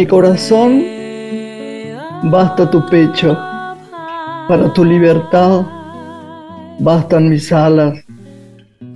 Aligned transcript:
mi 0.00 0.06
corazón 0.06 0.82
basta 2.22 2.70
tu 2.70 2.86
pecho, 2.86 3.36
para 4.48 4.72
tu 4.72 4.82
libertad 4.82 5.60
bastan 6.78 7.28
mis 7.28 7.52
alas. 7.52 8.02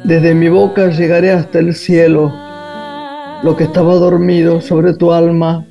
Desde 0.02 0.34
mi 0.34 0.48
boca 0.48 0.88
llegaré 0.88 1.30
hasta 1.30 1.58
el 1.58 1.74
cielo. 1.74 2.32
Lo 3.42 3.54
que 3.54 3.64
estaba 3.64 3.96
dormido 3.96 4.62
sobre 4.62 4.94
tu 4.94 5.12
alma 5.12 5.66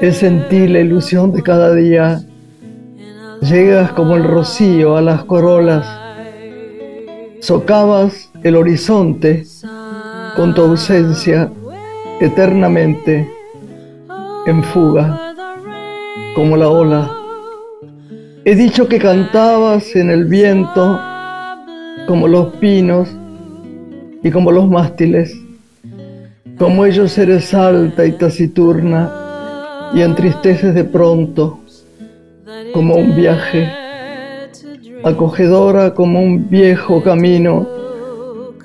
es 0.00 0.22
en 0.22 0.46
la 0.72 0.78
ilusión 0.78 1.32
de 1.32 1.42
cada 1.42 1.74
día. 1.74 2.22
Llegas 3.40 3.90
como 3.90 4.14
el 4.14 4.22
rocío 4.22 4.96
a 4.96 5.02
las 5.02 5.24
corolas. 5.24 5.84
Socavas 7.40 8.30
el 8.44 8.54
horizonte 8.54 9.44
con 10.36 10.54
tu 10.54 10.62
ausencia 10.62 11.50
eternamente 12.20 13.39
en 14.50 14.64
fuga, 14.64 15.34
como 16.34 16.56
la 16.56 16.68
ola. 16.68 17.08
He 18.44 18.56
dicho 18.56 18.88
que 18.88 18.98
cantabas 18.98 19.94
en 19.94 20.10
el 20.10 20.24
viento 20.24 21.00
como 22.08 22.26
los 22.26 22.54
pinos 22.56 23.08
y 24.24 24.30
como 24.32 24.50
los 24.50 24.68
mástiles. 24.68 25.40
Como 26.58 26.84
ellos 26.84 27.16
eres 27.16 27.54
alta 27.54 28.04
y 28.04 28.12
taciturna 28.12 29.92
y 29.94 30.02
entristeces 30.02 30.74
de 30.74 30.82
pronto 30.82 31.60
como 32.74 32.96
un 32.96 33.14
viaje, 33.14 33.68
acogedora 35.04 35.94
como 35.94 36.20
un 36.20 36.50
viejo 36.50 37.00
camino 37.04 37.68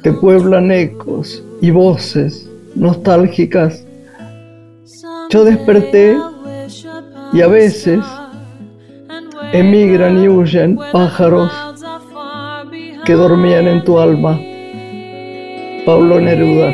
que 0.01 0.11
pueblan 0.13 0.71
ecos 0.71 1.43
y 1.61 1.69
voces 1.69 2.49
nostálgicas. 2.73 3.84
Yo 5.35 5.43
desperté 5.43 6.17
y 7.33 7.41
a 7.41 7.47
veces 7.47 7.99
emigran 9.51 10.23
y 10.23 10.29
huyen 10.29 10.79
pájaros 10.93 11.51
que 13.03 13.13
dormían 13.15 13.67
en 13.67 13.83
tu 13.83 13.99
alma. 13.99 14.39
Pablo 15.85 16.21
Neruda. 16.21 16.71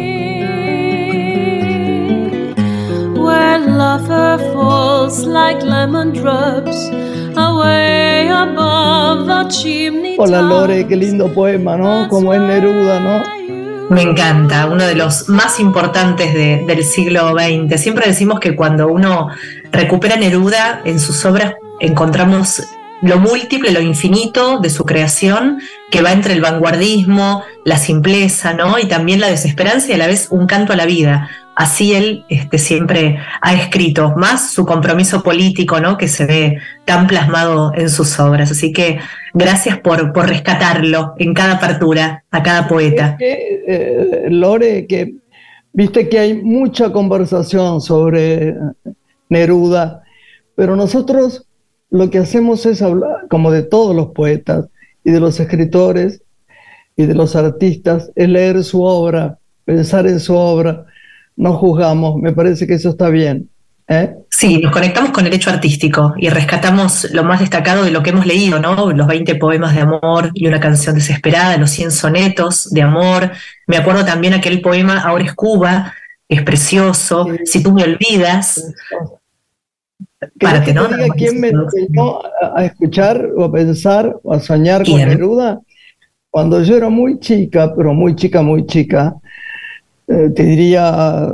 Hola 10.20 10.42
Lore, 10.44 10.86
qué 10.86 10.96
lindo 10.96 11.34
poema, 11.34 11.78
¿no? 11.78 12.08
Como 12.10 12.32
es 12.32 12.40
Neruda, 12.40 13.00
¿no? 13.00 13.41
Me 13.92 14.04
encanta, 14.04 14.68
uno 14.68 14.86
de 14.86 14.96
los 14.96 15.28
más 15.28 15.60
importantes 15.60 16.34
del 16.34 16.84
siglo 16.86 17.34
XX. 17.34 17.78
Siempre 17.78 18.08
decimos 18.08 18.40
que 18.40 18.56
cuando 18.56 18.88
uno 18.88 19.28
recupera 19.70 20.16
Neruda 20.16 20.80
en 20.86 20.98
sus 20.98 21.26
obras 21.26 21.56
encontramos 21.82 22.64
lo 23.02 23.20
múltiple, 23.20 23.72
lo 23.72 23.82
infinito 23.82 24.60
de 24.60 24.70
su 24.70 24.86
creación, 24.86 25.60
que 25.92 26.02
va 26.02 26.14
entre 26.14 26.36
el 26.36 26.40
vanguardismo, 26.40 27.44
la 27.66 27.78
simpleza, 27.78 28.54
¿no? 28.54 28.80
Y 28.80 28.86
también 28.86 29.20
la 29.20 29.28
desesperanza 29.28 29.90
y 29.90 29.96
a 29.96 29.98
la 29.98 30.08
vez 30.08 30.28
un 30.30 30.48
canto 30.48 30.72
a 30.72 30.78
la 30.78 30.86
vida. 30.86 31.30
Así 31.56 31.94
él 31.94 32.26
este, 32.30 32.58
siempre 32.58 33.20
ha 33.42 33.54
escrito, 33.54 34.14
más 34.16 34.52
su 34.52 34.66
compromiso 34.66 35.22
político, 35.22 35.80
¿no? 35.80 35.98
Que 35.98 36.08
se 36.08 36.26
ve 36.26 36.58
tan 36.86 37.08
plasmado 37.08 37.74
en 37.76 37.90
sus 37.90 38.20
obras. 38.20 38.52
Así 38.52 38.72
que 38.72 39.00
gracias 39.34 39.80
por, 39.80 40.14
por 40.14 40.30
rescatarlo 40.30 41.14
en 41.18 41.34
cada 41.34 41.54
apertura, 41.54 42.24
a 42.32 42.42
cada 42.42 42.68
poeta. 42.68 43.18
Eh, 43.20 44.28
Lore, 44.30 44.88
que 44.88 45.16
viste 45.74 46.08
que 46.10 46.20
hay 46.20 46.34
mucha 46.36 46.92
conversación 46.92 47.82
sobre 47.82 48.56
Neruda, 49.30 50.04
pero 50.56 50.76
nosotros 50.76 51.48
lo 51.90 52.10
que 52.10 52.20
hacemos 52.20 52.66
es 52.66 52.82
hablar, 52.82 53.28
como 53.30 53.52
de 53.52 53.64
todos 53.64 53.96
los 53.96 54.08
poetas 54.12 54.68
y 55.04 55.12
de 55.12 55.20
los 55.20 55.40
escritores 55.40 56.22
y 56.96 57.06
de 57.06 57.16
los 57.16 57.36
artistas, 57.36 58.12
es 58.16 58.30
leer 58.30 58.64
su 58.64 58.84
obra, 58.84 59.38
pensar 59.66 60.08
en 60.08 60.20
su 60.20 60.36
obra, 60.36 60.86
no 61.42 61.54
juzgamos, 61.54 62.18
me 62.18 62.34
parece 62.34 62.68
que 62.68 62.76
eso 62.76 62.90
está 62.90 63.10
bien. 63.10 63.50
¿eh? 63.88 64.14
Sí, 64.30 64.60
nos 64.60 64.72
conectamos 64.72 65.10
con 65.10 65.26
el 65.26 65.34
hecho 65.34 65.50
artístico 65.50 66.14
y 66.18 66.30
rescatamos 66.30 67.08
lo 67.14 67.24
más 67.24 67.40
destacado 67.40 67.84
de 67.84 67.90
lo 67.90 68.04
que 68.04 68.12
hemos 68.12 68.28
leído, 68.28 68.60
¿no? 68.60 68.92
Los 68.92 69.08
20 69.08 69.34
poemas 69.36 69.74
de 69.74 69.82
amor 69.82 70.30
y 70.36 70.46
una 70.48 70.60
canción 70.60 70.94
desesperada, 70.94 71.58
los 71.58 71.72
100 71.72 71.92
sonetos 71.92 72.70
de 72.70 72.84
amor. 72.84 73.32
Me 73.66 73.78
acuerdo 73.78 74.06
también 74.06 74.36
aquel 74.36 74.62
poema 74.62 75.00
Ahora 75.00 75.24
es 75.24 75.34
Cuba, 75.34 75.92
es 76.30 76.44
precioso, 76.44 77.28
Si 77.44 77.64
tú 77.64 77.74
me 77.74 77.86
olvidas. 77.86 78.72
Para 80.40 80.60
¿no? 80.74 80.90
quién 81.18 81.40
me 81.40 81.50
enseñó 81.50 82.20
a 82.56 82.66
escuchar 82.66 83.30
o 83.36 83.46
a 83.46 83.52
pensar 83.52 84.16
o 84.22 84.32
a 84.32 84.40
soñar 84.40 84.86
con 84.86 84.96
Neruda. 84.98 85.60
Cuando 86.30 86.62
yo 86.62 86.78
era 86.78 86.90
muy 86.90 87.20
chica, 87.20 87.74
pero 87.76 87.96
muy 87.96 88.16
chica, 88.16 88.44
muy 88.44 88.68
chica, 88.68 89.16
eh, 90.12 90.30
te 90.36 90.44
diría, 90.44 91.34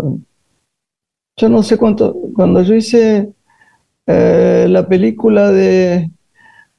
yo 1.36 1.50
no 1.50 1.64
sé 1.64 1.78
cuánto, 1.78 2.16
cuando 2.36 2.62
yo 2.62 2.76
hice 2.76 3.34
eh, 4.06 4.68
la 4.70 4.88
película 4.88 5.52
de, 5.52 6.12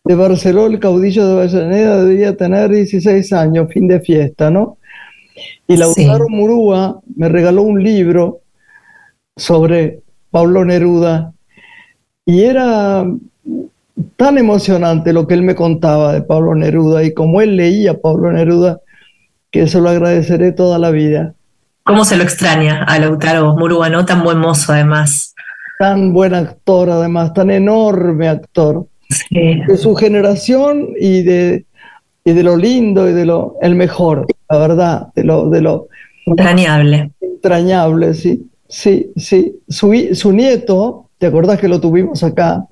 de 0.05 0.15
Barceló, 0.15 0.67
el 0.67 0.79
caudillo 0.79 1.27
de 1.27 1.35
Vallaneda, 1.35 2.05
debía 2.05 2.37
tener 2.37 2.71
16 2.71 3.33
años, 3.33 3.69
fin 3.73 3.89
de 3.89 4.01
fiesta, 4.01 4.51
¿no? 4.51 4.79
Y 5.67 5.77
Lautaro 5.77 6.29
Murúa 6.29 7.01
me 7.17 7.29
regaló 7.29 7.63
un 7.63 7.83
libro 7.83 8.41
sobre 9.37 10.01
Pablo 10.31 10.65
Neruda 10.65 11.33
y 12.25 12.43
era 12.43 13.05
tan 14.17 14.39
emocionante 14.39 15.13
lo 15.13 15.27
que 15.27 15.35
él 15.35 15.43
me 15.43 15.55
contaba 15.55 16.13
de 16.13 16.23
Pablo 16.23 16.55
Neruda 16.55 17.03
y 17.05 17.13
como 17.13 17.41
él 17.41 17.57
leía 17.57 17.93
a 17.93 17.99
Pablo 17.99 18.33
Neruda, 18.33 18.81
que 19.51 19.63
eso 19.63 19.81
lo 19.81 19.91
agradeceré 19.91 20.53
toda 20.53 20.79
la 20.79 20.91
vida. 20.91 21.35
¿Cómo 21.89 22.05
se 22.05 22.19
lo 22.19 22.23
extraña 22.23 22.85
a 22.85 22.99
Lautaro 22.99 23.57
Murúa, 23.57 23.89
no? 23.89 24.05
Tan 24.05 24.23
buen 24.23 24.37
mozo, 24.37 24.75
además. 24.75 25.35
Tan 25.79 26.13
buen 26.13 26.35
actor, 26.35 26.91
además, 26.91 27.33
tan 27.33 27.51
enorme 27.51 28.29
actor. 28.29 28.87
De 29.31 29.77
su 29.79 29.95
generación 29.95 30.89
y 31.01 31.23
de, 31.23 31.65
y 32.25 32.33
de 32.35 32.43
lo 32.43 32.59
lindo 32.59 33.09
y 33.09 33.15
de 33.15 33.25
lo 33.25 33.57
el 33.63 33.75
mejor, 33.75 34.27
la 34.51 34.59
verdad, 34.59 35.07
de 35.15 35.25
lo, 35.25 35.49
de 35.49 35.63
lo 35.63 35.89
entrañable. 36.27 37.11
Entrañable, 37.23 38.13
sí. 38.13 38.47
Sí, 38.69 39.11
sí. 39.17 39.55
Su, 39.67 39.95
su 40.13 40.33
nieto, 40.33 41.07
¿te 41.17 41.29
acordás 41.29 41.59
que 41.59 41.69
lo 41.69 41.81
tuvimos 41.81 42.23
acá? 42.23 42.67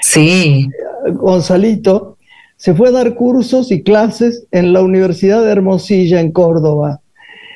Sí. 0.00 0.68
Gonzalito, 1.12 2.18
se 2.56 2.72
fue 2.72 2.90
a 2.90 2.92
dar 2.92 3.16
cursos 3.16 3.72
y 3.72 3.82
clases 3.82 4.46
en 4.52 4.72
la 4.72 4.80
Universidad 4.80 5.42
de 5.42 5.50
Hermosilla, 5.50 6.20
en 6.20 6.30
Córdoba. 6.30 7.00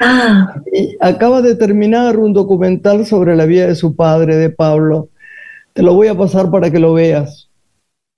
Ah. 0.01 0.55
Y 0.73 0.97
acaba 1.01 1.43
de 1.43 1.55
terminar 1.55 2.17
un 2.17 2.33
documental 2.33 3.07
sobre 3.07 3.37
la 3.37 3.47
vida 3.47 3.67
de 3.67 3.75
su 3.75 3.97
padre, 3.97 4.37
de 4.37 4.51
Pablo. 4.51 5.09
Te 5.73 5.83
lo 5.83 5.95
voy 5.95 6.09
a 6.09 6.17
pasar 6.17 6.51
para 6.51 6.71
que 6.71 6.79
lo 6.79 6.95
veas. 6.95 7.49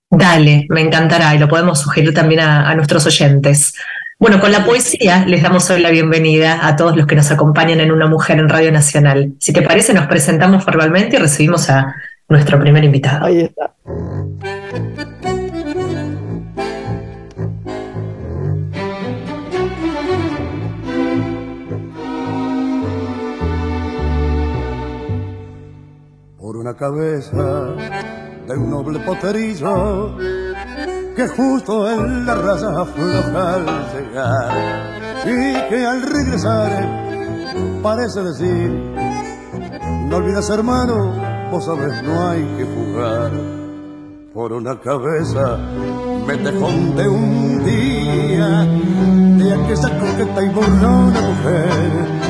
Dale, 0.09 0.65
me 0.69 0.81
encantará 0.81 1.33
y 1.35 1.39
lo 1.39 1.47
podemos 1.47 1.79
sugerir 1.79 2.13
también 2.13 2.41
a, 2.41 2.69
a 2.69 2.75
nuestros 2.75 3.05
oyentes. 3.05 3.73
Bueno, 4.19 4.39
con 4.39 4.51
la 4.51 4.63
poesía 4.65 5.25
les 5.25 5.41
damos 5.41 5.67
hoy 5.71 5.81
la 5.81 5.89
bienvenida 5.89 6.67
a 6.67 6.75
todos 6.75 6.95
los 6.95 7.07
que 7.07 7.15
nos 7.15 7.31
acompañan 7.31 7.79
en 7.79 7.91
Una 7.91 8.05
Mujer 8.05 8.37
en 8.37 8.49
Radio 8.49 8.71
Nacional. 8.71 9.33
Si 9.39 9.51
te 9.51 9.63
parece, 9.63 9.95
nos 9.95 10.05
presentamos 10.05 10.63
formalmente 10.63 11.15
y 11.15 11.19
recibimos 11.19 11.69
a 11.71 11.95
nuestro 12.29 12.59
primer 12.59 12.83
invitado. 12.83 13.25
Ahí 13.25 13.41
está. 13.41 13.73
Una 26.61 26.75
cabeza 26.75 27.73
de 28.47 28.55
un 28.55 28.69
noble 28.69 28.99
poterillo 28.99 30.15
que 31.15 31.27
justo 31.29 31.89
en 31.89 32.23
la 32.23 32.35
raza 32.35 32.81
afloja 32.81 33.55
al 33.55 33.65
llegar 33.91 35.25
y 35.25 35.69
que 35.69 35.83
al 35.83 36.03
regresar 36.03 36.87
parece 37.81 38.21
decir 38.21 38.69
no 40.07 40.17
olvides 40.17 40.51
hermano 40.51 41.49
vos 41.49 41.65
sabes 41.65 42.03
no 42.03 42.29
hay 42.29 42.43
que 42.55 42.65
jugar 42.65 43.31
por 44.31 44.53
una 44.53 44.79
cabeza 44.79 45.57
me 46.27 46.37
de 46.37 47.07
un 47.09 47.65
día 47.65 48.49
de 49.39 49.53
aquella 49.53 49.99
coqueta 49.99 50.43
y 50.43 50.49
burlona 50.49 51.21
mujer 51.21 52.20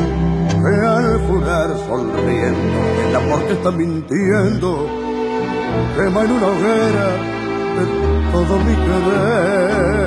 que 0.64 0.76
al 0.86 1.20
jurar 1.28 1.70
sonriendo. 1.88 2.80
El 3.08 3.16
amor 3.16 3.40
que 3.48 3.54
está 3.54 3.72
mintiendo. 3.72 4.88
Quema 5.96 6.24
en 6.24 6.32
una 6.32 6.48
hoguera 6.48 7.08
todo 8.32 8.58
mi 8.60 8.76
querer. 8.86 10.02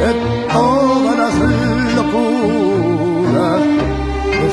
de 0.00 0.10
todas 0.52 1.16
las 1.18 1.34
locuras 1.96 3.60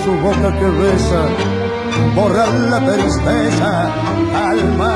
su 0.03 0.11
boca 0.21 0.49
que 0.59 0.65
besa, 0.65 1.21
borra 2.15 2.45
la 2.69 2.79
tristeza, 2.93 3.71
calma 4.31 4.91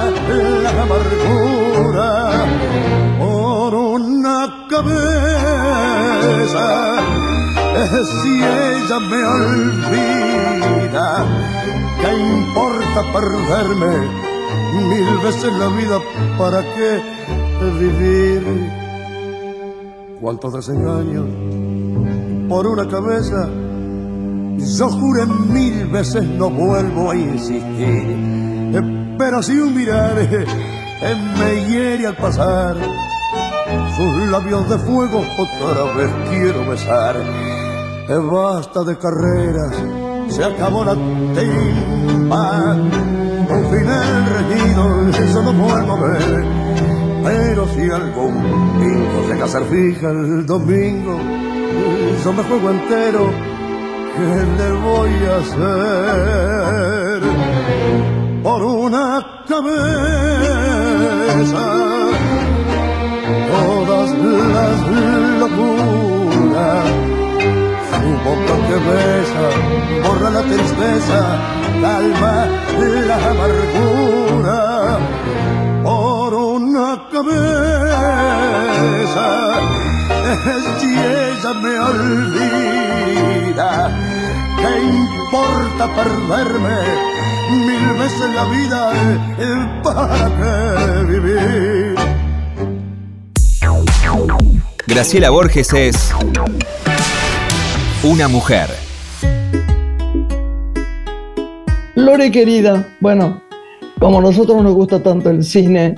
la 0.63 0.71
amargura. 0.83 2.09
Por 3.19 3.50
una 4.21 4.67
cabeza. 4.69 6.67
Si 8.21 8.29
ella 8.29 8.99
me 8.99 9.23
olvida, 9.23 11.25
¿qué 12.01 12.11
importa 12.19 12.99
perderme 13.11 13.93
mil 14.89 15.17
veces 15.23 15.51
la 15.53 15.67
vida? 15.69 15.97
¿Para 16.37 16.61
qué 16.61 17.01
vivir? 17.79 18.43
¿Cuántos 20.21 20.53
desengaños 20.53 21.25
por 22.47 22.67
una 22.67 22.87
cabeza? 22.87 23.49
Yo 24.77 24.87
juré 24.89 25.25
mil 25.25 25.87
veces 25.87 26.23
no 26.23 26.51
vuelvo 26.51 27.09
a 27.09 27.15
insistir, 27.15 29.15
pero 29.17 29.41
si 29.41 29.57
un 29.57 29.73
mirar 29.73 30.13
me 31.39 31.65
hiere 31.67 32.05
al 32.05 32.15
pasar, 32.15 32.77
sus 33.95 34.29
labios 34.29 34.69
de 34.69 34.77
fuego 34.77 35.23
otra 35.37 35.93
vez 35.95 36.11
quiero 36.29 36.69
besar. 36.69 37.15
Basta 38.07 38.83
de 38.83 38.97
carreras, 38.97 39.75
se 40.29 40.43
acabó 40.43 40.83
la 40.83 40.93
timba, 40.93 42.75
un 42.75 43.65
final 43.71 44.25
reñido, 44.25 45.09
eso 45.09 45.53
no 45.53 45.69
a 45.73 46.01
ver. 46.01 46.45
Pero 47.23 47.67
si 47.67 47.89
algún 47.89 48.33
pingo 48.79 49.27
se 49.29 49.37
casar 49.39 49.63
fija 49.65 50.09
el 50.09 50.45
domingo, 50.45 51.17
yo 52.23 52.33
me 52.33 52.43
juego 52.43 52.69
entero 52.71 53.51
¿qué 54.15 54.45
le 54.57 54.71
voy 54.71 55.13
a 55.25 55.37
hacer? 55.37 57.21
Por 58.43 58.61
una 58.63 59.07
cabeza, 59.47 59.65
las 64.17 64.79
locuras, 65.39 66.85
su 67.91 68.09
boca 68.25 68.55
que 68.67 68.77
besa, 68.89 69.45
borra 70.03 70.29
la 70.29 70.43
tristeza, 70.43 71.19
calma 71.81 72.35
la 73.07 73.17
amargura. 73.31 74.59
Por 75.83 76.31
una 76.33 76.89
cabeza, 77.11 78.07
si 80.79 80.89
ella 80.91 81.51
me 81.61 81.73
olvida, 81.79 83.69
¿qué 84.57 84.71
importa 84.81 85.83
perderme 85.95 86.77
mil 87.65 87.85
veces 87.99 88.29
la 88.35 88.45
vida? 88.45 88.81
¿Para 89.83 90.25
qué 90.37 90.53
vivir? 91.05 92.00
Graciela 94.91 95.29
Borges 95.29 95.71
es 95.73 96.13
una 98.03 98.27
mujer. 98.27 98.67
Lore 101.95 102.29
querida, 102.29 102.89
bueno, 102.99 103.41
como 103.99 104.19
a 104.19 104.21
nosotros 104.21 104.61
nos 104.61 104.73
gusta 104.73 105.01
tanto 105.01 105.29
el 105.29 105.45
cine, 105.45 105.95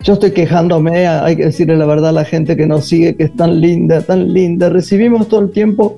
yo 0.00 0.14
estoy 0.14 0.32
quejándome, 0.32 1.06
hay 1.06 1.36
que 1.36 1.44
decirle 1.44 1.76
la 1.76 1.86
verdad 1.86 2.08
a 2.08 2.12
la 2.12 2.24
gente 2.24 2.56
que 2.56 2.66
nos 2.66 2.88
sigue, 2.88 3.14
que 3.14 3.22
es 3.22 3.36
tan 3.36 3.60
linda, 3.60 4.02
tan 4.02 4.32
linda. 4.32 4.68
Recibimos 4.68 5.28
todo 5.28 5.42
el 5.42 5.52
tiempo 5.52 5.94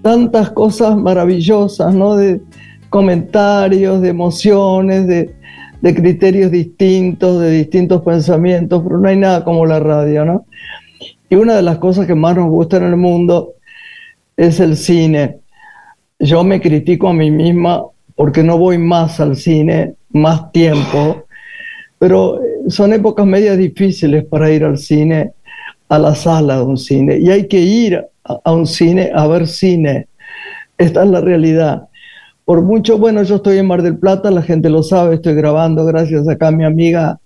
tantas 0.00 0.48
cosas 0.52 0.96
maravillosas, 0.96 1.94
¿no? 1.94 2.16
De 2.16 2.40
comentarios, 2.88 4.00
de 4.00 4.08
emociones, 4.08 5.06
de, 5.06 5.34
de 5.82 5.94
criterios 5.94 6.50
distintos, 6.50 7.42
de 7.42 7.50
distintos 7.50 8.00
pensamientos, 8.00 8.82
pero 8.82 8.98
no 8.98 9.06
hay 9.06 9.18
nada 9.18 9.44
como 9.44 9.66
la 9.66 9.80
radio, 9.80 10.24
¿no? 10.24 10.46
Y 11.28 11.34
una 11.34 11.54
de 11.56 11.62
las 11.62 11.78
cosas 11.78 12.06
que 12.06 12.14
más 12.14 12.36
nos 12.36 12.48
gusta 12.48 12.76
en 12.76 12.84
el 12.84 12.96
mundo 12.96 13.54
es 14.36 14.60
el 14.60 14.76
cine. 14.76 15.38
Yo 16.18 16.44
me 16.44 16.60
critico 16.60 17.08
a 17.08 17.12
mí 17.12 17.30
misma 17.30 17.82
porque 18.14 18.42
no 18.42 18.58
voy 18.58 18.78
más 18.78 19.20
al 19.20 19.36
cine, 19.36 19.94
más 20.10 20.50
tiempo, 20.52 21.24
pero 21.98 22.40
son 22.68 22.92
épocas 22.92 23.26
medias 23.26 23.58
difíciles 23.58 24.24
para 24.24 24.50
ir 24.50 24.64
al 24.64 24.78
cine, 24.78 25.32
a 25.88 25.98
la 25.98 26.14
sala 26.14 26.56
de 26.56 26.62
un 26.62 26.78
cine, 26.78 27.18
y 27.18 27.30
hay 27.30 27.46
que 27.46 27.60
ir 27.60 28.02
a 28.24 28.52
un 28.52 28.66
cine 28.66 29.12
a 29.14 29.26
ver 29.26 29.46
cine. 29.46 30.08
Esta 30.78 31.04
es 31.04 31.10
la 31.10 31.20
realidad. 31.20 31.88
Por 32.44 32.62
mucho, 32.62 32.98
bueno, 32.98 33.22
yo 33.22 33.36
estoy 33.36 33.58
en 33.58 33.66
Mar 33.66 33.82
del 33.82 33.98
Plata, 33.98 34.30
la 34.30 34.42
gente 34.42 34.70
lo 34.70 34.82
sabe, 34.82 35.16
estoy 35.16 35.34
grabando 35.34 35.84
gracias 35.84 36.28
acá 36.28 36.48
a 36.48 36.52
mi 36.52 36.64
amiga 36.64 37.20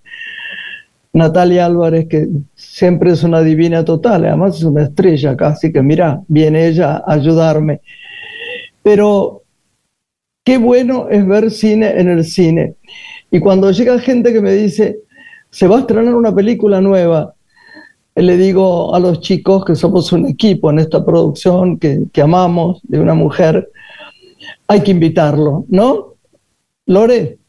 Natalia 1.13 1.65
Álvarez, 1.65 2.07
que 2.07 2.27
siempre 2.55 3.11
es 3.11 3.23
una 3.23 3.41
divina 3.41 3.83
total, 3.83 4.25
además 4.25 4.57
es 4.57 4.63
una 4.63 4.83
estrella 4.83 5.31
acá, 5.31 5.49
así 5.49 5.71
que 5.71 5.81
mira, 5.81 6.21
viene 6.27 6.67
ella 6.67 7.03
a 7.05 7.13
ayudarme. 7.13 7.81
Pero 8.81 9.43
qué 10.43 10.57
bueno 10.57 11.07
es 11.09 11.27
ver 11.27 11.51
cine 11.51 11.99
en 11.99 12.09
el 12.09 12.23
cine. 12.23 12.75
Y 13.29 13.39
cuando 13.39 13.71
llega 13.71 13.99
gente 13.99 14.31
que 14.31 14.41
me 14.41 14.53
dice, 14.53 14.99
se 15.49 15.67
va 15.67 15.77
a 15.77 15.79
estrenar 15.81 16.15
una 16.15 16.33
película 16.33 16.79
nueva, 16.79 17.33
le 18.15 18.37
digo 18.37 18.95
a 18.95 18.99
los 18.99 19.19
chicos 19.21 19.65
que 19.65 19.75
somos 19.75 20.11
un 20.13 20.27
equipo 20.27 20.69
en 20.69 20.79
esta 20.79 21.03
producción 21.05 21.77
que, 21.77 22.03
que 22.11 22.21
amamos 22.21 22.79
de 22.83 22.99
una 22.99 23.13
mujer, 23.13 23.69
hay 24.67 24.81
que 24.81 24.91
invitarlo, 24.91 25.65
¿no? 25.67 26.15
Lore 26.85 27.40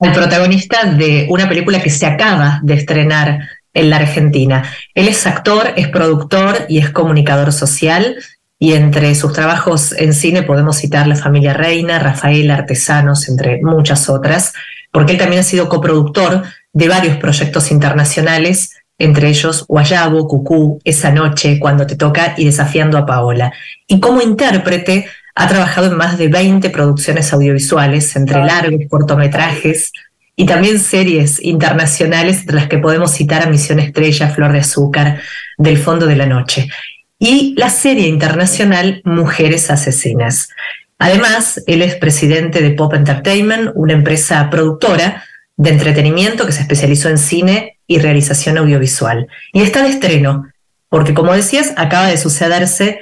el 0.00 0.12
protagonista 0.12 0.84
de 0.84 1.26
una 1.28 1.48
película 1.48 1.82
que 1.82 1.90
se 1.90 2.06
acaba 2.06 2.60
de 2.62 2.74
estrenar 2.74 3.48
en 3.74 3.90
la 3.90 3.96
Argentina. 3.96 4.64
Él 4.94 5.08
es 5.08 5.26
actor, 5.26 5.74
es 5.76 5.88
productor 5.88 6.66
y 6.68 6.78
es 6.78 6.90
comunicador 6.90 7.52
social. 7.52 8.16
Y 8.58 8.74
entre 8.74 9.14
sus 9.14 9.32
trabajos 9.32 9.92
en 9.92 10.12
cine 10.12 10.42
podemos 10.42 10.76
citar 10.76 11.06
La 11.06 11.16
familia 11.16 11.54
Reina, 11.54 11.98
Rafael 11.98 12.50
Artesanos, 12.50 13.28
entre 13.28 13.62
muchas 13.62 14.08
otras, 14.10 14.52
porque 14.92 15.12
él 15.12 15.18
también 15.18 15.40
ha 15.40 15.44
sido 15.44 15.68
coproductor 15.68 16.42
de 16.72 16.88
varios 16.88 17.16
proyectos 17.16 17.70
internacionales, 17.70 18.76
entre 18.98 19.28
ellos 19.28 19.64
Guayabo, 19.66 20.28
Cucú, 20.28 20.78
Esa 20.84 21.10
Noche, 21.10 21.58
Cuando 21.58 21.86
Te 21.86 21.96
Toca 21.96 22.34
y 22.36 22.44
Desafiando 22.44 22.98
a 22.98 23.06
Paola. 23.06 23.52
Y 23.86 23.98
como 23.98 24.20
intérprete 24.20 25.06
ha 25.34 25.48
trabajado 25.48 25.88
en 25.88 25.96
más 25.96 26.18
de 26.18 26.28
20 26.28 26.70
producciones 26.70 27.32
audiovisuales, 27.32 28.14
entre 28.16 28.44
largos, 28.44 28.80
cortometrajes 28.88 29.92
y 30.36 30.46
también 30.46 30.78
series 30.78 31.42
internacionales, 31.42 32.40
entre 32.40 32.56
las 32.56 32.68
que 32.68 32.78
podemos 32.78 33.12
citar 33.12 33.42
a 33.42 33.50
Misión 33.50 33.78
Estrella, 33.78 34.30
Flor 34.30 34.52
de 34.52 34.60
Azúcar, 34.60 35.20
Del 35.58 35.78
Fondo 35.78 36.06
de 36.06 36.16
la 36.16 36.26
Noche, 36.26 36.68
y 37.18 37.54
la 37.56 37.68
serie 37.68 38.08
internacional 38.08 39.02
Mujeres 39.04 39.70
Asesinas. 39.70 40.48
Además, 40.98 41.62
él 41.66 41.82
es 41.82 41.94
presidente 41.96 42.62
de 42.62 42.70
Pop 42.70 42.94
Entertainment, 42.94 43.72
una 43.74 43.92
empresa 43.92 44.48
productora 44.50 45.24
de 45.56 45.70
entretenimiento 45.70 46.46
que 46.46 46.52
se 46.52 46.62
especializó 46.62 47.10
en 47.10 47.18
cine 47.18 47.78
y 47.86 47.98
realización 47.98 48.56
audiovisual. 48.56 49.28
Y 49.52 49.60
está 49.60 49.82
de 49.82 49.90
estreno, 49.90 50.46
porque 50.88 51.12
como 51.12 51.34
decías, 51.34 51.74
acaba 51.76 52.06
de 52.08 52.16
sucederse 52.16 53.00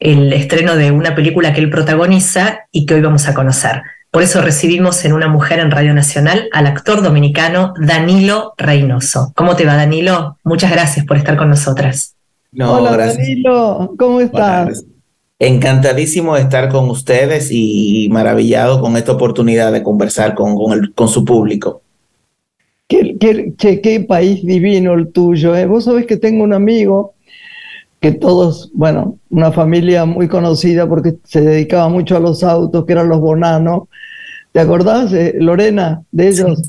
el 0.00 0.32
estreno 0.32 0.76
de 0.76 0.90
una 0.90 1.14
película 1.14 1.52
que 1.52 1.60
él 1.60 1.70
protagoniza 1.70 2.60
y 2.72 2.86
que 2.86 2.94
hoy 2.94 3.02
vamos 3.02 3.28
a 3.28 3.34
conocer. 3.34 3.82
Por 4.10 4.22
eso 4.22 4.40
recibimos 4.40 5.04
en 5.04 5.12
Una 5.12 5.28
Mujer 5.28 5.60
en 5.60 5.70
Radio 5.70 5.94
Nacional 5.94 6.48
al 6.52 6.66
actor 6.66 7.02
dominicano 7.02 7.74
Danilo 7.78 8.54
Reynoso. 8.56 9.32
¿Cómo 9.36 9.54
te 9.54 9.64
va, 9.64 9.76
Danilo? 9.76 10.38
Muchas 10.42 10.72
gracias 10.72 11.06
por 11.06 11.16
estar 11.16 11.36
con 11.36 11.50
nosotras. 11.50 12.16
Hola, 12.58 12.96
Danilo, 12.96 13.94
¿cómo 13.96 14.20
estás? 14.20 14.84
Encantadísimo 15.38 16.34
de 16.34 16.42
estar 16.42 16.68
con 16.70 16.90
ustedes 16.90 17.50
y 17.52 18.08
maravillado 18.10 18.80
con 18.80 18.96
esta 18.96 19.12
oportunidad 19.12 19.72
de 19.72 19.82
conversar 19.82 20.34
con, 20.34 20.56
con, 20.94 21.08
su 21.08 21.24
público. 21.24 21.82
Qué, 22.88 23.16
qué, 23.56 24.00
país 24.00 24.44
divino 24.44 24.94
el 24.94 25.12
tuyo. 25.12 25.54
¿eh? 25.54 25.66
Vos 25.66 25.84
sabés 25.84 26.06
que 26.06 26.16
tengo 26.16 26.42
un 26.42 26.52
amigo 26.52 27.14
que 28.00 28.12
todos, 28.12 28.70
bueno, 28.72 29.18
una 29.28 29.52
familia 29.52 30.06
muy 30.06 30.26
conocida 30.26 30.88
porque 30.88 31.16
se 31.24 31.42
dedicaba 31.42 31.88
mucho 31.88 32.16
a 32.16 32.20
los 32.20 32.42
autos, 32.42 32.86
que 32.86 32.92
eran 32.92 33.08
los 33.08 33.20
Bonano. 33.20 33.88
¿Te 34.52 34.60
acordás, 34.60 35.12
Lorena, 35.34 36.02
de 36.10 36.28
ellos? 36.28 36.62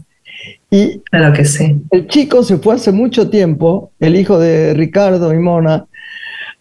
Y 0.70 1.00
claro 1.00 1.34
que 1.34 1.46
sí. 1.46 1.82
El 1.90 2.08
chico 2.08 2.44
se 2.44 2.58
fue 2.58 2.76
hace 2.76 2.92
mucho 2.92 3.30
tiempo, 3.30 3.92
el 4.00 4.16
hijo 4.16 4.40
de 4.40 4.74
Ricardo 4.74 5.34
y 5.34 5.40
Mona, 5.40 5.86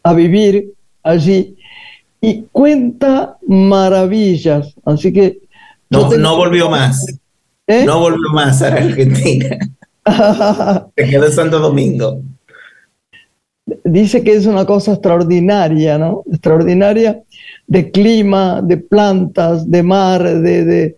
a 0.03 0.15
vivir 0.15 0.73
allí 1.03 1.57
y 2.21 2.45
cuenta 2.53 3.39
maravillas. 3.47 4.75
Así 4.85 5.13
que. 5.13 5.39
No, 5.89 6.11
no 6.11 6.37
volvió 6.37 6.71
más. 6.71 7.05
¿Eh? 7.67 7.85
No 7.85 8.01
volvió 8.01 8.31
más 8.33 8.63
a 8.63 8.69
Argentina. 8.69 9.59
se 10.97 11.05
quedó 11.09 11.27
en 11.27 11.33
Santo 11.33 11.59
Domingo. 11.59 12.23
Dice 13.85 14.23
que 14.23 14.33
es 14.33 14.47
una 14.47 14.65
cosa 14.65 14.93
extraordinaria, 14.93 15.99
¿no? 15.99 16.25
Extraordinaria 16.31 17.23
de 17.67 17.91
clima, 17.91 18.63
de 18.63 18.77
plantas, 18.79 19.71
de 19.71 19.83
mar, 19.83 20.23
de, 20.23 20.97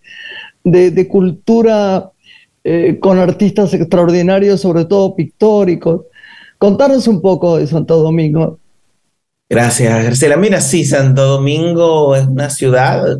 de, 0.63 1.07
cultura 1.07 2.11
eh, 2.63 2.97
con 2.99 3.19
artistas 3.19 3.73
extraordinarios, 3.73 4.61
sobre 4.61 4.85
todo 4.85 5.15
pictóricos. 5.15 6.01
Contanos 6.57 7.07
un 7.07 7.21
poco 7.21 7.57
de 7.57 7.67
Santo 7.67 8.01
Domingo. 8.01 8.57
Gracias, 9.49 10.03
Graciela. 10.03 10.37
Mira, 10.37 10.61
sí, 10.61 10.83
Santo 10.83 11.25
Domingo 11.25 12.15
es 12.15 12.25
una 12.25 12.49
ciudad, 12.49 13.19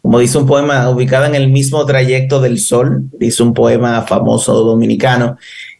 como 0.00 0.20
dice 0.20 0.38
un 0.38 0.46
poema, 0.46 0.88
ubicada 0.88 1.26
en 1.26 1.34
el 1.34 1.50
mismo 1.50 1.84
trayecto 1.84 2.40
del 2.40 2.58
sol, 2.58 3.10
dice 3.18 3.42
un 3.42 3.52
poema 3.52 4.02
famoso 4.02 4.54
dominicano. 4.54 5.36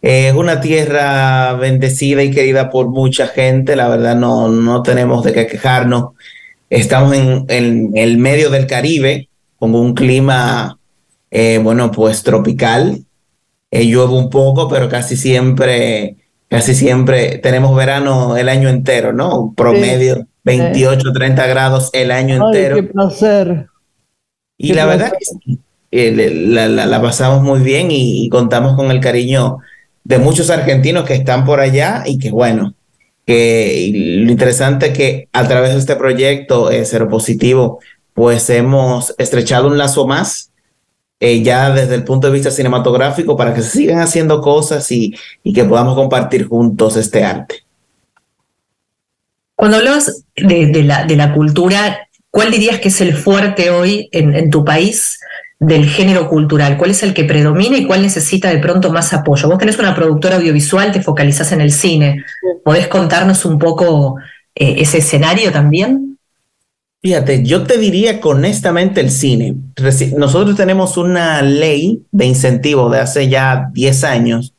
Es 0.08 0.34
una 0.34 0.60
tierra 0.60 1.54
bendecida 1.54 2.22
y 2.22 2.30
querida 2.30 2.70
por 2.70 2.90
mucha 2.90 3.26
gente, 3.26 3.74
la 3.74 3.88
verdad 3.88 4.14
no, 4.14 4.48
no 4.48 4.80
tenemos 4.84 5.24
de 5.24 5.32
qué 5.32 5.48
quejarnos. 5.48 6.10
Estamos 6.70 7.12
en, 7.16 7.90
el 7.92 8.16
medio 8.16 8.50
del 8.50 8.68
Caribe, 8.68 9.28
con 9.58 9.74
un 9.74 9.94
clima, 9.94 10.78
eh, 11.32 11.58
bueno, 11.60 11.90
pues 11.90 12.22
tropical. 12.22 13.04
Eh, 13.72 13.86
llueve 13.88 14.12
un 14.12 14.30
poco, 14.30 14.68
pero 14.68 14.88
casi 14.88 15.16
siempre 15.16 16.14
casi 16.48 16.76
siempre 16.76 17.38
tenemos 17.38 17.74
verano 17.74 18.36
el 18.36 18.48
año 18.48 18.68
entero, 18.68 19.12
¿no? 19.12 19.54
Promedio 19.56 20.24
28, 20.44 21.12
30 21.12 21.46
grados 21.48 21.90
el 21.92 22.12
año 22.12 22.46
entero. 22.46 22.76
Qué 22.76 22.84
placer. 22.84 23.66
Y 24.56 24.72
la 24.72 24.86
verdad 24.86 25.14
que 25.18 25.58
eh, 25.90 26.30
la, 26.32 27.02
pasamos 27.02 27.42
muy 27.42 27.58
bien 27.58 27.88
y, 27.90 28.28
contamos 28.28 28.76
con 28.76 28.92
el 28.92 29.00
cariño 29.00 29.58
de 30.06 30.18
muchos 30.18 30.50
argentinos 30.50 31.04
que 31.04 31.14
están 31.14 31.44
por 31.44 31.58
allá 31.58 32.04
y 32.06 32.20
que 32.20 32.30
bueno, 32.30 32.74
que 33.26 33.90
lo 33.92 34.30
interesante 34.30 34.86
es 34.86 34.96
que 34.96 35.28
a 35.32 35.48
través 35.48 35.72
de 35.72 35.80
este 35.80 35.96
proyecto 35.96 36.70
eh, 36.70 36.84
Cero 36.84 37.08
Positivo, 37.08 37.80
pues 38.14 38.48
hemos 38.50 39.12
estrechado 39.18 39.66
un 39.66 39.78
lazo 39.78 40.06
más 40.06 40.52
eh, 41.18 41.42
ya 41.42 41.70
desde 41.70 41.96
el 41.96 42.04
punto 42.04 42.28
de 42.28 42.34
vista 42.34 42.52
cinematográfico 42.52 43.36
para 43.36 43.52
que 43.52 43.62
se 43.62 43.70
sigan 43.70 43.98
haciendo 43.98 44.40
cosas 44.40 44.88
y, 44.92 45.12
que 45.42 45.64
podamos 45.64 45.96
compartir 45.96 46.46
juntos 46.46 46.96
este 46.96 47.24
arte. 47.24 47.64
Cuando 49.56 49.78
hablas 49.78 50.24
de, 50.36 50.84
la, 50.84 51.04
de 51.04 51.16
la 51.16 51.34
cultura, 51.34 52.08
¿cuál 52.30 52.52
dirías 52.52 52.78
que 52.78 52.88
es 52.88 53.00
el 53.00 53.16
fuerte 53.16 53.70
hoy 53.70 54.08
en, 54.12 54.50
tu 54.50 54.64
país 54.64 55.18
del 55.58 55.88
género 55.88 56.28
cultural? 56.28 56.76
¿Cuál 56.76 56.90
es 56.90 57.02
el 57.02 57.14
que 57.14 57.24
predomina 57.24 57.78
y 57.78 57.86
cuál 57.86 58.02
necesita 58.02 58.50
de 58.50 58.58
pronto 58.58 58.92
más 58.92 59.12
apoyo? 59.12 59.48
Vos 59.48 59.58
tenés 59.58 59.78
una 59.78 59.94
productora 59.94 60.36
audiovisual, 60.36 60.92
te 60.92 61.02
focalizás 61.02 61.52
en 61.52 61.60
el 61.60 61.72
cine. 61.72 62.24
¿Podés 62.64 62.88
contarnos 62.88 63.44
un 63.44 63.58
poco 63.58 64.16
eh, 64.54 64.76
ese 64.78 64.98
escenario 64.98 65.52
también? 65.52 66.18
Fíjate, 67.02 67.44
yo 67.44 67.62
te 67.62 67.78
diría 67.78 68.20
que 68.20 68.28
honestamente 68.28 69.00
el 69.00 69.10
cine. 69.10 69.54
Nosotros 70.16 70.56
tenemos 70.56 70.96
una 70.96 71.40
ley 71.42 72.02
de 72.10 72.26
incentivo 72.26 72.90
de 72.90 73.00
hace 73.00 73.28
ya 73.28 73.70
10 73.72 74.04
años 74.04 74.54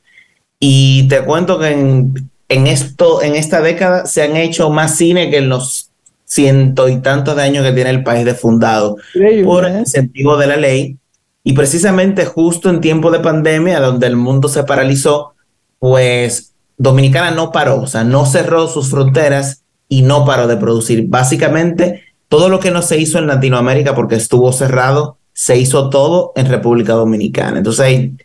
y 0.59 1.07
te 1.09 1.23
cuento 1.23 1.59
que 1.59 1.71
en, 1.71 2.67
esto, 2.67 3.21
en 3.21 3.35
esta 3.35 3.61
década 3.61 4.05
se 4.05 4.23
han 4.23 4.37
hecho 4.37 4.69
más 4.69 4.95
cine 4.95 5.29
que 5.29 5.37
en 5.37 5.49
los 5.49 5.86
ciento 6.27 6.89
y 6.89 6.97
tantos 6.97 7.35
de 7.37 7.43
años 7.43 7.65
que 7.65 7.71
tiene 7.71 7.89
el 7.89 8.03
país 8.03 8.25
de 8.25 8.35
fundado 8.35 8.97
por 9.45 9.65
el 9.65 9.77
¿eh? 9.77 9.79
incentivo 9.79 10.37
de 10.37 10.47
la 10.47 10.57
ley. 10.57 10.97
Y 11.43 11.53
precisamente 11.53 12.25
justo 12.25 12.69
en 12.69 12.81
tiempo 12.81 13.09
de 13.09 13.21
pandemia, 13.21 13.79
donde 13.79 14.07
el 14.07 14.17
mundo 14.17 14.49
se 14.49 14.65
paralizó, 14.65 15.33
pues 15.79 16.53
Dominicana 16.77 17.31
no 17.31 17.51
paró, 17.51 17.81
o 17.81 17.87
sea, 17.87 18.03
no 18.03 18.25
cerró 18.25 18.67
sus 18.67 18.89
fronteras 18.89 19.63
y 19.87 20.01
no 20.01 20.25
paró 20.25 20.47
de 20.47 20.57
producir. 20.57 21.05
Básicamente 21.07 22.03
todo 22.27 22.49
lo 22.49 22.59
que 22.59 22.71
no 22.71 22.81
se 22.81 22.97
hizo 22.97 23.17
en 23.19 23.27
Latinoamérica 23.27 23.95
porque 23.95 24.15
estuvo 24.15 24.51
cerrado, 24.51 25.17
se 25.31 25.57
hizo 25.57 25.89
todo 25.89 26.33
en 26.35 26.47
República 26.47 26.93
Dominicana. 26.93 27.59
Entonces 27.59 27.85
ahí 27.85 28.17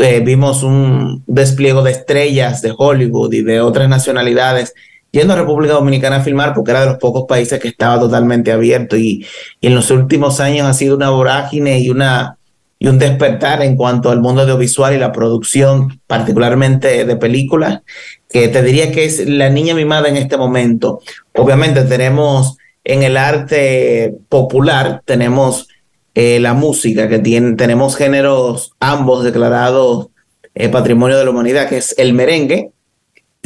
eh, 0.00 0.20
vimos 0.20 0.64
un 0.64 1.22
despliegue 1.28 1.80
de 1.82 1.92
estrellas 1.92 2.60
de 2.62 2.74
Hollywood 2.76 3.32
y 3.32 3.42
de 3.42 3.60
otras 3.60 3.88
nacionalidades 3.88 4.74
yendo 5.10 5.32
a 5.32 5.36
República 5.36 5.74
Dominicana 5.74 6.16
a 6.16 6.22
filmar 6.22 6.54
porque 6.54 6.72
era 6.72 6.80
de 6.80 6.86
los 6.86 6.98
pocos 6.98 7.24
países 7.28 7.58
que 7.60 7.68
estaba 7.68 8.00
totalmente 8.00 8.52
abierto 8.52 8.96
y, 8.96 9.26
en 9.62 9.74
los 9.74 9.90
últimos 9.90 10.40
años 10.40 10.66
ha 10.66 10.74
sido 10.74 10.96
una 10.96 11.10
vorágine 11.10 11.80
y 11.80 11.90
una 11.90 12.38
y 12.78 12.88
un 12.88 12.98
despertar 12.98 13.62
en 13.62 13.74
cuanto 13.74 14.10
al 14.10 14.20
mundo 14.20 14.42
audiovisual 14.42 14.94
y 14.94 14.98
la 14.98 15.10
producción, 15.10 15.98
particularmente 16.06 17.06
de 17.06 17.16
películas, 17.16 17.80
que 18.28 18.48
te 18.48 18.62
diría 18.62 18.92
que 18.92 19.06
es 19.06 19.26
la 19.26 19.48
niña 19.48 19.74
mimada 19.74 20.10
en 20.10 20.18
este 20.18 20.36
momento. 20.36 21.00
Obviamente 21.32 21.84
tenemos 21.84 22.58
en 22.86 23.02
el 23.02 23.16
arte 23.16 24.14
popular 24.28 25.02
tenemos 25.04 25.68
eh, 26.14 26.38
la 26.40 26.54
música, 26.54 27.08
que 27.08 27.18
tenemos 27.18 27.96
géneros 27.96 28.72
ambos 28.80 29.24
declarados 29.24 30.08
eh, 30.54 30.68
Patrimonio 30.68 31.18
de 31.18 31.24
la 31.24 31.30
Humanidad, 31.30 31.68
que 31.68 31.78
es 31.78 31.94
el 31.98 32.14
merengue. 32.14 32.70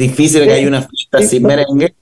Difícil 0.01 0.45
que 0.45 0.53
haya 0.53 0.67
una 0.67 0.81
fiesta 0.81 1.21
sin 1.21 1.43
merengue. 1.43 1.93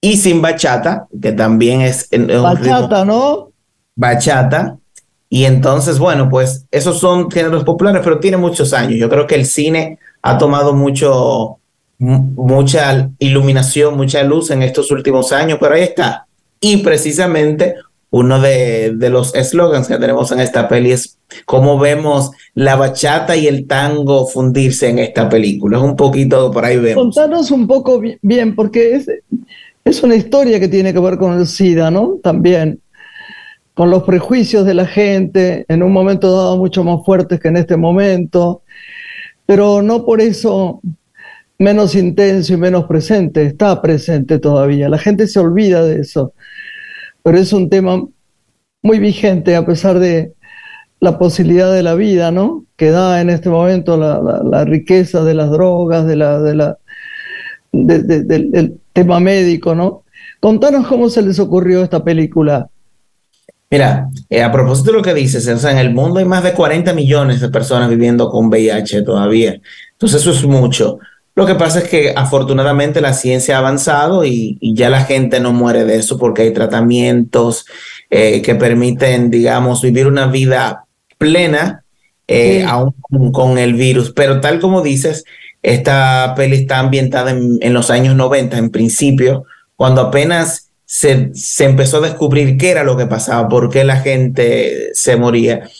Y 0.00 0.16
sin 0.16 0.40
bachata, 0.40 1.08
que 1.20 1.32
también 1.32 1.80
es... 1.80 2.08
bachata, 2.10 3.04
¿no? 3.04 3.50
Bachata. 3.96 4.78
Y 5.28 5.44
entonces, 5.44 5.98
bueno, 5.98 6.28
pues 6.28 6.66
esos 6.70 7.00
son 7.00 7.28
géneros 7.28 7.64
populares, 7.64 8.02
pero 8.04 8.20
tiene 8.20 8.36
muchos 8.36 8.72
años. 8.72 9.00
Yo 9.00 9.08
creo 9.08 9.26
que 9.26 9.34
el 9.34 9.46
cine 9.46 9.98
ha 10.22 10.38
tomado 10.38 10.74
mucho, 10.74 11.58
mucha 11.98 13.10
iluminación, 13.18 13.96
mucha 13.96 14.22
luz 14.22 14.52
en 14.52 14.62
estos 14.62 14.92
últimos 14.92 15.32
años, 15.32 15.58
pero 15.60 15.74
ahí 15.74 15.82
está. 15.82 16.28
Y 16.60 16.76
precisamente 16.78 17.74
uno 18.10 18.40
de, 18.40 18.96
los 19.10 19.34
eslogans 19.34 19.88
que 19.88 19.98
tenemos 19.98 20.32
en 20.32 20.40
esta 20.40 20.68
peli 20.68 20.92
es 20.92 21.18
cómo 21.44 21.78
vemos 21.78 22.30
la 22.54 22.76
bachata 22.76 23.36
y 23.36 23.46
el 23.46 23.66
tango 23.66 24.26
fundirse 24.26 24.88
en 24.88 24.98
esta 24.98 25.28
película. 25.28 25.76
Es 25.76 25.84
un 25.84 25.96
poquito 25.96 26.50
por 26.50 26.64
ahí 26.64 26.78
vemos. 26.78 27.14
Contanos 27.14 27.50
un 27.50 27.66
poco 27.66 28.00
bien, 28.22 28.54
porque 28.54 28.96
es, 28.96 29.10
es 29.84 30.02
una 30.02 30.16
historia 30.16 30.58
que 30.58 30.68
tiene 30.68 30.92
que 30.92 31.00
ver 31.00 31.18
con 31.18 31.38
el 31.38 31.46
SIDA, 31.46 31.90
¿no? 31.90 32.18
También 32.22 32.80
con 33.74 33.90
los 33.90 34.02
prejuicios 34.02 34.66
de 34.66 34.74
la 34.74 34.86
gente, 34.86 35.64
en 35.68 35.84
un 35.84 35.92
momento 35.92 36.34
dado 36.36 36.56
mucho 36.56 36.82
más 36.82 37.04
fuertes 37.04 37.38
que 37.38 37.46
en 37.46 37.58
este 37.58 37.76
momento, 37.76 38.62
pero 39.46 39.82
no 39.82 40.04
por 40.04 40.20
eso 40.20 40.80
menos 41.58 41.94
intenso 41.94 42.54
y 42.54 42.56
menos 42.56 42.86
presente, 42.86 43.44
está 43.44 43.80
presente 43.80 44.40
todavía. 44.40 44.88
La 44.88 44.98
gente 44.98 45.28
se 45.28 45.38
olvida 45.38 45.84
de 45.84 46.00
eso, 46.00 46.32
pero 47.22 47.38
es 47.38 47.52
un 47.52 47.68
tema 47.68 48.04
muy 48.82 48.98
vigente 48.98 49.56
a 49.56 49.66
pesar 49.66 49.98
de 49.98 50.32
la 51.00 51.18
posibilidad 51.18 51.72
de 51.72 51.82
la 51.82 51.94
vida, 51.94 52.30
¿no? 52.30 52.64
Que 52.76 52.90
da 52.90 53.20
en 53.20 53.30
este 53.30 53.48
momento 53.48 53.96
la, 53.96 54.64
riqueza 54.64 55.24
de 55.24 55.34
las 55.34 55.50
drogas, 55.50 56.06
de 56.06 56.16
la, 56.16 56.40
de 56.40 56.54
la, 56.54 56.78
del 57.72 58.80
tema 58.92 59.20
médico, 59.20 59.74
¿no? 59.74 60.02
Contanos 60.40 60.86
cómo 60.86 61.08
se 61.08 61.22
les 61.22 61.38
ocurrió 61.38 61.82
esta 61.82 62.02
película. 62.02 62.68
Mira, 63.70 64.08
eh, 64.30 64.42
a 64.42 64.50
propósito 64.50 64.92
de 64.92 64.96
lo 64.96 65.02
que 65.02 65.12
dices, 65.12 65.46
en 65.46 65.78
el 65.78 65.92
mundo 65.92 66.20
hay 66.20 66.24
más 66.24 66.42
de 66.42 66.54
40 66.54 66.94
millones 66.94 67.40
de 67.40 67.50
personas 67.50 67.90
viviendo 67.90 68.30
con 68.30 68.46
VIH 68.46 69.02
todavía. 69.02 69.60
Entonces 69.92 70.22
eso 70.22 70.30
es 70.30 70.44
mucho. 70.44 70.98
Lo 71.38 71.46
que 71.46 71.54
pasa 71.54 71.78
es 71.78 71.88
que 71.88 72.12
afortunadamente 72.16 73.00
la 73.00 73.14
ciencia 73.14 73.54
ha 73.54 73.58
avanzado 73.60 74.24
y, 74.24 74.58
ya 74.60 74.90
la 74.90 75.04
gente 75.04 75.38
no 75.38 75.52
muere 75.52 75.84
de 75.84 75.94
eso 75.94 76.18
porque 76.18 76.42
hay 76.42 76.52
tratamientos 76.52 77.64
eh, 78.10 78.42
que 78.42 78.56
permiten, 78.56 79.30
digamos, 79.30 79.80
vivir 79.80 80.08
una 80.08 80.26
vida 80.26 80.86
plena 81.16 81.84
eh, 82.26 82.64
aún 82.64 82.92
con, 83.30 83.56
el 83.56 83.74
virus. 83.74 84.10
Pero 84.10 84.40
tal 84.40 84.58
como 84.58 84.82
dices, 84.82 85.24
esta 85.62 86.34
peli 86.36 86.56
está 86.56 86.80
ambientada 86.80 87.30
en, 87.30 87.72
los 87.72 87.90
años 87.90 88.16
90, 88.16 88.58
en 88.58 88.70
principio, 88.70 89.44
cuando 89.76 90.00
apenas 90.00 90.72
se, 90.86 91.30
se 91.34 91.66
empezó 91.66 91.98
a 91.98 92.08
descubrir 92.08 92.58
qué 92.58 92.70
era 92.70 92.82
lo 92.82 92.96
que 92.96 93.06
pasaba, 93.06 93.48
por 93.48 93.70
qué 93.70 93.84
la 93.84 94.00
gente 94.00 94.88
se 94.92 95.14
moría. 95.14 95.70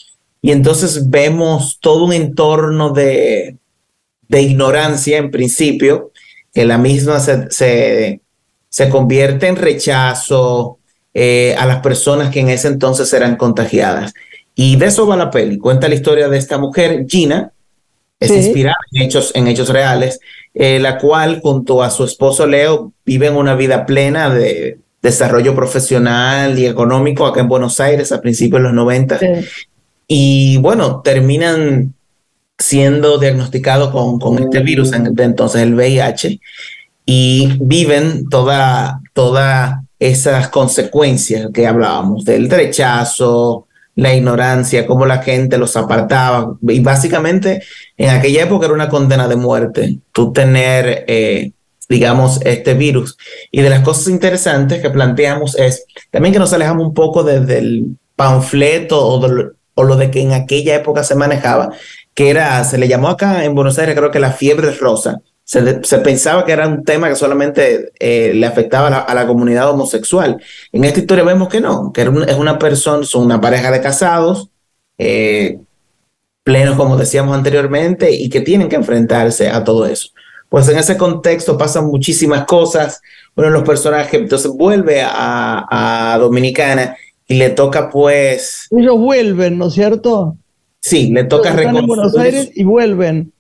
Y 0.41 0.53
entonces 0.53 1.11
vemos 1.11 1.81
todo 1.81 2.05
un 2.05 2.13
entorno 2.13 2.91
de, 2.91 3.57
de 4.29 4.43
ignorancia 4.43 5.19
en 5.19 5.31
principio, 5.31 6.13
que 6.53 6.65
la 6.65 6.79
misma 6.79 7.21
se, 7.21 8.21
se, 8.69 8.89
convierte 8.91 9.49
en 9.49 9.57
rechazo 9.57 10.79
eh, 11.15 11.55
a 11.59 11.67
las 11.67 11.81
personas 11.81 12.31
que 12.31 12.41
en 12.41 12.51
ese 12.51 12.69
entonces 12.69 13.13
eran 13.13 13.37
contagiadas. 13.37 14.13
Y 14.55 14.77
de 14.77 14.87
eso 14.87 15.07
va 15.07 15.17
la 15.17 15.31
peli. 15.31 15.59
Cuenta 15.59 15.89
la 15.89 15.95
historia 15.95 16.29
de 16.29 16.39
esta 16.39 16.59
mujer, 16.59 17.07
Gina, 17.09 17.53
es 18.21 18.31
inspirada 18.31 18.79
en 18.93 19.03
hechos, 19.03 19.33
en 19.35 19.47
hechos 19.47 19.69
reales, 19.69 20.21
eh, 20.55 20.81
la 20.81 20.99
cual 20.99 21.41
junto 21.41 21.83
a 21.83 21.91
su 21.91 22.05
esposo 22.05 22.47
Leo 22.47 22.93
viven 23.05 23.37
una 23.37 23.55
vida 23.55 23.87
plena 23.87 24.29
de 24.29 24.79
desarrollo 25.01 25.55
profesional 25.55 26.59
y 26.59 26.67
económico 26.67 27.27
acá 27.27 27.41
en 27.41 27.49
Buenos 27.49 27.79
Aires 27.79 28.11
a 28.11 28.21
principios 28.21 28.61
de 28.61 28.65
los 28.65 28.75
90. 28.75 29.21
Y 30.09 30.57
bueno, 30.59 31.03
terminan 31.03 31.95
siendo 32.59 33.19
diagnosticado 33.19 33.93
con, 33.93 34.19
con 34.19 34.43
este 34.43 34.61
virus, 34.61 34.91
de 34.91 35.25
entonces 35.25 35.63
el 35.63 35.75
VIH. 35.75 36.41
y 37.07 37.57
viven 37.61 38.29
toda, 38.29 39.01
toda 39.15 39.85
esas 39.99 40.49
consecuencias 40.49 41.49
que 41.53 41.67
hablábamos, 41.67 42.25
del 42.25 42.51
rechazo, 42.51 43.67
la 43.99 44.15
ignorancia, 44.15 44.87
cómo 44.87 45.07
la 45.07 45.23
gente 45.23 45.59
los 45.59 45.77
apartaba. 45.77 46.57
Y 46.69 46.81
básicamente 46.81 47.63
en 47.97 48.11
aquella 48.11 48.45
época 48.45 48.67
era 48.67 48.75
una 48.75 48.89
condena 48.89 49.27
de 49.27 49.37
muerte, 49.37 49.99
tú 50.13 50.33
tener, 50.33 51.05
eh, 51.09 51.53
digamos, 51.89 52.41
este 52.45 52.75
virus. 52.75 53.17
Y 53.51 53.61
de 53.63 53.71
las 53.71 53.81
cosas 53.81 54.09
interesantes 54.09 54.81
que 54.81 54.91
planteamos 54.91 55.57
es 55.59 55.85
también 56.13 56.33
que 56.33 56.39
nos 56.39 56.53
alejamos 56.53 56.87
un 56.87 56.95
poco 56.95 57.25
desde 57.25 57.59
el 57.59 57.97
panfleto 58.15 59.05
o, 59.05 59.21
o 59.75 59.85
lo 59.85 59.97
de 59.97 60.11
que 60.13 60.21
en 60.21 60.33
aquella 60.33 60.77
época 60.77 61.03
se 61.03 61.17
manejaba, 61.17 61.71
que 62.19 62.31
era, 62.31 62.65
se 62.65 62.79
le 62.79 62.89
llamó 62.89 63.11
acá 63.11 63.45
en 63.45 63.55
Buenos 63.55 63.79
Aires, 63.79 63.95
creo 63.95 64.11
que 64.11 64.19
la 64.19 64.33
fiebre 64.33 64.73
rosa 64.73 65.21
se, 65.45 65.63
pensaba 66.01 66.45
que 66.45 66.51
era 66.51 66.67
un 66.67 66.83
tema 66.83 67.09
que 67.09 67.15
solamente 67.15 67.93
eh, 68.01 68.33
le 68.35 68.45
afectaba 68.45 68.89
a 68.89 69.15
la, 69.15 69.27
comunidad 69.29 69.71
homosexual. 69.71 70.43
En 70.73 70.83
esta 70.83 70.99
historia 70.99 71.23
vemos 71.23 71.49
que 71.49 71.61
no, 71.61 71.93
que 71.93 72.03
es 72.03 72.35
una 72.35 72.59
persona, 72.59 73.07
son 73.07 73.27
una 73.27 73.41
pareja 73.41 73.71
de 73.71 73.81
casados, 73.81 74.51
eh, 74.99 75.61
plenos 76.43 76.77
como 76.77 76.97
decíamos 76.97 77.37
anteriormente, 77.37 78.11
y 78.11 78.29
que 78.29 78.41
tienen 78.41 78.69
que 78.69 78.75
enfrentarse 78.75 79.49
a 79.49 79.63
todo 79.63 79.87
eso. 79.87 80.09
Pues 80.49 80.69
en 80.69 80.77
ese 80.77 80.97
contexto 80.97 81.57
pasan 81.57 81.87
muchísimas 81.87 82.47
cosas. 82.47 83.01
Uno 83.37 83.47
de 83.47 83.53
los 83.53 83.63
personajes 83.63 84.21
entonces 84.21 84.51
vuelve 84.51 85.03
a, 85.03 86.15
a 86.15 86.19
Dominicana 86.19 86.97
y 87.29 87.35
le 87.35 87.51
toca 87.51 87.89
pues... 87.91 88.67
Ellos 88.77 88.99
vuelven, 88.99 89.57
¿no 89.57 89.69
es 89.69 89.75
cierto? 89.75 90.37
Sí, 90.81 91.11
le 91.11 91.25
toca 91.25 91.53
reconstruir. 91.53 91.87
Buenos 91.87 92.17
Aires 92.17 92.51
y 92.55 92.65
vuelven 92.65 93.33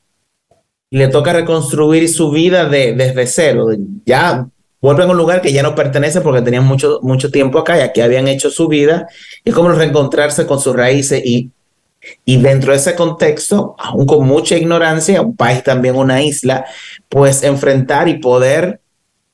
le 0.90 1.08
toca 1.08 1.32
reconstruir 1.32 2.08
su 2.08 2.30
vida 2.30 2.68
de, 2.68 2.94
desde 2.94 3.26
cero. 3.26 3.68
Ya 4.06 4.48
vuelven 4.80 5.08
a 5.08 5.12
un 5.12 5.18
lugar 5.18 5.40
que 5.40 5.52
ya 5.52 5.62
no 5.62 5.74
pertenece 5.74 6.20
porque 6.20 6.42
tenían 6.42 6.64
mucho, 6.64 7.00
mucho 7.02 7.30
tiempo 7.30 7.58
acá 7.58 7.78
y 7.78 7.80
aquí 7.80 8.00
habían 8.00 8.28
hecho 8.28 8.50
su 8.50 8.68
vida 8.68 9.08
y 9.44 9.50
cómo 9.50 9.70
reencontrarse 9.70 10.46
con 10.46 10.60
sus 10.60 10.74
raíces 10.74 11.22
y, 11.24 11.50
y 12.24 12.40
dentro 12.40 12.72
de 12.72 12.78
ese 12.78 12.94
contexto, 12.94 13.74
aún 13.78 14.06
con 14.06 14.26
mucha 14.26 14.56
ignorancia, 14.56 15.20
un 15.20 15.36
país 15.36 15.62
también 15.62 15.96
una 15.96 16.22
isla, 16.22 16.64
pues 17.08 17.42
enfrentar 17.42 18.08
y 18.08 18.18
poder, 18.18 18.80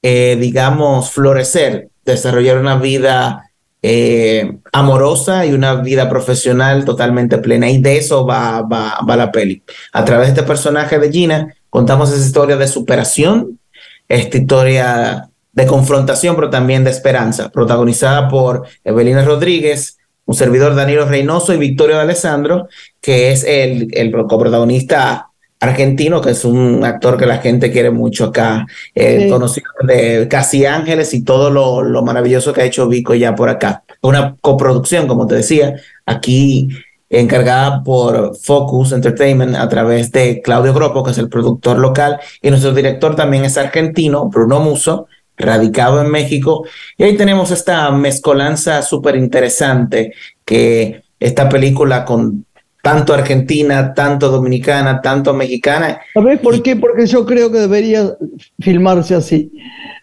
eh, 0.03 0.37
digamos, 0.41 1.11
florecer, 1.11 1.89
desarrollar 2.05 2.59
una 2.59 2.77
vida 2.77 3.51
eh, 3.87 4.61
amorosa 4.73 5.45
y 5.45 5.53
una 5.53 5.75
vida 5.75 6.09
profesional 6.09 6.87
totalmente 6.87 7.37
plena. 7.37 7.69
Y 7.69 7.83
de 7.83 7.99
eso 7.99 8.25
va, 8.25 8.63
va, 8.63 8.99
va, 9.07 9.15
la 9.15 9.31
peli. 9.31 9.63
A 9.93 10.07
través 10.07 10.29
de 10.29 10.33
este 10.33 10.43
personaje 10.47 10.99
de 10.99 11.13
Gina, 11.13 11.55
contamos 11.69 12.11
esa 12.11 12.25
historia 12.25 12.57
de 12.57 12.67
superación, 12.67 13.61
esta 14.09 14.39
historia 14.39 15.29
de 15.53 15.67
confrontación, 15.67 16.35
pero 16.35 16.49
también 16.49 16.83
de 16.83 16.93
esperanza, 16.93 17.51
protagonizada 17.51 18.27
por 18.31 18.67
Evelina 18.85 19.23
Rodríguez, 19.23 19.99
un 20.25 20.35
servidor 20.35 20.75
Danilo 20.75 21.05
Reynoso 21.05 21.53
y 21.53 21.59
Victorio 21.59 22.01
Alessandro, 22.01 22.69
que 23.03 23.33
es 23.33 23.45
el, 23.45 23.91
el 23.93 24.11
coprotagonista 24.27 25.29
argentino, 25.65 26.21
que 26.21 26.31
es 26.31 26.45
un 26.45 26.85
actor 26.85 27.17
que 27.17 27.27
la 27.27 27.39
gente 27.39 27.73
quiere 27.73 27.91
mucho 27.91 28.27
acá, 28.27 28.67
eh, 28.95 29.29
conocido 29.29 29.69
de 29.87 30.29
Casi 30.29 30.65
Ángeles 30.67 31.13
y 31.15 31.23
todo 31.25 31.51
lo, 31.51 31.83
lo, 31.83 32.03
maravilloso 32.03 32.53
que 32.53 32.63
ha 32.63 32.65
hecho 32.65 32.89
Vico 32.89 33.15
ya 33.15 33.35
por 33.35 33.49
acá. 33.49 33.83
Una 34.03 34.37
coproducción, 34.41 35.07
como 35.07 35.27
te 35.27 35.37
decía, 35.37 35.77
aquí 36.07 36.69
encargada 37.11 37.83
por 37.83 38.37
Focus 38.37 38.93
Entertainment 38.93 39.57
a 39.57 39.69
través 39.69 40.11
de 40.13 40.41
Claudio 40.43 40.75
Gropo, 40.75 41.03
que 41.05 41.13
es 41.13 41.19
el 41.19 41.29
productor 41.29 41.79
local, 41.79 42.21
y 42.43 42.51
nuestro 42.51 42.73
director 42.73 43.15
también 43.15 43.45
es 43.45 43.57
argentino, 43.57 44.29
Bruno 44.29 44.61
Muso, 44.61 45.07
radicado 45.37 46.01
en 46.01 46.11
México. 46.11 46.67
Y 46.97 47.05
ahí 47.05 47.17
tenemos 47.17 47.51
esta 47.51 47.91
mezcolanza 47.91 48.83
súper 48.83 49.17
interesante 49.17 50.13
que 50.45 51.03
esta 51.21 51.49
película 51.49 52.05
con 52.05 52.47
tanto 52.85 53.15
argentina, 53.15 53.95
tanto 53.95 54.29
dominicana, 54.29 55.01
tanto 55.01 55.33
mexicana. 55.33 56.03
¿Sabes 56.13 56.39
por 56.39 56.63
qué? 56.63 56.77
Porque 56.77 57.07
yo 57.07 57.25
creo 57.25 57.51
que 57.51 57.61
debería 57.61 58.15
filmarse 58.61 59.15
así. 59.15 59.51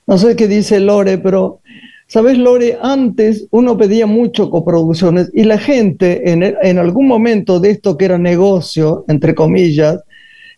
No 0.07 0.17
sé 0.17 0.35
qué 0.35 0.47
dice 0.47 0.79
Lore, 0.79 1.19
pero, 1.19 1.59
¿sabes, 2.07 2.39
Lore? 2.39 2.79
Antes 2.81 3.45
uno 3.51 3.77
pedía 3.77 4.07
mucho 4.07 4.49
coproducciones 4.49 5.29
y 5.31 5.43
la 5.43 5.59
gente 5.59 6.31
en, 6.31 6.41
en 6.41 6.79
algún 6.79 7.07
momento 7.07 7.59
de 7.59 7.69
esto 7.69 7.99
que 7.99 8.05
era 8.05 8.17
negocio, 8.17 9.05
entre 9.07 9.35
comillas, 9.35 9.99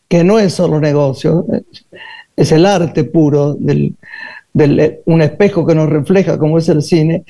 que 0.08 0.24
no 0.24 0.40
es 0.40 0.54
solo 0.54 0.80
negocio, 0.80 1.46
es 2.38 2.54
el 2.54 2.66
arte 2.66 3.04
puro 3.04 3.54
del, 3.56 3.96
un 4.54 5.22
espejo 5.22 5.66
que 5.66 5.74
nos 5.74 5.90
refleja 5.90 6.38
como 6.38 6.58
es 6.58 6.70
el 6.70 6.84
cine, 6.84 7.24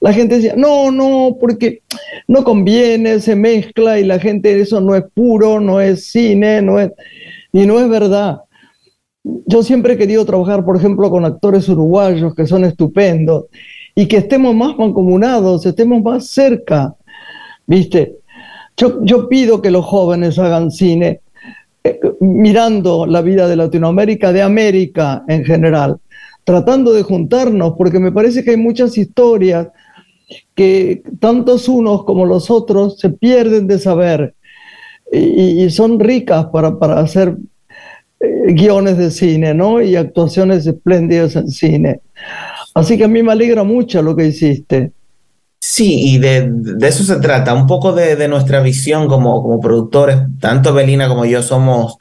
la 0.00 0.12
gente 0.12 0.36
decía, 0.36 0.54
no, 0.56 0.90
no, 0.90 1.36
porque 1.38 1.82
no 2.28 2.44
conviene, 2.44 3.20
se 3.20 3.36
mezcla 3.36 3.98
y 3.98 4.04
la 4.04 4.18
gente, 4.18 4.58
eso 4.58 4.80
no 4.80 4.94
es 4.94 5.04
puro, 5.14 5.60
no 5.60 5.80
es 5.80 6.06
cine, 6.06 6.62
no 6.62 6.80
es... 6.80 6.90
Y 7.54 7.66
no 7.66 7.78
es 7.78 7.88
verdad. 7.90 8.40
Yo 9.22 9.62
siempre 9.62 9.92
he 9.92 9.98
querido 9.98 10.24
trabajar, 10.24 10.64
por 10.64 10.74
ejemplo, 10.74 11.10
con 11.10 11.26
actores 11.26 11.68
uruguayos 11.68 12.34
que 12.34 12.46
son 12.46 12.64
estupendos 12.64 13.44
y 13.94 14.08
que 14.08 14.16
estemos 14.16 14.54
más 14.54 14.78
mancomunados, 14.78 15.66
estemos 15.66 16.02
más 16.02 16.28
cerca, 16.28 16.94
¿viste? 17.66 18.16
Yo, 18.74 19.04
yo 19.04 19.28
pido 19.28 19.60
que 19.60 19.70
los 19.70 19.84
jóvenes 19.84 20.38
hagan 20.38 20.70
cine 20.70 21.20
eh, 21.84 22.00
mirando 22.20 23.04
la 23.06 23.20
vida 23.20 23.46
de 23.48 23.56
Latinoamérica, 23.56 24.32
de 24.32 24.40
América 24.40 25.22
en 25.28 25.44
general 25.44 25.98
tratando 26.44 26.92
de 26.92 27.02
juntarnos, 27.02 27.74
porque 27.76 27.98
me 27.98 28.12
parece 28.12 28.44
que 28.44 28.52
hay 28.52 28.56
muchas 28.56 28.96
historias 28.98 29.68
que 30.54 31.02
tantos 31.20 31.68
unos 31.68 32.04
como 32.04 32.26
los 32.26 32.50
otros 32.50 32.98
se 32.98 33.10
pierden 33.10 33.66
de 33.66 33.78
saber 33.78 34.34
y, 35.12 35.68
son 35.70 36.00
ricas 36.00 36.46
para, 36.46 36.78
para 36.78 37.00
hacer 37.00 37.36
eh, 38.20 38.52
guiones 38.52 38.96
de 38.96 39.10
cine, 39.10 39.52
¿no? 39.52 39.82
Y 39.82 39.94
actuaciones 39.94 40.66
espléndidas 40.66 41.36
en 41.36 41.48
cine. 41.48 42.00
Así 42.74 42.96
que 42.96 43.04
a 43.04 43.08
mí 43.08 43.22
me 43.22 43.32
alegra 43.32 43.62
mucho 43.62 44.00
lo 44.00 44.16
que 44.16 44.26
hiciste. 44.26 44.92
Sí, 45.60 46.14
y 46.14 46.18
de, 46.18 46.50
eso 46.80 47.04
se 47.04 47.20
trata, 47.20 47.54
un 47.54 47.66
poco 47.66 47.92
de, 47.92 48.16
de, 48.16 48.26
nuestra 48.26 48.60
visión 48.60 49.06
como, 49.06 49.42
como 49.42 49.60
productores, 49.60 50.16
tanto 50.40 50.74
Belina 50.74 51.08
como 51.08 51.24
yo 51.24 51.42
somos 51.42 51.98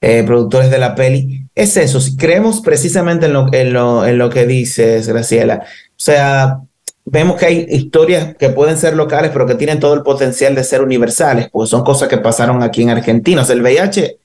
eh, 0.00 0.24
productores 0.24 0.70
de 0.70 0.78
la 0.78 0.94
peli, 0.94 1.45
es 1.56 1.76
eso, 1.78 2.00
si 2.00 2.16
creemos 2.16 2.60
precisamente 2.60 3.26
en 3.26 3.32
lo, 3.72 4.30
que 4.30 4.46
dices, 4.46 5.08
Graciela. 5.08 5.62
O 5.64 5.94
sea, 5.96 6.60
vemos 7.06 7.36
que 7.36 7.46
hay 7.46 7.66
historias 7.70 8.36
que 8.36 8.50
pueden 8.50 8.76
ser 8.76 8.94
locales, 8.94 9.30
pero 9.32 9.46
que 9.46 9.54
tienen 9.54 9.80
todo 9.80 9.94
el 9.94 10.02
potencial 10.02 10.54
de 10.54 10.62
ser 10.62 10.82
universales, 10.82 11.48
porque 11.50 11.70
son 11.70 11.82
cosas 11.82 12.08
que 12.08 12.18
pasaron 12.18 12.62
aquí 12.62 12.82
en 12.82 12.90
Argentina. 12.90 13.40
O 13.40 13.44
sea, 13.44 13.56
el 13.56 13.62
VIH 13.62 14.18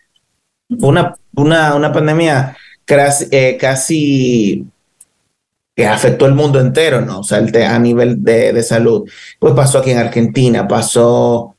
una, 0.80 1.16
una, 1.36 1.76
una 1.76 1.92
pandemia 1.92 2.56
casi, 2.86 3.28
eh, 3.32 3.58
casi 3.60 4.66
que 5.74 5.88
afectó 5.88 6.26
el 6.26 6.36
mundo 6.36 6.60
entero, 6.60 7.00
¿no? 7.00 7.20
O 7.20 7.24
sea, 7.24 7.38
a 7.40 7.80
nivel 7.80 8.22
de, 8.24 8.52
de, 8.52 8.64
salud. 8.64 9.10
Pues 9.40 9.54
pasó 9.54 9.80
aquí 9.80 9.92
en 9.92 10.00
Argentina, 10.00 10.68
pasó, 10.68 11.56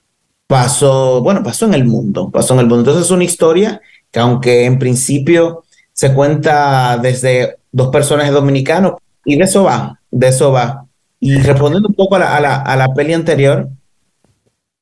pasó, 0.46 1.22
bueno, 1.22 1.42
pasó 1.42 1.64
en 1.64 1.74
el 1.74 1.85
mundo, 1.85 2.30
pasó 2.30 2.54
en 2.54 2.61
el 2.61 2.66
mundo. 2.66 2.80
Entonces 2.80 3.06
es 3.06 3.11
una 3.11 3.24
historia 3.24 3.80
que 4.11 4.20
aunque 4.20 4.64
en 4.66 4.78
principio 4.78 5.62
se 5.92 6.12
cuenta 6.14 6.98
desde 7.00 7.59
dos 7.70 7.88
personajes 7.88 8.33
dominicanos, 8.33 8.94
y 9.24 9.37
de 9.37 9.44
eso 9.44 9.64
va, 9.64 10.00
de 10.11 10.28
eso 10.28 10.52
va. 10.52 10.87
Y 11.20 11.38
respondiendo 11.38 11.88
un 11.88 11.94
poco 11.94 12.16
a 12.16 12.20
la, 12.20 12.37
a 12.37 12.40
la, 12.40 12.57
a 12.57 12.76
la 12.76 12.94
peli 12.94 13.12
anterior, 13.12 13.68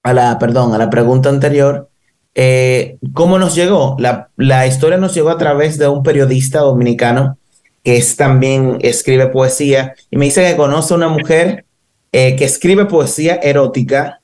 a 0.03 0.13
la, 0.13 0.39
perdón, 0.39 0.75
a 0.75 0.79
la 0.79 0.89
pregunta 0.89 1.29
anterior, 1.29 1.91
eh, 2.35 2.99
¿cómo 3.13 3.39
nos 3.39 3.55
llegó? 3.55 3.97
La, 3.99 4.31
la 4.37 4.67
historia 4.67 4.99
nos 4.99 5.15
llegó 5.15 5.31
a 5.31 5.39
través 5.39 5.79
de 5.79 5.89
un 5.89 6.03
periodista 6.03 6.61
dominicano 6.61 7.39
que 7.83 7.97
es, 7.97 8.17
también 8.17 8.79
escribe 8.83 9.29
poesía 9.29 9.95
y 10.11 10.17
me 10.17 10.27
dice 10.27 10.47
que 10.47 10.57
conoce 10.57 10.95
a 10.95 10.97
una 10.97 11.09
mujer 11.09 11.65
eh, 12.13 12.37
que 12.37 12.45
escribe 12.45 12.87
poesía 12.87 13.37
erótica 13.43 14.21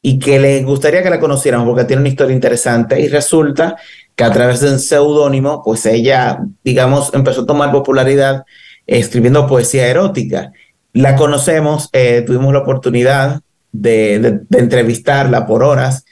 y 0.00 0.18
que 0.18 0.38
le 0.38 0.62
gustaría 0.62 1.02
que 1.02 1.10
la 1.10 1.20
conociéramos 1.20 1.66
porque 1.68 1.84
tiene 1.84 2.00
una 2.00 2.08
historia 2.08 2.34
interesante 2.34 3.00
y 3.00 3.08
resulta 3.08 3.76
que 4.16 4.24
a 4.24 4.30
través 4.30 4.60
de 4.60 4.70
un 4.70 4.78
seudónimo, 4.78 5.62
pues 5.64 5.86
ella, 5.86 6.40
digamos, 6.62 7.12
empezó 7.14 7.42
a 7.42 7.46
tomar 7.46 7.72
popularidad 7.72 8.44
escribiendo 8.86 9.46
poesía 9.46 9.88
erótica. 9.88 10.52
La 10.92 11.16
conocemos, 11.16 11.88
eh, 11.92 12.22
tuvimos 12.26 12.52
la 12.52 12.60
oportunidad 12.60 13.40
de, 13.72 14.42
entrevistarla 14.50 15.46
por 15.46 15.64
horas 15.64 16.04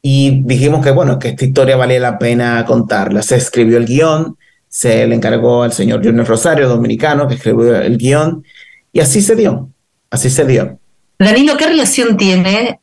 y 0.00 0.42
dijimos 0.44 0.84
que, 0.84 0.92
bueno, 0.92 1.18
que 1.18 1.30
esta 1.30 1.44
historia 1.44 1.76
valía 1.76 1.98
la 1.98 2.18
pena 2.18 2.64
contarla. 2.64 3.22
Se 3.22 3.36
escribió 3.36 3.78
el 3.78 3.86
guion, 3.86 4.36
se 4.68 5.06
le 5.06 5.14
encargó 5.14 5.64
al 5.64 5.72
señor 5.72 6.04
Junior 6.04 6.26
Rosario, 6.26 6.68
dominicano, 6.68 7.26
que 7.26 7.34
escribió 7.34 7.76
el 7.76 7.98
guion, 7.98 8.44
y 8.92 9.00
así 9.00 9.20
se 9.20 9.34
dio, 9.34 9.70
así 10.10 10.30
se 10.30 10.44
dio. 10.44 10.78
Danilo, 11.18 11.56
¿qué 11.56 11.66
relación 11.66 12.16
tiene 12.16 12.80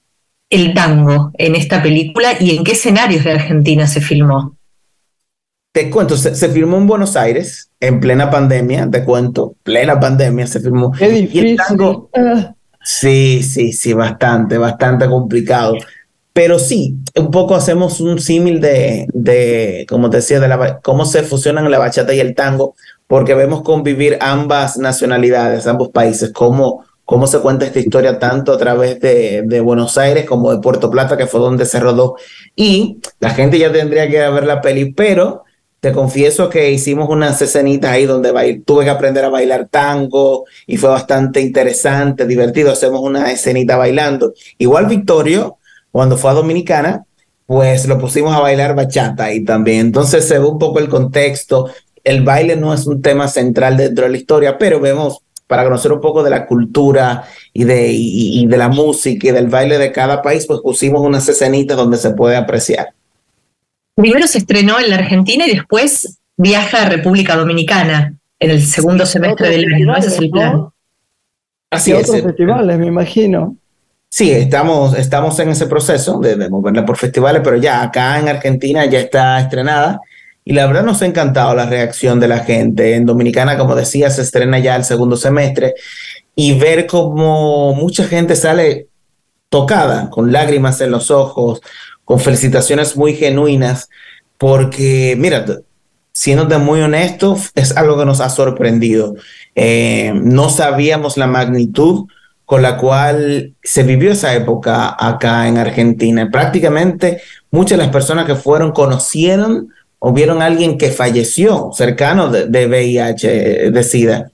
el 0.50 0.74
tango 0.74 1.32
en 1.38 1.56
esta 1.56 1.82
película 1.82 2.34
y 2.38 2.58
en 2.58 2.64
qué 2.66 2.74
escenarios 2.74 3.24
de 3.24 3.32
Argentina 3.32 3.88
se 3.88 4.02
filmó? 4.02 4.55
Te 5.76 5.90
cuento, 5.90 6.16
se, 6.16 6.34
se, 6.36 6.48
firmó 6.48 6.78
en 6.78 6.88
Buenos 6.88 7.18
Aires 7.18 7.70
en 7.82 8.00
plena 8.00 8.32
pandemia, 8.32 8.90
te 8.90 9.04
cuento, 9.04 9.56
plena 9.62 10.00
pandemia 10.00 10.48
se 10.48 10.62
firmó. 10.62 10.94
Qué 10.94 11.10
difícil. 11.10 11.60
sí, 12.82 13.44
sí, 13.44 13.74
sí, 13.74 13.92
bastante, 13.92 14.58
bastante 14.58 15.06
complicado. 15.10 15.76
Pero 16.32 16.60
sí, 16.60 16.96
un 17.18 17.30
poco 17.30 17.56
hacemos 17.56 18.00
un 18.00 18.20
símil 18.20 18.62
de, 18.62 19.06
de, 19.12 19.86
como 19.90 20.10
te 20.10 20.18
decía, 20.18 20.40
de 20.40 20.48
la, 20.48 20.80
cómo 20.80 21.04
se 21.06 21.24
fusionan 21.24 21.70
la 21.70 21.78
bachata 21.78 22.14
y 22.14 22.22
el 22.22 22.36
tango, 22.36 22.76
porque 23.06 23.36
vemos 23.36 23.62
convivir 23.62 24.18
ambas 24.22 24.78
nacionalidades, 24.78 25.68
ambos 25.68 25.90
países, 25.90 26.32
cómo, 26.32 26.86
cómo 27.04 27.28
se 27.28 27.40
cuenta 27.40 27.66
esta 27.66 27.82
historia 27.82 28.18
tanto 28.18 28.54
a 28.54 28.58
través 28.58 29.02
de, 29.02 29.42
de, 29.46 29.60
Buenos 29.60 29.98
Aires 29.98 30.24
como 30.26 30.54
de 30.54 30.62
Puerto 30.62 30.90
Plata, 30.90 31.18
que 31.18 31.28
fue 31.28 31.42
donde 31.42 31.66
se 31.66 31.82
rodó. 31.82 32.16
Y 32.56 33.00
la 33.20 33.32
gente 33.32 33.60
ya 33.60 33.74
tendría 33.74 34.08
que 34.08 34.16
ir 34.16 34.22
a 34.22 34.30
ver 34.30 34.46
la 34.46 34.62
peli, 34.62 34.94
pero 34.94 35.45
te 35.86 35.92
confieso 35.92 36.50
que 36.50 36.72
hicimos 36.72 37.08
unas 37.10 37.40
escenitas 37.44 37.92
ahí 37.92 38.08
donde 38.08 38.34
tuve 38.66 38.86
que 38.86 38.90
aprender 38.90 39.24
a 39.24 39.30
bailar 39.30 39.68
tango 39.70 40.46
y 40.66 40.78
fue 40.78 40.90
bastante 40.90 41.42
interesante, 41.42 42.26
divertido. 42.26 42.72
Hacemos 42.72 43.02
una 43.02 43.32
escenita 43.32 43.78
bailando. 43.78 44.34
Igual 44.58 44.88
Victorio 44.88 45.60
cuando 45.92 46.18
fue 46.18 46.32
a 46.32 46.34
Dominicana, 46.34 47.06
pues 47.46 47.88
lo 47.88 48.00
pusimos 48.00 48.34
a 48.34 48.40
bailar 48.40 48.76
bachata 48.76 49.32
y 49.32 49.44
también. 49.44 49.82
Entonces 49.82 50.28
se 50.28 50.40
ve 50.40 50.46
un 50.48 50.58
poco 50.58 50.80
el 50.80 50.90
contexto. 50.90 51.70
El 52.04 52.24
baile 52.24 52.56
no 52.56 52.74
es 52.74 52.88
un 52.88 53.04
tema 53.04 53.28
central 53.28 53.78
dentro 53.78 54.06
de 54.06 54.12
la 54.12 54.18
historia, 54.18 54.58
pero 54.58 54.80
vemos 54.80 55.20
para 55.46 55.66
conocer 55.66 55.92
un 55.92 56.02
poco 56.02 56.24
de 56.24 56.32
la 56.32 56.48
cultura 56.48 57.26
y 57.54 57.64
de, 57.64 57.90
y, 57.92 58.48
de 58.48 58.58
la 58.58 58.70
música 58.70 59.28
y 59.28 59.32
del 59.32 59.50
baile 59.50 59.78
de 59.78 59.92
cada 59.92 60.24
país, 60.24 60.48
pues 60.48 60.62
pusimos 60.62 61.02
unas 61.02 61.30
escenitas 61.30 61.78
donde 61.78 61.98
se 61.98 62.10
puede 62.10 62.38
apreciar. 62.38 62.88
Primero 63.96 64.28
se 64.28 64.40
estrenó 64.40 64.80
en 64.80 64.90
la 64.90 64.98
Argentina 64.98 65.48
y 65.48 65.56
después 65.56 66.20
viaja 66.38 66.84
a 66.84 66.90
República 66.90 67.36
Dominicana 67.36 68.14
en 68.40 68.52
el 68.52 68.62
segundo 68.62 69.06
semestre 69.06 69.50
del 69.50 69.74
año. 69.74 69.96
Ese 69.96 70.10
es 70.10 70.20
el 70.20 70.30
plan. 70.30 70.68
Así 71.70 71.92
es. 71.92 72.10
otros 72.10 72.24
festivales, 72.24 72.78
me 72.78 72.88
imagino. 72.88 73.56
Sí, 74.10 74.32
estamos, 74.32 74.98
estamos 74.98 75.38
en 75.40 75.50
ese 75.50 75.68
proceso 75.68 76.20
de, 76.20 76.36
de, 76.36 76.50
moverla 76.50 76.86
por 76.86 76.98
festivales, 76.98 77.42
pero 77.44 77.58
ya 77.58 77.82
acá 77.82 78.20
en 78.20 78.30
Argentina 78.30 78.86
ya 78.86 79.00
está 79.00 79.40
estrenada 79.40 80.00
y 80.44 80.54
la 80.54 80.68
verdad 80.68 80.84
nos 80.84 81.02
ha 81.02 81.06
encantado 81.06 81.56
la 81.56 81.66
reacción 81.66 82.20
de 82.20 82.28
la 82.28 82.40
gente. 82.40 82.96
En 82.96 83.06
Dominicana, 83.06 83.58
como 83.58 83.76
decía, 83.76 84.10
se 84.10 84.22
estrena 84.22 84.60
ya 84.60 84.76
el 84.76 84.84
segundo 84.84 85.18
semestre 85.18 85.74
y 86.36 86.58
ver 86.58 86.86
cómo 86.86 87.74
mucha 87.74 88.06
gente 88.06 88.36
sale 88.36 88.88
tocada, 89.50 90.10
con 90.10 90.32
lágrimas 90.32 90.80
en 90.82 90.92
los 90.92 91.12
ojos, 91.12 91.62
con 92.06 92.20
felicitaciones 92.20 92.96
muy 92.96 93.16
genuinas, 93.16 93.90
porque 94.38 95.16
mira, 95.18 95.46
siéndote 96.14 96.58
muy 96.58 96.82
honesto, 96.82 97.38
es 97.56 97.76
algo 97.76 97.98
que 97.98 98.06
nos 98.06 98.22
ha 98.22 98.30
sorprendido. 98.30 99.16
Eh, 99.54 100.14
no 100.16 100.50
sabíamos 100.50 101.18
la 101.18 101.28
magnitud 101.28 102.06
con 102.46 102.62
la 102.62 102.78
cual 102.78 103.54
se 103.64 103.84
vivió 103.84 104.12
esa 104.12 104.34
época 104.34 104.96
acá 104.98 105.48
en 105.48 105.58
Argentina. 105.58 106.30
Prácticamente 106.32 107.22
muchas 107.52 107.78
de 107.78 107.84
las 107.84 107.92
personas 107.92 108.26
que 108.26 108.36
fueron 108.36 108.72
conocieron 108.72 109.70
o 110.00 110.14
vieron 110.14 110.42
a 110.42 110.46
alguien 110.46 110.78
que 110.78 110.92
falleció 110.92 111.72
cercano 111.74 112.30
de, 112.30 112.46
de 112.46 112.68
VIH, 112.68 113.72
de 113.72 113.84
SIDA. 113.84 114.32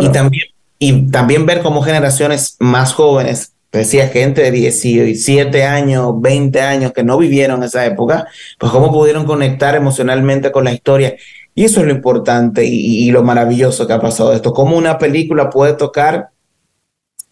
Y, 0.00 0.08
también, 0.10 0.44
y 0.78 1.10
también 1.10 1.46
ver 1.46 1.62
cómo 1.62 1.82
generaciones 1.82 2.56
más 2.58 2.92
jóvenes, 2.92 3.52
decía 3.76 4.08
gente 4.08 4.42
de 4.42 4.50
17 4.50 5.64
años, 5.64 6.20
20 6.20 6.60
años 6.60 6.92
que 6.92 7.04
no 7.04 7.18
vivieron 7.18 7.62
esa 7.62 7.84
época, 7.86 8.26
pues 8.58 8.72
cómo 8.72 8.92
pudieron 8.92 9.24
conectar 9.24 9.74
emocionalmente 9.74 10.52
con 10.52 10.64
la 10.64 10.72
historia. 10.72 11.16
Y 11.54 11.64
eso 11.64 11.80
es 11.80 11.86
lo 11.86 11.92
importante 11.92 12.64
y, 12.64 13.10
lo 13.10 13.22
maravilloso 13.22 13.86
que 13.86 13.94
ha 13.94 14.00
pasado 14.00 14.34
esto, 14.34 14.52
cómo 14.52 14.76
una 14.76 14.98
película 14.98 15.48
puede 15.48 15.72
tocar 15.72 16.28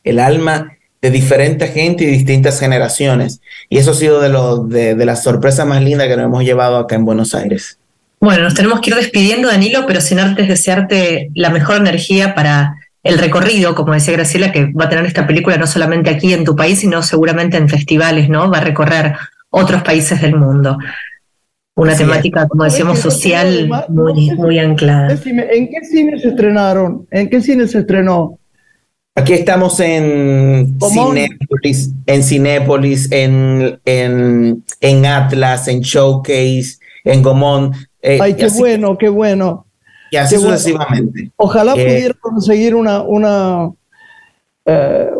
el 0.02 0.18
alma 0.18 0.72
de 1.02 1.10
diferente 1.10 1.68
gente 1.68 2.04
y 2.04 2.06
distintas 2.06 2.58
generaciones. 2.58 3.40
Y 3.68 3.78
eso 3.78 3.90
ha 3.90 3.94
sido 3.94 4.20
de, 4.20 4.30
lo, 4.30 4.58
de, 4.58 4.94
de 4.94 5.04
las 5.04 5.22
sorpresas 5.22 5.66
más 5.66 5.82
lindas 5.82 6.08
que 6.08 6.16
nos 6.16 6.24
hemos 6.24 6.42
llevado 6.42 6.78
acá 6.78 6.94
en 6.94 7.04
Buenos 7.04 7.34
Aires. 7.34 7.78
Bueno, 8.20 8.44
nos 8.44 8.54
tenemos 8.54 8.80
que 8.80 8.88
ir 8.88 8.96
despidiendo, 8.96 9.48
Danilo, 9.48 9.84
pero 9.86 10.00
sin 10.00 10.18
antes 10.18 10.48
desearte 10.48 11.30
la 11.34 11.50
mejor 11.50 11.76
energía 11.76 12.34
para 12.34 12.76
el 13.04 13.18
recorrido, 13.18 13.74
como 13.74 13.92
decía 13.92 14.14
Graciela, 14.14 14.50
que 14.50 14.72
va 14.72 14.86
a 14.86 14.88
tener 14.88 15.04
esta 15.04 15.26
película 15.26 15.58
no 15.58 15.66
solamente 15.66 16.10
aquí 16.10 16.32
en 16.32 16.44
tu 16.44 16.56
país, 16.56 16.80
sino 16.80 17.02
seguramente 17.02 17.58
en 17.58 17.68
festivales, 17.68 18.30
¿no? 18.30 18.50
Va 18.50 18.58
a 18.58 18.62
recorrer 18.62 19.14
otros 19.50 19.82
países 19.82 20.20
del 20.22 20.34
mundo. 20.34 20.78
Una 21.76 21.94
temática, 21.96 22.48
como 22.48 22.64
decíamos, 22.64 23.00
social 23.00 23.68
muy, 23.88 24.30
muy 24.30 24.58
anclada. 24.58 25.12
¿En 25.12 25.68
qué 25.68 25.84
cine 25.84 26.18
se 26.18 26.28
estrenaron? 26.28 27.06
¿En 27.10 27.28
qué 27.28 27.42
cine 27.42 27.68
se 27.68 27.80
estrenó? 27.80 28.38
Aquí 29.16 29.34
estamos 29.34 29.78
en 29.80 30.78
Cinépolis, 30.80 31.92
en 32.06 32.22
Cinépolis, 32.22 33.12
en, 33.12 33.78
en, 33.84 34.64
en, 34.80 35.06
Atlas, 35.06 35.68
en 35.68 35.80
Showcase, 35.80 36.78
en 37.04 37.22
Gomón. 37.22 37.72
Eh, 38.02 38.18
Ay, 38.20 38.34
qué 38.34 38.48
bueno, 38.48 38.96
qué 38.96 39.08
bueno. 39.08 39.66
Y 40.10 40.16
así 40.16 40.36
sucesivamente. 40.36 41.30
Ojalá 41.36 41.72
eh, 41.76 41.84
pudiera 41.84 42.14
conseguir 42.20 42.74
una, 42.74 43.02
una 43.02 43.70
eh, 44.64 45.10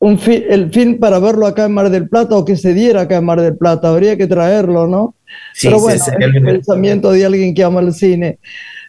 un 0.00 0.20
el 0.26 0.70
film 0.72 0.98
para 0.98 1.18
verlo 1.18 1.46
acá 1.46 1.64
en 1.64 1.72
Mar 1.72 1.90
del 1.90 2.08
Plata 2.08 2.36
o 2.36 2.44
que 2.44 2.56
se 2.56 2.72
diera 2.72 3.02
acá 3.02 3.16
en 3.16 3.24
Mar 3.24 3.40
del 3.40 3.56
Plata. 3.56 3.88
Habría 3.88 4.16
que 4.16 4.26
traerlo, 4.26 4.86
¿no? 4.86 5.14
Sí, 5.52 5.68
Pero 5.68 5.80
bueno, 5.80 5.96
es 5.96 6.08
el 6.08 6.42
pensamiento 6.42 7.10
de 7.10 7.26
alguien 7.26 7.54
que 7.54 7.64
ama 7.64 7.80
el 7.80 7.92
cine. 7.92 8.38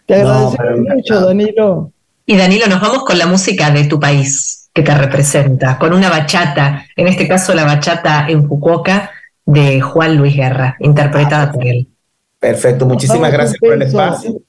Te 0.06 0.14
agradezco 0.16 0.62
mucho, 0.94 1.20
Danilo. 1.20 1.92
Y 2.26 2.36
Danilo, 2.36 2.66
nos 2.68 2.80
vamos 2.80 3.04
con 3.04 3.18
la 3.18 3.26
música 3.26 3.70
de 3.70 3.84
tu 3.84 3.98
país 3.98 4.68
que 4.72 4.82
te 4.82 4.94
representa, 4.94 5.78
con 5.78 5.92
una 5.92 6.08
bachata, 6.08 6.86
en 6.94 7.08
este 7.08 7.26
caso 7.26 7.54
la 7.54 7.64
bachata 7.64 8.26
en 8.28 8.46
Fukuoka 8.46 9.10
de 9.44 9.80
Juan 9.80 10.16
Luis 10.16 10.36
Guerra, 10.36 10.76
interpretada 10.78 11.50
por 11.50 11.66
él. 11.66 11.88
Perfecto, 12.38 12.86
muchísimas 12.86 13.32
gracias 13.32 13.58
por 13.58 13.72
el 13.72 13.82
espacio. 13.82 14.40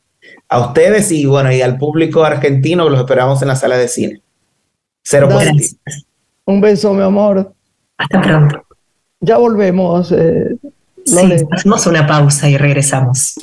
A 0.49 0.59
ustedes 0.59 1.11
y 1.11 1.25
bueno, 1.25 1.51
y 1.51 1.61
al 1.61 1.77
público 1.77 2.23
argentino 2.23 2.83
que 2.85 2.91
los 2.91 2.99
esperamos 2.99 3.41
en 3.41 3.47
la 3.47 3.55
sala 3.55 3.77
de 3.77 3.87
cine. 3.87 4.21
Cero 5.03 5.29
positivo. 5.29 5.79
Un 6.45 6.61
beso, 6.61 6.93
mi 6.93 7.03
amor. 7.03 7.53
Hasta 7.97 8.21
pronto. 8.21 8.65
Ya 9.19 9.37
volvemos. 9.37 10.11
Eh, 10.11 10.57
sí, 11.05 11.45
hacemos 11.51 11.85
una 11.87 12.05
pausa 12.07 12.49
y 12.49 12.57
regresamos. 12.57 13.35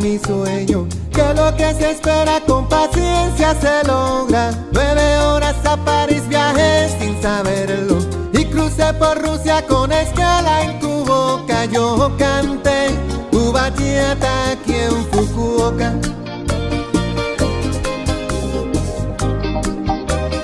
Mi 0.00 0.18
sueño, 0.18 0.86
que 1.12 1.34
lo 1.34 1.54
que 1.56 1.74
se 1.74 1.90
espera 1.92 2.40
con 2.46 2.68
paciencia 2.68 3.54
se 3.60 3.86
logra. 3.86 4.50
Nueve 4.72 5.18
horas 5.18 5.56
a 5.64 5.76
París 5.76 6.26
viajé 6.28 6.88
sin 6.98 7.20
saberlo 7.20 7.98
y 8.32 8.44
crucé 8.46 8.92
por 8.94 9.20
Rusia 9.20 9.66
con 9.66 9.92
escala 9.92 10.62
en 10.64 10.80
tu 10.80 11.04
boca. 11.04 11.66
Yo 11.66 12.10
canté 12.18 12.88
tu 13.30 13.52
bachata 13.52 14.52
aquí 14.52 14.74
en 14.74 15.04
Fukuoka. 15.10 15.92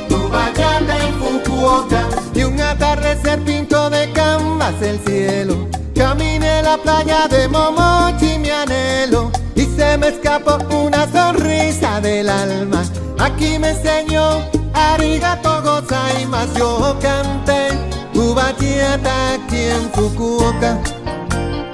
Tu 0.09 0.29
bachata 0.29 1.07
en 1.07 1.15
Fukuoka 1.21 2.09
y 2.35 2.43
un 2.43 2.61
atardecer 2.61 3.41
pinto 3.43 3.89
de 3.91 4.13
canvas 4.13 4.75
el 4.83 4.99
cielo. 5.01 5.67
Caminé 5.95 6.63
la 6.63 6.77
playa 6.77 7.27
de 7.29 7.49
Momochi, 7.49 8.39
mi 8.39 8.51
anhelo 8.51 9.36
se 9.77 9.99
me 9.99 10.09
escapó 10.09 10.59
una 10.75 11.07
sonrisa 11.11 12.01
del 12.01 12.29
alma. 12.29 12.83
Aquí 13.19 13.59
me 13.59 13.71
enseñó 13.71 14.41
arigato 14.75 15.83
más 16.29 16.53
Yo 16.55 16.97
canté 17.01 17.69
tu 18.13 18.35
bachata 18.35 19.35
aquí 19.35 19.63
en 19.77 19.91
Fukuoka. 19.93 20.79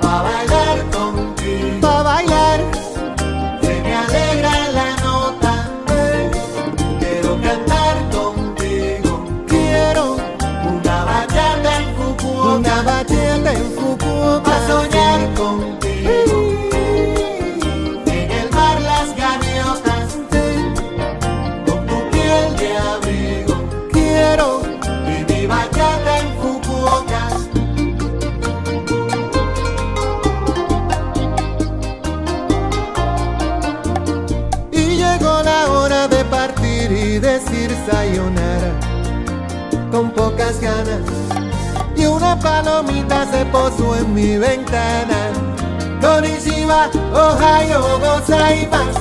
Pa' 0.00 0.22
bailar 0.22 0.90
contigo. 0.90 1.80
Pa' 1.80 2.02
bailar. 2.02 2.71
Palomita 42.62 43.26
se 43.30 43.44
posó 43.46 43.96
en 43.96 44.14
mi 44.14 44.36
ventana. 44.36 45.32
Konnichiwa, 46.00 46.90
Ohio, 47.12 47.98
gozaimasu. 47.98 49.00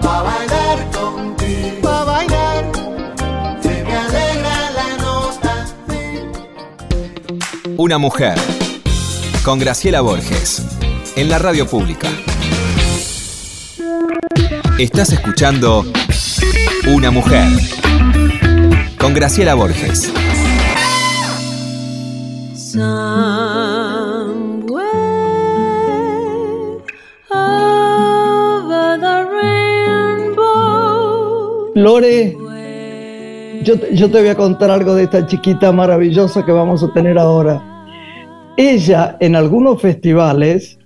Pa' 0.00 0.22
bailar 0.22 0.90
contigo, 0.90 1.80
pa' 1.82 2.04
bailar, 2.04 2.64
se 3.62 3.84
me 3.84 3.96
alegra 3.96 4.70
la 4.70 4.96
nota. 5.02 5.66
Una 7.76 7.98
mujer. 7.98 8.38
Con 9.44 9.58
Graciela 9.58 10.00
Borges. 10.00 10.62
En 11.16 11.28
la 11.28 11.38
radio 11.38 11.66
pública. 11.66 12.08
Estás 14.78 15.12
escuchando 15.12 15.84
Una 16.86 17.10
mujer. 17.10 17.48
Con 18.98 19.12
Graciela 19.14 19.54
Borges. 19.54 20.12
Lore, 31.80 32.36
yo, 33.64 33.78
te- 34.10 34.20
voy 34.20 34.28
a 34.28 34.34
contar 34.34 34.70
algo 34.70 34.94
de 34.94 35.04
esta 35.04 35.26
chiquita 35.26 35.72
maravillosa 35.72 36.44
que 36.44 36.52
vamos 36.52 36.82
a 36.82 36.92
tener 36.92 37.18
ahora. 37.18 37.62
Ella 38.56 39.16
en 39.20 39.34
algunos 39.34 39.80
festivales, 39.80 40.78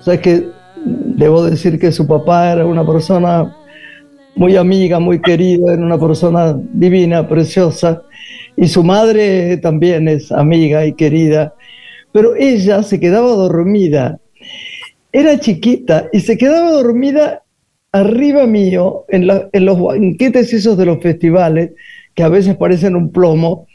o 0.00 0.02
sea 0.02 0.20
que 0.20 0.48
debo 0.84 1.44
decir 1.44 1.78
que 1.78 1.92
su 1.92 2.04
papá 2.04 2.52
era 2.52 2.66
una 2.66 2.84
persona 2.84 3.56
muy 4.34 4.56
amiga, 4.56 4.98
muy 4.98 5.20
querida, 5.20 5.72
era 5.72 5.82
una 5.82 5.98
persona 5.98 6.56
divina, 6.72 7.28
preciosa, 7.28 8.02
y 8.56 8.66
su 8.66 8.82
madre 8.82 9.56
también 9.58 10.08
es 10.08 10.32
amiga 10.32 10.84
y 10.84 10.94
querida, 10.94 11.54
pero 12.10 12.34
ella 12.34 12.82
se 12.82 12.98
quedaba 12.98 13.30
dormida. 13.30 14.18
Era 15.12 15.38
chiquita 15.38 16.08
y 16.12 16.20
se 16.20 16.36
quedaba 16.36 16.72
dormida 16.72 17.42
arriba 17.92 18.46
mío, 18.46 19.04
en, 19.08 19.26
los 19.26 19.80
banquetes 19.80 20.52
esos 20.52 20.76
de 20.76 20.86
los 20.86 21.02
festivales, 21.02 21.72
que 22.14 22.22
a 22.22 22.28
veces 22.28 22.56
parecen 22.56 22.96
un 22.96 23.10
plomo, 23.10 23.66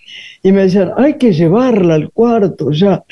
y 0.44 0.52
me 0.52 0.64
decían, 0.64 0.92
hay 0.98 1.16
que 1.16 1.34
llevarla 1.34 1.96
al 1.96 2.12
cuarto 2.12 2.72
ya. 2.72 3.04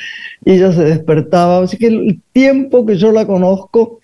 Y 0.46 0.54
ella 0.54 0.72
se 0.72 0.84
despertaba. 0.84 1.64
Así 1.64 1.78
que 1.78 1.88
el 1.88 2.22
tiempo 2.32 2.86
que 2.86 2.96
yo 2.96 3.12
la 3.12 3.26
conozco 3.26 4.00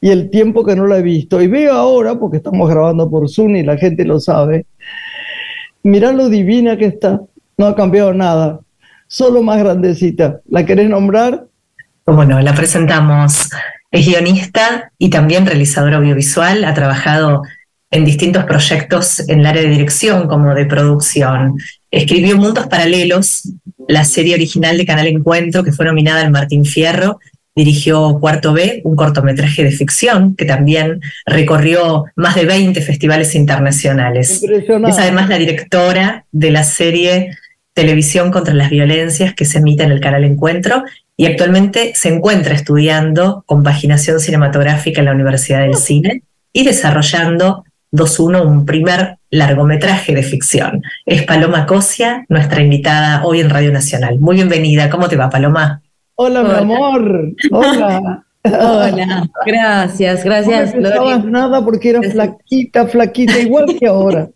y 0.00 0.10
el 0.10 0.30
tiempo 0.30 0.64
que 0.64 0.76
no 0.76 0.86
la 0.86 0.98
he 0.98 1.02
visto, 1.02 1.40
y 1.40 1.46
veo 1.46 1.72
ahora, 1.72 2.18
porque 2.18 2.36
estamos 2.36 2.68
grabando 2.68 3.10
por 3.10 3.28
Zoom 3.30 3.56
y 3.56 3.62
la 3.62 3.78
gente 3.78 4.04
lo 4.04 4.20
sabe, 4.20 4.66
mirá 5.82 6.12
lo 6.12 6.28
divina 6.28 6.76
que 6.76 6.86
está. 6.86 7.22
No 7.56 7.66
ha 7.66 7.74
cambiado 7.74 8.12
nada, 8.12 8.60
solo 9.06 9.42
más 9.42 9.58
grandecita. 9.58 10.40
¿La 10.48 10.66
querés 10.66 10.90
nombrar? 10.90 11.46
Bueno, 12.04 12.38
la 12.40 12.52
presentamos. 12.52 13.48
Es 13.94 14.06
guionista 14.06 14.90
y 14.98 15.08
también 15.08 15.46
realizadora 15.46 15.98
audiovisual. 15.98 16.64
Ha 16.64 16.74
trabajado 16.74 17.42
en 17.92 18.04
distintos 18.04 18.42
proyectos 18.42 19.20
en 19.28 19.38
el 19.38 19.46
área 19.46 19.62
de 19.62 19.68
dirección 19.68 20.26
como 20.26 20.52
de 20.52 20.66
producción. 20.66 21.58
Escribió 21.92 22.36
Mundos 22.36 22.66
Paralelos, 22.66 23.52
la 23.86 24.04
serie 24.04 24.34
original 24.34 24.76
de 24.76 24.84
Canal 24.84 25.06
Encuentro 25.06 25.62
que 25.62 25.70
fue 25.70 25.86
nominada 25.86 26.22
al 26.22 26.32
Martín 26.32 26.64
Fierro. 26.64 27.20
Dirigió 27.54 28.18
Cuarto 28.18 28.52
B, 28.52 28.80
un 28.82 28.96
cortometraje 28.96 29.62
de 29.62 29.70
ficción 29.70 30.34
que 30.34 30.44
también 30.44 31.00
recorrió 31.24 32.06
más 32.16 32.34
de 32.34 32.46
20 32.46 32.82
festivales 32.82 33.36
internacionales. 33.36 34.42
Es 34.42 34.98
además 34.98 35.28
la 35.28 35.38
directora 35.38 36.26
de 36.32 36.50
la 36.50 36.64
serie 36.64 37.38
Televisión 37.74 38.32
contra 38.32 38.54
las 38.54 38.70
Violencias 38.70 39.34
que 39.34 39.44
se 39.44 39.58
emite 39.58 39.84
en 39.84 39.92
el 39.92 40.00
canal 40.00 40.24
Encuentro 40.24 40.82
y 41.16 41.26
actualmente 41.26 41.92
se 41.94 42.08
encuentra 42.08 42.54
estudiando 42.54 43.44
compaginación 43.46 44.20
cinematográfica 44.20 45.00
en 45.00 45.06
la 45.06 45.12
Universidad 45.12 45.60
del 45.60 45.76
Cine 45.76 46.22
y 46.52 46.64
desarrollando 46.64 47.64
2.1, 47.92 48.44
un 48.44 48.66
primer 48.66 49.18
largometraje 49.30 50.14
de 50.14 50.22
ficción. 50.22 50.82
Es 51.06 51.22
Paloma 51.22 51.66
Cosia, 51.66 52.24
nuestra 52.28 52.60
invitada 52.60 53.24
hoy 53.24 53.40
en 53.40 53.50
Radio 53.50 53.72
Nacional. 53.72 54.18
Muy 54.18 54.36
bienvenida. 54.36 54.90
¿Cómo 54.90 55.08
te 55.08 55.16
va, 55.16 55.30
Paloma? 55.30 55.82
Hola, 56.16 56.42
mi 56.42 56.54
amor. 56.54 57.34
Hola. 57.50 58.24
Hola, 58.46 59.26
gracias, 59.46 60.22
gracias, 60.22 60.74
no 60.74 60.82
me 60.82 60.88
pensabas 60.90 61.24
nada 61.24 61.64
porque 61.64 61.88
era 61.88 62.02
flaquita, 62.02 62.86
flaquita, 62.86 63.38
igual 63.38 63.74
que 63.78 63.86
ahora. 63.86 64.28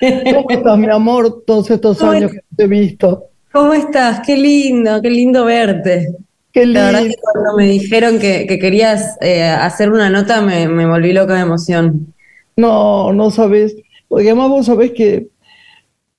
¿Cómo 0.00 0.48
estás, 0.48 0.78
mi 0.78 0.88
amor, 0.88 1.42
todos 1.44 1.68
estos 1.68 1.98
¿Cómo 1.98 2.12
años 2.12 2.30
que 2.30 2.40
te 2.56 2.64
he 2.64 2.66
visto? 2.68 3.24
¿Cómo 3.58 3.74
estás? 3.74 4.20
Qué 4.24 4.36
lindo, 4.36 5.02
qué 5.02 5.10
lindo 5.10 5.44
verte. 5.44 6.14
Qué 6.52 6.64
La 6.64 6.86
verdad 6.86 7.00
lindo. 7.00 7.16
que 7.16 7.16
cuando 7.20 7.56
me 7.56 7.64
dijeron 7.66 8.20
que, 8.20 8.46
que 8.46 8.56
querías 8.60 9.16
eh, 9.20 9.42
hacer 9.42 9.90
una 9.90 10.08
nota 10.10 10.40
me, 10.42 10.68
me 10.68 10.86
volví 10.86 11.12
loca 11.12 11.34
de 11.34 11.40
emoción. 11.40 12.14
No, 12.56 13.12
no 13.12 13.32
sabes. 13.32 13.74
Porque 14.06 14.26
además 14.28 14.48
vos 14.48 14.66
sabés 14.66 14.92
que 14.92 15.26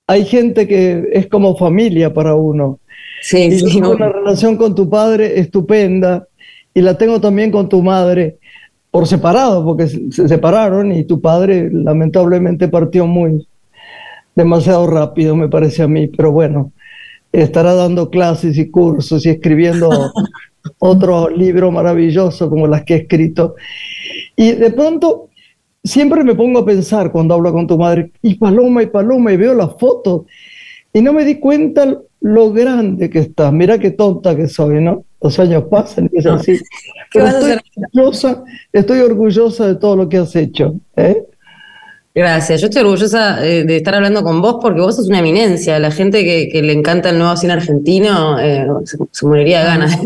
hay 0.06 0.26
gente 0.26 0.68
que 0.68 1.08
es 1.12 1.28
como 1.28 1.56
familia 1.56 2.12
para 2.12 2.34
uno. 2.34 2.78
Sí, 3.22 3.48
Y 3.48 3.58
yo 3.58 3.68
sí, 3.68 3.74
tengo 3.76 3.92
una 3.92 4.10
relación 4.10 4.58
con 4.58 4.74
tu 4.74 4.90
padre 4.90 5.40
estupenda 5.40 6.26
y 6.74 6.82
la 6.82 6.98
tengo 6.98 7.22
también 7.22 7.50
con 7.50 7.70
tu 7.70 7.82
madre 7.82 8.38
por 8.90 9.06
separado, 9.06 9.64
porque 9.64 9.86
se 9.88 10.28
separaron 10.28 10.92
y 10.92 11.04
tu 11.04 11.22
padre 11.22 11.70
lamentablemente 11.72 12.68
partió 12.68 13.06
muy 13.06 13.46
demasiado 14.34 14.86
rápido, 14.86 15.36
me 15.36 15.48
parece 15.48 15.82
a 15.82 15.88
mí, 15.88 16.08
pero 16.08 16.32
bueno, 16.32 16.72
estará 17.32 17.74
dando 17.74 18.10
clases 18.10 18.58
y 18.58 18.70
cursos 18.70 19.24
y 19.26 19.30
escribiendo 19.30 19.90
otro 20.78 21.28
libro 21.28 21.70
maravilloso 21.70 22.48
como 22.48 22.66
las 22.66 22.84
que 22.84 22.94
he 22.94 22.98
escrito. 22.98 23.54
Y 24.36 24.52
de 24.52 24.70
pronto 24.70 25.28
siempre 25.82 26.24
me 26.24 26.34
pongo 26.34 26.60
a 26.60 26.66
pensar 26.66 27.10
cuando 27.12 27.34
hablo 27.34 27.52
con 27.52 27.66
tu 27.66 27.78
madre, 27.78 28.12
y 28.22 28.34
Paloma, 28.34 28.82
y 28.82 28.86
Paloma, 28.86 29.32
y 29.32 29.36
veo 29.36 29.54
las 29.54 29.76
fotos, 29.78 30.22
y 30.92 31.00
no 31.00 31.12
me 31.12 31.24
di 31.24 31.36
cuenta 31.36 32.00
lo 32.20 32.52
grande 32.52 33.08
que 33.08 33.20
está. 33.20 33.50
Mira 33.50 33.78
qué 33.78 33.92
tonta 33.92 34.36
que 34.36 34.48
soy, 34.48 34.82
¿no? 34.82 35.04
Los 35.22 35.38
años 35.38 35.64
pasan 35.70 36.10
y 36.12 36.18
es 36.18 36.26
así. 36.26 36.58
Pero 37.12 37.26
estoy 37.26 37.52
orgullosa, 37.52 38.44
estoy 38.72 39.00
orgullosa 39.00 39.66
de 39.68 39.74
todo 39.76 39.96
lo 39.96 40.08
que 40.08 40.18
has 40.18 40.34
hecho. 40.36 40.74
¿eh? 40.96 41.24
Gracias, 42.12 42.60
yo 42.60 42.66
estoy 42.66 42.82
orgullosa 42.82 43.46
eh, 43.46 43.62
de 43.64 43.76
estar 43.76 43.94
hablando 43.94 44.24
con 44.24 44.42
vos 44.42 44.56
porque 44.60 44.80
vos 44.80 44.96
sos 44.96 45.06
una 45.08 45.20
eminencia. 45.20 45.78
La 45.78 45.92
gente 45.92 46.24
que, 46.24 46.48
que 46.50 46.60
le 46.62 46.72
encanta 46.72 47.10
el 47.10 47.18
nuevo 47.18 47.36
cine 47.36 47.52
argentino 47.52 48.38
eh, 48.40 48.66
se, 48.84 48.98
se 49.12 49.26
moriría 49.26 49.60
de 49.60 49.66
ganas. 49.66 49.96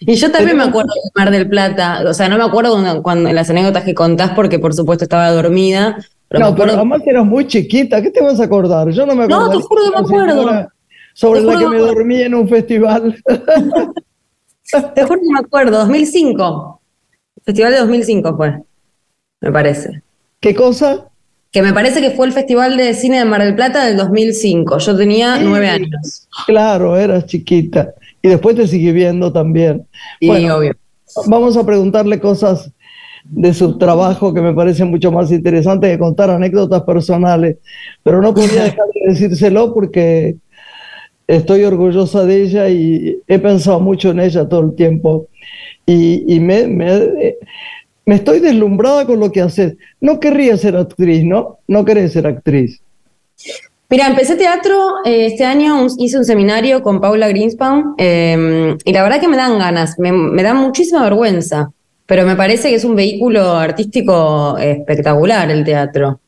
y 0.00 0.14
yo 0.14 0.30
también 0.32 0.56
me 0.56 0.64
acuerdo 0.64 0.90
de 1.04 1.10
Mar 1.14 1.30
del 1.30 1.48
Plata, 1.48 2.02
o 2.08 2.14
sea, 2.14 2.28
no 2.28 2.38
me 2.38 2.44
acuerdo 2.44 2.72
cuando, 2.72 3.02
cuando- 3.02 3.28
en 3.28 3.34
las 3.34 3.50
anécdotas 3.50 3.84
que 3.84 3.94
contás 3.94 4.30
porque 4.30 4.58
por 4.58 4.74
supuesto 4.74 5.04
estaba 5.04 5.30
dormida, 5.30 5.96
pero 6.28 6.46
No, 6.46 6.54
pero 6.56 6.72
además 6.72 7.02
eras 7.06 7.24
muy 7.24 7.46
chiquita, 7.46 8.02
¿qué 8.02 8.10
te 8.10 8.22
vas 8.22 8.40
a 8.40 8.44
acordar? 8.44 8.88
Yo 8.90 9.06
no 9.06 9.14
me 9.14 9.26
No, 9.28 9.36
acuerdo. 9.42 9.60
te 9.60 9.66
juro 9.66 9.82
que 9.84 9.90
me 9.90 9.96
acuerdo. 9.98 10.68
Sobre 11.14 11.40
Te 11.40 11.46
la 11.46 11.52
que 11.52 11.58
que 11.58 11.64
me 11.64 11.70
me 11.70 11.76
acuerdo. 11.76 11.94
dormí 11.94 12.22
en 12.22 12.34
un 12.34 12.48
festival. 12.48 13.16
Te 14.94 15.02
juro 15.04 15.20
que 15.20 15.32
me 15.32 15.38
acuerdo, 15.40 15.78
2005. 15.78 16.80
Festival 17.44 17.72
de 17.72 17.78
2005 17.78 18.36
fue, 18.36 18.62
me 19.40 19.52
parece. 19.52 20.02
¿Qué 20.40 20.54
cosa? 20.54 21.08
Que 21.50 21.62
me 21.62 21.72
parece 21.72 22.00
que 22.00 22.10
fue 22.10 22.26
el 22.26 22.32
Festival 22.32 22.76
de 22.76 22.92
Cine 22.94 23.18
de 23.18 23.24
Mar 23.24 23.42
del 23.42 23.54
Plata 23.54 23.86
del 23.86 23.96
2005. 23.96 24.78
Yo 24.78 24.96
tenía 24.96 25.36
Sí. 25.38 25.42
nueve 25.44 25.68
años. 25.68 26.28
Claro, 26.46 26.96
eras 26.96 27.26
chiquita. 27.26 27.94
Y 28.22 28.28
después 28.28 28.56
te 28.56 28.66
sigue 28.66 28.92
viendo 28.92 29.32
también. 29.32 29.86
Y 30.20 30.28
Bueno, 30.28 30.56
obvio. 30.56 30.72
Vamos 31.26 31.56
a 31.56 31.64
preguntarle 31.64 32.20
cosas 32.20 32.70
de 33.24 33.52
su 33.54 33.78
trabajo 33.78 34.32
que 34.34 34.40
me 34.40 34.52
parecen 34.54 34.88
mucho 34.90 35.10
más 35.10 35.30
interesantes 35.32 35.90
que 35.90 35.98
contar 35.98 36.30
anécdotas 36.30 36.82
personales, 36.82 37.56
pero 38.02 38.20
no 38.20 38.34
podía 38.34 38.64
dejar 38.64 38.86
de 38.94 39.12
decírselo 39.12 39.72
porque 39.74 40.36
estoy 41.26 41.64
orgullosa 41.64 42.24
de 42.24 42.42
ella 42.42 42.68
y 42.68 43.18
he 43.26 43.38
pensado 43.38 43.80
mucho 43.80 44.10
en 44.10 44.20
ella 44.20 44.48
todo 44.48 44.60
el 44.60 44.74
tiempo 44.74 45.28
y, 45.86 46.24
y 46.34 46.40
me, 46.40 46.66
me, 46.68 47.36
me 48.08 48.14
estoy 48.14 48.40
deslumbrada 48.40 49.04
con 49.04 49.20
lo 49.20 49.30
que 49.30 49.42
haces. 49.42 49.76
No 50.00 50.18
querría 50.18 50.56
ser 50.56 50.74
actriz, 50.76 51.22
¿no? 51.24 51.58
No 51.68 51.84
querés 51.84 52.14
ser 52.14 52.26
actriz. 52.26 52.80
Mira, 53.90 54.06
empecé 54.06 54.36
teatro 54.36 55.04
eh, 55.04 55.26
este 55.26 55.44
año, 55.44 55.86
hice 55.98 56.16
un 56.16 56.24
seminario 56.24 56.82
con 56.82 57.02
Paula 57.02 57.28
Greenspan 57.28 57.96
eh, 57.98 58.74
y 58.82 58.92
la 58.94 59.02
verdad 59.02 59.20
que 59.20 59.28
me 59.28 59.36
dan 59.36 59.58
ganas, 59.58 59.98
me, 59.98 60.42
da 60.42 60.54
muchísima 60.54 61.02
vergüenza, 61.02 61.70
pero 62.06 62.24
me 62.24 62.34
parece 62.34 62.70
que 62.70 62.76
es 62.76 62.84
un 62.84 62.96
vehículo 62.96 63.52
artístico 63.52 64.56
espectacular 64.56 65.50
el 65.50 65.62
teatro. 65.62 66.18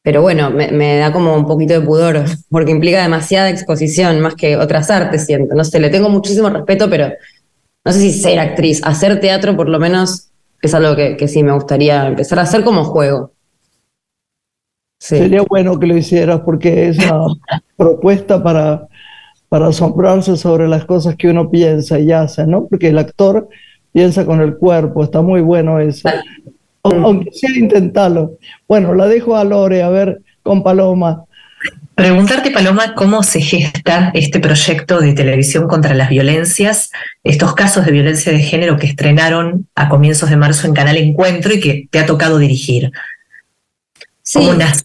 Pero 0.00 0.22
bueno, 0.22 0.48
me 0.48 0.96
da 0.96 1.12
como 1.12 1.34
un 1.34 1.46
poquito 1.46 1.74
de 1.74 1.82
pudor 1.82 2.24
porque 2.48 2.70
implica 2.70 3.02
demasiada 3.02 3.50
exposición 3.50 4.18
más 4.20 4.34
que 4.34 4.56
otras 4.56 4.90
artes, 4.90 5.26
siento. 5.26 5.54
No 5.54 5.62
sé, 5.62 5.78
le 5.78 5.90
tengo 5.90 6.08
muchísimo 6.08 6.48
respeto, 6.48 6.88
pero 6.88 7.12
no 7.84 7.92
sé 7.92 8.00
si 8.00 8.12
ser 8.14 8.38
actriz, 8.38 8.80
hacer 8.82 9.20
teatro 9.20 9.54
por 9.54 9.68
lo 9.68 9.78
menos 9.78 10.31
es 10.62 10.74
algo 10.74 10.96
que, 10.96 11.16
que 11.16 11.28
sí 11.28 11.42
me 11.42 11.52
gustaría 11.52 12.06
empezar 12.06 12.38
a 12.38 12.42
hacer 12.42 12.64
como 12.64 12.84
juego. 12.84 13.32
Sería 14.98 15.42
bueno 15.42 15.80
que 15.80 15.88
lo 15.88 15.96
hicieras 15.96 16.42
porque 16.44 16.88
es 16.88 16.98
una 16.98 17.26
propuesta 17.76 18.40
para, 18.40 18.86
para 19.48 19.66
asombrarse 19.66 20.36
sobre 20.36 20.68
las 20.68 20.84
cosas 20.84 21.16
que 21.16 21.28
uno 21.28 21.50
piensa 21.50 21.98
y 21.98 22.12
hace, 22.12 22.46
¿no? 22.46 22.66
Porque 22.68 22.88
el 22.88 22.98
actor 22.98 23.48
piensa 23.92 24.24
con 24.24 24.40
el 24.40 24.56
cuerpo, 24.56 25.02
está 25.02 25.20
muy 25.20 25.40
bueno 25.40 25.80
eso. 25.80 26.08
Aunque 26.84 27.32
sea 27.32 27.50
intentarlo. 27.56 28.38
Bueno, 28.68 28.94
la 28.94 29.08
dejo 29.08 29.36
a 29.36 29.42
Lore, 29.42 29.82
a 29.82 29.88
ver, 29.88 30.22
con 30.44 30.62
Paloma. 30.62 31.24
Preguntarte, 31.94 32.50
Paloma, 32.50 32.94
cómo 32.94 33.22
se 33.22 33.40
gesta 33.40 34.10
este 34.14 34.40
proyecto 34.40 35.00
de 35.00 35.12
televisión 35.12 35.68
contra 35.68 35.94
las 35.94 36.08
violencias, 36.08 36.90
estos 37.22 37.54
casos 37.54 37.84
de 37.84 37.92
violencia 37.92 38.32
de 38.32 38.38
género 38.38 38.78
que 38.78 38.86
estrenaron 38.86 39.68
a 39.74 39.88
comienzos 39.88 40.30
de 40.30 40.36
marzo 40.36 40.66
en 40.66 40.74
Canal 40.74 40.96
Encuentro 40.96 41.52
y 41.52 41.60
que 41.60 41.88
te 41.90 41.98
ha 41.98 42.06
tocado 42.06 42.38
dirigir. 42.38 42.90
¿Cómo 44.32 44.54
nace 44.54 44.84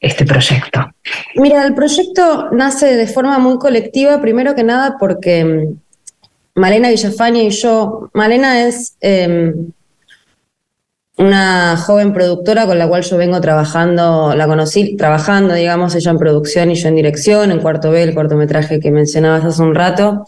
este 0.00 0.24
proyecto? 0.24 0.90
Mira, 1.36 1.64
el 1.64 1.74
proyecto 1.74 2.50
nace 2.50 2.96
de 2.96 3.06
forma 3.06 3.38
muy 3.38 3.58
colectiva, 3.58 4.20
primero 4.20 4.54
que 4.54 4.64
nada 4.64 4.96
porque 4.98 5.44
mm, 5.44 6.60
Malena 6.60 6.90
Villafaña 6.90 7.42
y 7.42 7.50
yo, 7.50 8.10
Malena 8.14 8.66
es 8.66 8.96
em, 9.00 9.70
una 11.18 11.76
joven 11.76 12.12
productora 12.12 12.66
con 12.66 12.78
la 12.78 12.86
cual 12.86 13.02
yo 13.02 13.16
vengo 13.16 13.40
trabajando, 13.40 14.34
la 14.36 14.46
conocí 14.46 14.96
trabajando, 14.96 15.54
digamos, 15.54 15.94
ella 15.96 16.12
en 16.12 16.18
producción 16.18 16.70
y 16.70 16.76
yo 16.76 16.88
en 16.88 16.94
dirección, 16.94 17.50
en 17.50 17.58
Cuarto 17.58 17.90
B, 17.90 18.04
el 18.04 18.14
cortometraje 18.14 18.78
que 18.78 18.92
mencionabas 18.92 19.44
hace 19.44 19.62
un 19.62 19.74
rato. 19.74 20.26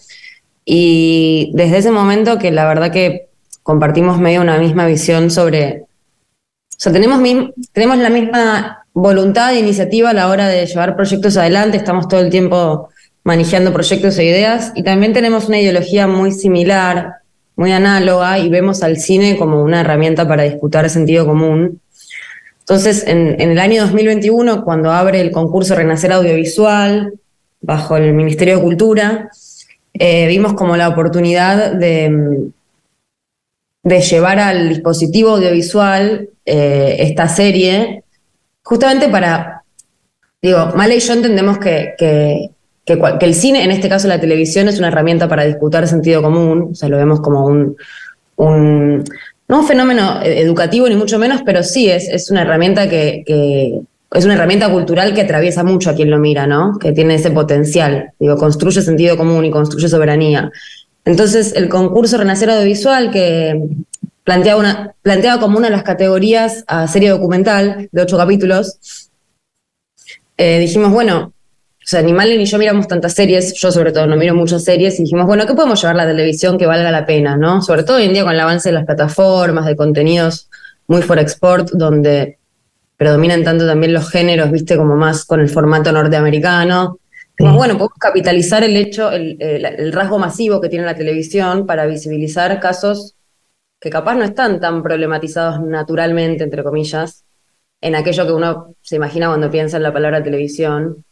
Y 0.65 1.53
desde 1.55 1.79
ese 1.79 1.91
momento 1.93 2.39
que 2.39 2.51
la 2.51 2.67
verdad 2.67 2.91
que 2.91 3.29
compartimos 3.63 4.19
medio 4.19 4.41
una 4.41 4.59
misma 4.59 4.87
visión 4.87 5.31
sobre... 5.31 5.83
O 5.83 6.83
sea, 6.83 6.93
tenemos, 6.93 7.21
tenemos 7.73 7.99
la 7.99 8.11
misma 8.11 8.85
voluntad 8.93 9.55
e 9.55 9.61
iniciativa 9.61 10.11
a 10.11 10.15
la 10.15 10.29
hora 10.29 10.49
de 10.49 10.67
llevar 10.67 10.97
proyectos 10.97 11.37
adelante, 11.37 11.77
estamos 11.77 12.09
todo 12.09 12.21
el 12.21 12.31
tiempo 12.31 12.89
manejando 13.23 13.73
proyectos 13.73 14.19
e 14.19 14.25
ideas 14.25 14.73
y 14.75 14.83
también 14.83 15.13
tenemos 15.13 15.47
una 15.47 15.61
ideología 15.61 16.09
muy 16.09 16.33
similar 16.33 17.20
muy 17.61 17.73
análoga 17.73 18.39
y 18.39 18.49
vemos 18.49 18.83
al 18.83 18.97
cine 18.97 19.37
como 19.37 19.63
una 19.63 19.83
herramienta 19.83 20.27
para 20.27 20.45
disputar 20.45 20.89
sentido 20.89 21.27
común. 21.27 21.79
Entonces, 22.61 23.05
en, 23.07 23.39
el 23.39 23.59
año 23.59 23.83
2021, 23.83 24.65
cuando 24.65 24.91
abre 24.91 25.21
el 25.21 25.31
concurso 25.31 25.75
Renacer 25.75 26.11
Audiovisual 26.11 27.13
bajo 27.61 27.99
el 27.99 28.15
Ministerio 28.15 28.57
de 28.57 28.63
Cultura, 28.63 29.31
eh, 29.93 30.27
vimos 30.29 30.55
como 30.55 30.75
la 30.75 30.89
oportunidad 30.89 31.75
de, 31.75 32.51
de 33.83 34.01
llevar 34.01 34.39
al 34.39 34.71
dispositivo 34.71 35.33
audiovisual 35.33 36.31
eh, 36.47 36.97
esta 37.01 37.29
serie, 37.29 38.05
justamente 38.63 39.11
para, 39.11 39.65
digo, 40.41 40.73
Male 40.77 40.97
y 40.97 41.01
yo 41.01 41.13
entendemos 41.13 41.59
que, 41.59 41.93
que, 41.99 42.53
el 42.87 43.35
cine, 43.35 43.65
en 43.65 43.71
este 43.71 43.89
caso 43.89 44.09
la 44.09 44.21
televisión, 44.21 44.69
es 44.69 44.79
una 44.79 44.89
herramienta 44.89 45.29
para 45.29 45.45
disputar 45.45 45.87
sentido 45.87 46.23
común, 46.23 46.71
o 46.73 46.75
sea, 46.75 46.89
lo 46.89 46.97
vemos 46.97 47.21
como 47.21 47.47
un, 47.47 47.77
un 48.37 49.05
no 49.49 49.61
un 49.61 49.67
fenómeno 49.67 50.21
educativo 50.23 50.89
ni 50.89 50.97
mucho 50.97 51.19
menos, 51.19 51.43
pero 51.45 51.63
sí 51.63 51.89
es, 51.91 52.09
es 52.09 52.31
una 52.31 52.43
herramienta 52.43 52.89
que, 52.89 53.25
que, 53.27 53.81
es 54.13 54.25
una 54.25 54.35
herramienta 54.35 54.71
cultural 54.71 55.15
que 55.15 55.23
atraviesa 55.23 55.63
mucho 55.63 55.91
a 55.91 55.95
quien 55.95 56.11
lo 56.11 56.19
mira, 56.19 56.47
¿no? 56.47 56.79
Que 56.79 56.93
tiene 56.93 57.15
ese 57.15 57.31
potencial, 57.31 58.13
digo, 58.19 58.37
construye 58.37 58.83
sentido 58.83 59.17
común 59.17 59.45
y 59.45 59.51
construye 59.51 59.89
soberanía. 59.89 60.51
Entonces, 61.05 61.55
el 61.55 61.69
concurso 61.69 62.19
Renacer 62.19 62.51
Audiovisual, 62.51 63.11
que 63.11 63.61
planteaba, 64.25 64.61
una, 64.61 64.95
planteaba 65.03 65.41
como 65.41 65.59
una 65.59 65.69
de 65.69 65.73
las 65.73 65.85
categorías 65.85 66.65
a 66.67 66.89
serie 66.89 67.11
documental 67.11 67.89
de 67.91 68.03
ocho 68.03 68.17
capítulos, 68.17 69.11
eh, 70.37 70.59
dijimos, 70.59 70.93
bueno, 70.93 71.33
sea, 71.91 72.03
ni 72.03 72.13
Malen 72.13 72.39
ni 72.39 72.47
yo 72.47 72.57
miramos 72.57 72.87
tantas 72.87 73.15
series, 73.15 73.53
yo 73.55 73.73
sobre 73.73 73.91
todo 73.91 74.07
no 74.07 74.17
miro 74.17 74.33
muchas 74.35 74.63
series, 74.63 75.01
y 75.01 75.03
dijimos, 75.03 75.27
bueno, 75.27 75.45
¿qué 75.45 75.55
podemos 75.55 75.81
llevar 75.81 75.97
a 75.97 76.05
la 76.05 76.07
televisión 76.07 76.57
que 76.57 76.67
valga 76.67 76.91
la 76.93 77.05
pena, 77.05 77.37
no? 77.37 77.63
Sobre 77.63 77.83
todo 77.83 77.97
hoy 77.97 78.05
en 78.05 78.13
día 78.13 78.23
con 78.23 78.33
el 78.33 78.39
avance 78.39 78.69
de 78.69 78.75
las 78.75 78.87
plataformas, 78.87 79.67
de 79.67 79.75
contenidos 79.75 80.49
muy 80.87 81.03
for 81.03 81.19
export, 81.19 81.71
donde 81.73 82.39
predominan 82.97 83.43
tanto 83.43 83.67
también 83.67 83.93
los 83.93 84.09
géneros, 84.09 84.53
viste, 84.53 84.77
como 84.77 84.95
más 84.95 85.25
con 85.25 85.41
el 85.41 85.49
formato 85.49 85.91
norteamericano. 85.91 86.99
Como, 87.37 87.57
bueno, 87.57 87.75
podemos 87.75 87.99
capitalizar 87.99 88.63
el 88.63 88.77
hecho, 88.77 89.11
el, 89.11 89.37
el, 89.41 89.93
rasgo 89.93 90.19
masivo 90.19 90.61
que 90.61 90.69
tiene 90.69 90.85
la 90.85 90.95
televisión 90.95 91.67
para 91.67 91.87
visibilizar 91.87 92.61
casos 92.61 93.17
que 93.81 93.91
capaz 93.91 94.15
no 94.15 94.25
están 94.25 94.61
tan 94.61 94.83
problematizados 94.83 95.61
naturalmente, 95.61 96.45
entre 96.45 96.63
comillas, 96.63 97.25
en 97.81 97.95
aquello 97.95 98.27
que 98.27 98.33
uno 98.33 98.75
se 98.83 98.97
imagina 98.97 99.29
cuando 99.29 99.51
piensa 99.51 99.79
en 99.79 99.83
la 99.83 99.93
palabra 99.93 100.23
televisión. 100.23 101.05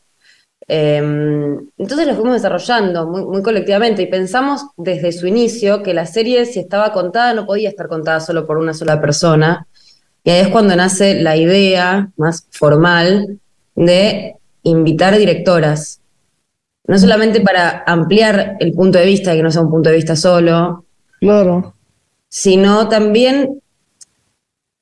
Em, 0.70 1.66
entonces 1.78 2.06
lo 2.06 2.14
fuimos 2.14 2.34
desarrollando 2.34 3.06
muy, 3.06 3.42
colectivamente 3.42 4.02
y 4.02 4.06
pensamos 4.06 4.66
desde 4.76 5.12
su 5.12 5.26
inicio 5.26 5.82
que 5.82 5.94
la 5.94 6.04
serie, 6.04 6.44
si 6.44 6.60
estaba 6.60 6.92
contada, 6.92 7.32
no 7.32 7.46
podía 7.46 7.70
estar 7.70 7.88
contada 7.88 8.20
solo 8.20 8.46
por 8.46 8.58
una 8.58 8.74
sola 8.74 9.00
persona. 9.00 9.66
Y 10.24 10.30
ahí 10.30 10.40
es 10.40 10.48
cuando 10.48 10.76
nace 10.76 11.22
la 11.22 11.36
idea 11.36 12.10
más 12.16 12.46
formal 12.50 13.38
de 13.74 14.34
invitar 14.62 15.16
directoras. 15.16 16.00
No 16.86 16.98
solamente 16.98 17.40
para 17.40 17.84
ampliar 17.86 18.56
el 18.60 18.72
punto 18.72 18.98
de 18.98 19.06
vista, 19.06 19.34
que 19.34 19.42
no 19.42 19.50
sea 19.50 19.62
un 19.62 19.70
punto 19.70 19.88
de 19.88 19.96
vista 19.96 20.16
solo. 20.16 20.84
Claro. 21.20 21.74
Sino 22.28 22.88
también 22.88 23.62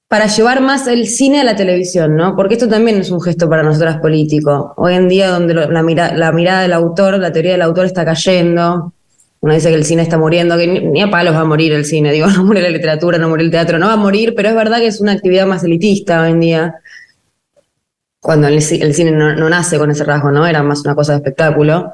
para 0.08 0.26
llevar 0.26 0.60
más 0.60 0.86
el 0.86 1.08
cine 1.08 1.40
a 1.40 1.44
la 1.44 1.56
televisión, 1.56 2.16
¿no? 2.16 2.36
Porque 2.36 2.54
esto 2.54 2.68
también 2.68 2.98
es 2.98 3.10
un 3.10 3.20
gesto 3.20 3.48
para 3.48 3.62
nosotras 3.62 3.98
político. 3.98 4.74
Hoy 4.76 4.94
en 4.94 5.08
día, 5.08 5.30
donde 5.30 5.54
la, 5.54 6.12
la 6.12 6.32
mirada 6.32 6.62
del 6.62 6.72
autor, 6.72 7.18
la 7.18 7.32
teoría 7.32 7.52
del 7.52 7.62
autor 7.62 7.86
está 7.86 8.04
cayendo, 8.04 8.92
uno 9.40 9.54
dice 9.54 9.68
que 9.68 9.76
el 9.76 9.84
cine 9.84 10.02
está 10.02 10.18
muriendo, 10.18 10.56
que 10.56 10.66
ni, 10.66 11.02
a 11.02 11.10
palos 11.10 11.34
va 11.34 11.40
a 11.40 11.44
morir 11.44 11.72
el 11.72 11.84
cine, 11.84 12.12
digo, 12.12 12.26
no 12.28 12.44
muere 12.44 12.62
la 12.62 12.70
literatura, 12.70 13.18
no 13.18 13.28
muere 13.28 13.44
el 13.44 13.50
teatro, 13.50 13.78
no 13.78 13.86
va 13.86 13.92
a 13.92 13.96
morir, 13.96 14.34
pero 14.34 14.48
es 14.48 14.54
verdad 14.54 14.78
que 14.78 14.88
es 14.88 15.00
una 15.00 15.12
actividad 15.12 15.46
más 15.46 15.64
elitista 15.64 16.22
hoy 16.22 16.30
en 16.30 16.40
día. 16.40 16.74
Cuando 18.20 18.48
el, 18.48 18.60
cine 18.60 19.12
no, 19.12 19.36
no, 19.36 19.48
nace 19.48 19.78
con 19.78 19.90
ese 19.92 20.02
rasgo, 20.02 20.32
¿no? 20.32 20.46
Era 20.46 20.62
más 20.64 20.80
una 20.80 20.96
cosa 20.96 21.12
de 21.12 21.18
espectáculo. 21.18 21.92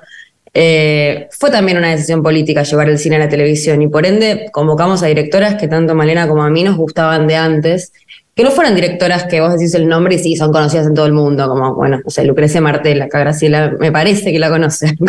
Eh, 0.54 1.28
fue 1.30 1.50
también 1.50 1.78
una 1.78 1.90
decisión 1.90 2.22
política 2.22 2.62
llevar 2.62 2.90
el 2.90 2.98
cine 2.98 3.16
a 3.16 3.20
la 3.20 3.28
televisión 3.28 3.80
y 3.80 3.88
por 3.88 4.04
ende 4.04 4.50
convocamos 4.52 5.02
a 5.02 5.06
directoras 5.06 5.54
que 5.54 5.66
tanto 5.66 5.94
Malena 5.94 6.28
como 6.28 6.42
a 6.42 6.50
mí 6.50 6.62
nos 6.62 6.76
gustaban 6.76 7.26
de 7.26 7.36
antes, 7.36 7.92
que 8.34 8.44
no 8.44 8.50
fueran 8.50 8.74
directoras 8.74 9.24
que 9.24 9.40
vos 9.40 9.52
decís 9.52 9.74
el 9.74 9.88
nombre 9.88 10.16
y 10.16 10.18
sí, 10.18 10.36
son 10.36 10.52
conocidas 10.52 10.86
en 10.86 10.94
todo 10.94 11.06
el 11.06 11.14
mundo, 11.14 11.48
como, 11.48 11.74
bueno, 11.74 12.00
no 12.04 12.10
sé, 12.10 12.24
Lucrecia 12.24 12.60
Martel, 12.60 13.00
acá 13.00 13.20
Graciela, 13.20 13.72
me 13.78 13.92
parece 13.92 14.32
que 14.32 14.38
la 14.38 14.50
conoce. 14.50 14.94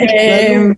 Eh, 0.00 0.74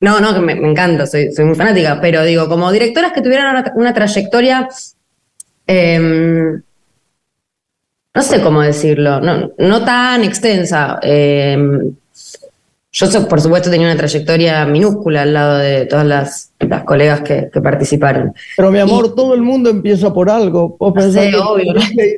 no, 0.00 0.20
no, 0.20 0.34
que 0.34 0.40
me, 0.40 0.52
encanta, 0.52 1.06
soy, 1.06 1.32
soy, 1.32 1.44
muy 1.44 1.54
fanática, 1.54 2.00
pero 2.00 2.24
digo, 2.24 2.48
como 2.48 2.72
directoras 2.72 3.12
que 3.12 3.22
tuvieran 3.22 3.72
una, 3.74 3.94
trayectoria... 3.94 4.68
Em, 5.66 6.62
no 8.14 8.22
sé 8.22 8.42
cómo 8.42 8.60
decirlo, 8.60 9.20
no, 9.20 9.52
no 9.58 9.84
tan 9.84 10.22
extensa. 10.24 10.98
Eh, 11.02 11.56
yo, 12.94 13.26
por 13.26 13.40
supuesto, 13.40 13.70
tenía 13.70 13.86
una 13.86 13.96
trayectoria 13.96 14.66
minúscula 14.66 15.22
al 15.22 15.32
lado 15.32 15.56
de 15.56 15.86
todas 15.86 16.04
las, 16.04 16.52
las 16.58 16.84
colegas 16.84 17.22
que, 17.22 17.48
participaron. 17.62 18.34
Pero, 18.54 18.70
mi 18.70 18.80
amor, 18.80 19.14
todo 19.14 19.32
el 19.34 19.40
mundo 19.40 19.70
empieza 19.70 20.12
por 20.12 20.28
algo. 20.28 20.76
Vos 20.78 20.92
pensás 20.92 21.26
que 21.26 21.36
obvio. 21.36 21.72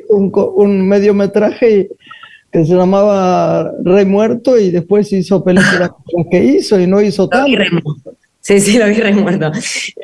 Un, 0.09 0.31
un 0.55 0.87
mediometraje 0.87 1.89
que 2.51 2.65
se 2.65 2.75
llamaba 2.75 3.71
Rey 3.83 4.05
Muerto 4.05 4.57
y 4.57 4.69
después 4.69 5.11
hizo 5.13 5.43
películas 5.45 5.91
que 6.31 6.43
hizo 6.43 6.77
y 6.77 6.87
no 6.87 7.01
hizo 7.01 7.29
tal. 7.29 7.47
Sí, 8.41 8.59
sí, 8.59 8.77
lo 8.77 8.87
vi 8.87 8.95
Rey 8.95 9.13
Muerto. 9.13 9.51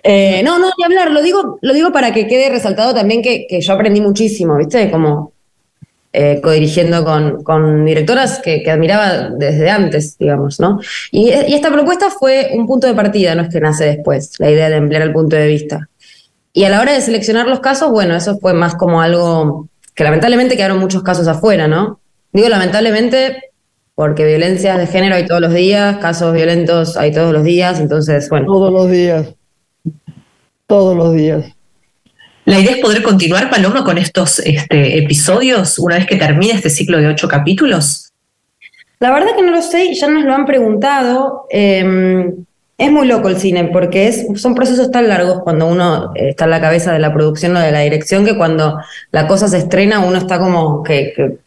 Eh, 0.04 0.42
no, 0.44 0.58
no, 0.58 0.68
ni 0.78 0.84
hablar, 0.86 1.12
lo 1.12 1.22
digo, 1.22 1.60
lo 1.62 1.74
digo 1.74 1.92
para 1.92 2.14
que 2.14 2.28
quede 2.28 2.50
resaltado 2.50 2.94
también 2.94 3.22
que, 3.22 3.46
que 3.46 3.60
yo 3.60 3.74
aprendí 3.74 4.00
muchísimo, 4.00 4.58
¿viste? 4.58 4.89
Como 4.89 5.34
eh, 6.14 6.41
codirigiendo 6.41 7.05
con, 7.05 7.41
con 7.41 7.86
directoras 7.86 8.39
que, 8.39 8.70
admiraba 8.70 9.30
desde 9.30 9.70
antes, 9.70 10.18
digamos, 10.18 10.59
¿no? 10.59 10.80
Y, 11.09 11.30
esta 11.30 11.72
propuesta 11.72 12.09
fue 12.09 12.51
un 12.53 12.68
punto 12.68 12.88
de 12.88 12.93
partida, 12.93 13.34
no 13.34 13.43
es 13.43 13.49
que 13.49 13.62
nace 13.62 13.86
después, 13.86 14.38
la 14.39 14.51
idea 14.51 14.70
de 14.70 14.76
emplear 14.76 15.03
el 15.03 15.14
punto 15.14 15.38
de 15.38 15.47
vista. 15.47 15.88
Y 16.51 16.66
a 16.66 16.70
la 16.70 16.82
hora 16.82 16.91
de 16.91 16.99
seleccionar 16.99 17.47
los 17.47 17.62
casos, 17.62 17.91
bueno, 17.91 18.14
eso 18.16 18.38
fue 18.39 18.53
más 18.53 18.76
como 18.76 19.01
algo 19.01 19.70
que 19.95 20.03
lamentablemente 20.03 20.57
quedaron 20.57 20.80
muchos 20.80 21.01
casos 21.01 21.28
afuera, 21.30 21.70
¿no? 21.70 22.01
Digo 22.34 22.49
lamentablemente 22.49 23.51
porque 23.95 24.26
violencias 24.26 24.78
de 24.78 24.88
género 24.88 25.16
hay 25.16 25.26
todos 25.26 25.39
los 25.39 25.53
días, 25.53 25.97
casos 25.97 26.34
violentos 26.34 26.97
hay 26.97 27.14
todos 27.14 27.32
los 27.32 27.43
días, 27.43 27.80
entonces, 27.80 28.28
bueno. 28.30 28.47
Todos 28.47 28.74
los 28.74 28.91
días. 28.91 29.34
Todos 30.68 30.97
los 30.97 31.14
días. 31.14 31.45
La 32.52 32.60
idea 32.60 32.74
es 32.74 32.80
poder 32.80 33.02
continuar, 33.02 33.49
Paloma, 33.49 33.86
con 33.86 33.97
estos 33.97 34.39
este, 34.39 34.97
episodios 34.97 35.80
una 35.80 35.95
vez 35.95 36.06
que 36.06 36.18
termine 36.18 36.52
este 36.52 36.70
ciclo 36.70 36.97
de 36.97 37.08
ocho 37.08 37.30
capítulos. 37.30 38.12
La 38.99 39.10
verdad 39.10 39.38
que 39.38 39.41
no 39.41 39.52
lo 39.52 39.62
sé, 39.62 39.93
ya 39.93 40.10
nos 40.10 40.26
lo 40.26 40.36
han 40.36 40.45
preguntado. 40.45 41.47
Em, 41.49 42.43
es 42.78 42.91
muy 42.91 43.08
loco 43.08 43.30
el 43.30 43.38
cine, 43.38 43.70
porque 43.72 44.10
es, 44.10 44.26
son 44.36 44.54
procesos 44.54 44.91
tan 44.91 45.08
largos 45.08 45.43
cuando 45.43 45.66
uno 45.66 46.12
está 46.14 46.43
en 46.43 46.49
la 46.49 46.60
cabeza 46.60 46.91
de 46.91 46.99
la 46.99 47.14
producción 47.14 47.56
o 47.56 47.62
de 47.62 47.72
la 47.72 47.80
dirección 47.80 48.26
que 48.26 48.36
cuando 48.36 48.82
la 49.14 49.28
cosa 49.28 49.47
se 49.47 49.60
estrena 49.60 50.02
uno 50.02 50.18
está 50.18 50.38
como 50.38 50.84
que, 50.84 51.14
que 51.16 51.38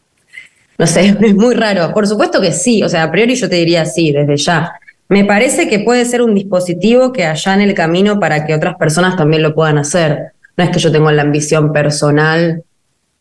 no 0.79 0.87
sé, 0.87 1.15
es 1.21 1.35
muy 1.35 1.55
raro. 1.55 1.93
Por 1.93 2.07
supuesto 2.07 2.41
que 2.41 2.53
sí, 2.53 2.83
o 2.83 2.89
sea, 2.89 3.03
a 3.03 3.13
priori 3.13 3.35
yo 3.35 3.51
te 3.51 3.57
diría 3.57 3.85
sí, 3.85 4.11
desde 4.11 4.39
ya. 4.39 4.73
Me 5.11 5.27
parece 5.27 5.69
que 5.69 5.81
puede 5.81 6.07
ser 6.07 6.23
un 6.23 6.35
dispositivo 6.35 7.13
que 7.13 7.25
en 7.25 7.61
el 7.61 7.75
camino 7.75 8.19
para 8.19 8.47
que 8.47 8.55
otras 8.55 8.77
personas 8.77 9.19
también 9.19 9.43
lo 9.43 9.55
puedan 9.55 9.77
hacer. 9.77 10.33
No 10.57 10.65
es 10.65 10.71
que 10.71 10.79
yo 10.79 10.93
tenga 10.93 11.13
la 11.13 11.23
ambición 11.23 11.73
personal 11.73 12.63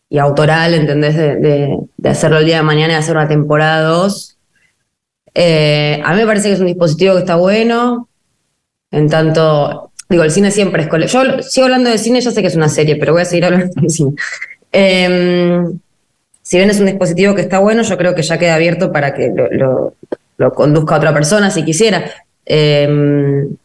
y 0.08 0.18
autoral, 0.18 0.74
¿entendés? 0.74 1.16
De, 1.16 1.78
hacerlo 2.04 2.38
el 2.38 2.46
día 2.46 2.58
de 2.58 2.62
mañana 2.62 2.92
y 2.92 2.96
hacer 2.96 3.16
una 3.16 3.28
temporada 3.28 3.82
2 3.88 4.34
eh, 5.34 6.00
a 6.04 6.12
mí 6.12 6.20
me 6.20 6.26
parece 6.26 6.48
que 6.48 6.54
es 6.54 6.60
un 6.60 6.66
dispositivo 6.66 7.14
que 7.14 7.20
está 7.20 7.36
bueno. 7.36 8.08
En 8.90 9.08
tanto, 9.08 9.90
digo, 10.08 10.22
el 10.22 10.30
cine 10.30 10.52
siempre 10.52 10.82
es 10.82 10.88
cole 10.88 11.08
Yo 11.08 11.42
sigo 11.42 11.64
hablando 11.64 11.90
de 11.90 11.98
cine, 11.98 12.20
ya 12.20 12.30
sé 12.30 12.40
que 12.40 12.46
es 12.46 12.56
una 12.56 12.68
serie, 12.68 12.96
pero 12.96 13.12
voy 13.12 13.22
a 13.22 13.24
seguir 13.24 13.46
hablando 13.46 13.72
de 13.74 13.90
cine. 13.90 14.12
Em, 14.70 15.78
si 16.42 16.56
bien 16.56 16.70
es 16.70 16.78
un 16.78 16.86
dispositivo 16.86 17.34
que 17.34 17.42
está 17.42 17.58
bueno, 17.58 17.82
yo 17.82 17.96
creo 17.96 18.14
que 18.14 18.22
ya 18.22 18.38
queda 18.38 18.54
abierto 18.54 18.92
para 18.92 19.14
que 19.14 19.32
lo, 19.34 19.94
conduzca 20.54 20.96
otra 20.96 21.12
persona 21.12 21.50
si 21.50 21.64
quisiera. 21.64 22.10
Em, 22.44 23.56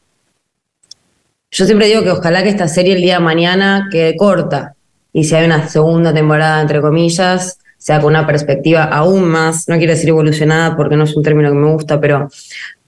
yo 1.52 1.66
siempre 1.66 1.88
digo 1.88 2.04
que 2.04 2.12
ojalá 2.12 2.44
que 2.44 2.50
esta 2.50 2.68
serie 2.68 2.96
el 2.96 3.02
día 3.02 3.16
de 3.16 3.24
mañana 3.24 3.88
quede 3.92 4.16
corta. 4.16 4.76
Y 5.14 5.24
si 5.24 5.36
hay 5.36 5.46
una 5.46 5.68
segunda 5.68 6.14
temporada, 6.14 6.62
entre 6.62 6.82
comillas, 6.82 7.60
sea 7.78 8.00
con 8.00 8.12
una 8.12 8.28
perspectiva 8.28 8.84
aún 8.84 9.26
más, 9.26 9.68
no 9.68 9.78
quiero 9.78 9.94
decir 9.94 10.10
evolucionada 10.10 10.76
porque 10.76 10.96
no 10.96 11.06
es 11.06 11.16
un 11.16 11.24
término 11.24 11.50
que 11.50 11.56
me 11.56 11.72
gusta, 11.72 12.00
pero 12.00 12.30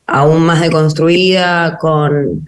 aún 0.05 0.43
más 0.43 0.61
deconstruida, 0.61 1.77
con 1.79 2.45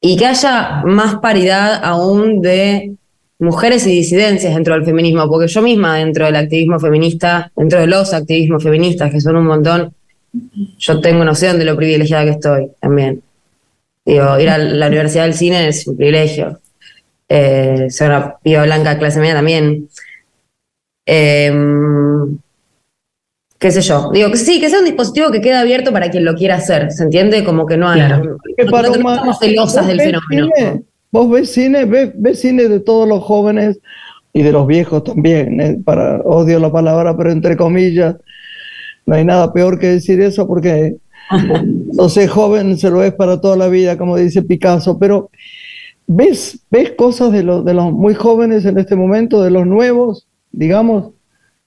y 0.00 0.16
que 0.16 0.26
haya 0.26 0.82
más 0.84 1.16
paridad 1.16 1.80
aún 1.82 2.42
de 2.42 2.94
mujeres 3.38 3.86
y 3.86 3.90
disidencias 3.90 4.54
dentro 4.54 4.74
del 4.74 4.84
feminismo, 4.84 5.28
porque 5.28 5.48
yo 5.48 5.62
misma 5.62 5.96
dentro 5.96 6.26
del 6.26 6.36
activismo 6.36 6.78
feminista, 6.78 7.50
dentro 7.56 7.80
de 7.80 7.86
los 7.86 8.12
activismos 8.12 8.62
feministas, 8.62 9.10
que 9.10 9.20
son 9.20 9.36
un 9.36 9.46
montón, 9.46 9.94
yo 10.78 11.00
tengo 11.00 11.24
noción 11.24 11.58
de 11.58 11.64
lo 11.64 11.76
privilegiada 11.76 12.24
que 12.24 12.30
estoy 12.30 12.70
también. 12.80 13.22
Digo, 14.06 14.38
ir 14.38 14.48
a 14.48 14.56
la 14.56 14.86
Universidad 14.86 15.24
del 15.24 15.34
Cine 15.34 15.66
es 15.66 15.84
un 15.86 15.96
privilegio. 15.96 16.60
Eh, 17.28 17.86
ser 17.90 18.10
una 18.10 18.36
piba 18.38 18.62
blanca 18.62 18.98
clase 18.98 19.18
media 19.18 19.34
también. 19.34 19.88
Em, 21.04 22.38
qué 23.58 23.72
sé 23.72 23.80
yo. 23.80 24.10
Digo 24.12 24.30
que 24.30 24.36
sí, 24.36 24.60
que 24.60 24.70
sea 24.70 24.78
un 24.78 24.84
dispositivo 24.84 25.32
que 25.32 25.40
quede 25.40 25.56
abierto 25.56 25.92
para 25.92 26.08
quien 26.08 26.24
lo 26.24 26.34
quiera 26.34 26.54
hacer. 26.54 26.92
¿Se 26.92 27.02
entiende? 27.02 27.42
Como 27.42 27.66
que 27.66 27.76
no 27.76 27.88
hay. 27.88 28.00
No, 28.00 28.36
estamos 28.56 29.38
celosas 29.40 29.88
del 29.88 30.00
fenómeno. 30.00 30.50
vos 31.10 31.28
ves 31.28 31.52
cine, 31.52 31.84
ves, 31.84 32.40
cine 32.40 32.68
de 32.68 32.78
todos 32.78 33.08
los 33.08 33.24
jóvenes 33.24 33.80
y 34.32 34.42
de 34.42 34.52
los 34.52 34.68
viejos 34.68 35.02
también. 35.02 35.60
Eh, 35.60 35.78
para, 35.84 36.20
odio 36.20 36.60
la 36.60 36.70
palabra, 36.70 37.16
pero 37.16 37.32
entre 37.32 37.56
comillas, 37.56 38.14
no 39.04 39.16
hay 39.16 39.24
nada 39.24 39.52
peor 39.52 39.80
que 39.80 39.88
decir 39.88 40.20
eso 40.20 40.46
porque 40.46 40.96
no 41.92 42.08
sé, 42.08 42.28
joven 42.28 42.78
se 42.78 42.90
lo 42.90 43.02
es 43.02 43.14
para 43.14 43.40
toda 43.40 43.56
la 43.56 43.68
vida, 43.68 43.96
como 43.96 44.16
dice 44.16 44.42
Picasso, 44.42 44.98
pero 44.98 45.30
ves, 46.06 46.60
ves 46.70 46.92
cosas 46.92 47.32
de, 47.32 47.38
de 47.38 47.74
los 47.74 47.92
muy 47.92 48.14
jóvenes 48.14 48.64
en 48.64 48.78
este 48.78 48.96
momento, 48.96 49.42
de 49.42 49.50
los 49.50 49.66
nuevos, 49.66 50.26
digamos. 50.52 51.12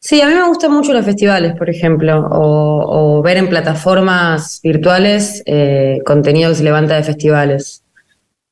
Sí, 0.01 0.21
a 0.21 0.27
mí 0.27 0.33
me 0.33 0.47
gustan 0.47 0.71
mucho 0.71 0.93
los 0.93 1.03
festivales, 1.03 1.55
por 1.57 1.69
ejemplo, 1.69 2.25
o, 2.31 3.21
ver 3.21 3.35
en 3.35 3.49
plataformas 3.49 4.61
virtuales 4.63 5.43
eh, 5.45 5.99
contenido 6.05 6.49
que 6.49 6.55
se 6.55 6.63
levanta 6.63 6.95
de 6.95 7.03
festivales. 7.03 7.83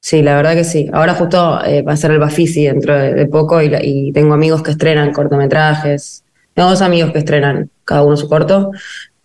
Sí, 0.02 0.22
la 0.22 0.36
verdad 0.36 0.56
que 0.56 0.66
sí. 0.66 0.90
Ahora 0.92 1.14
justo 1.16 1.64
eh, 1.66 1.84
va 1.84 1.94
a 1.94 1.98
ser 1.98 2.12
el 2.12 2.20
Bafisi 2.20 2.66
dentro 2.66 2.98
de, 2.98 3.26
poco 3.28 3.62
y, 3.62 4.12
tengo 4.14 4.34
amigos 4.34 4.62
que 4.62 4.72
estrenan 4.72 5.14
cortometrajes. 5.14 6.24
Tengo 6.54 6.70
dos 6.70 6.82
amigos 6.82 7.12
que 7.12 7.20
estrenan 7.20 7.70
cada 7.86 8.04
uno 8.04 8.18
su 8.18 8.28
corto. 8.28 8.72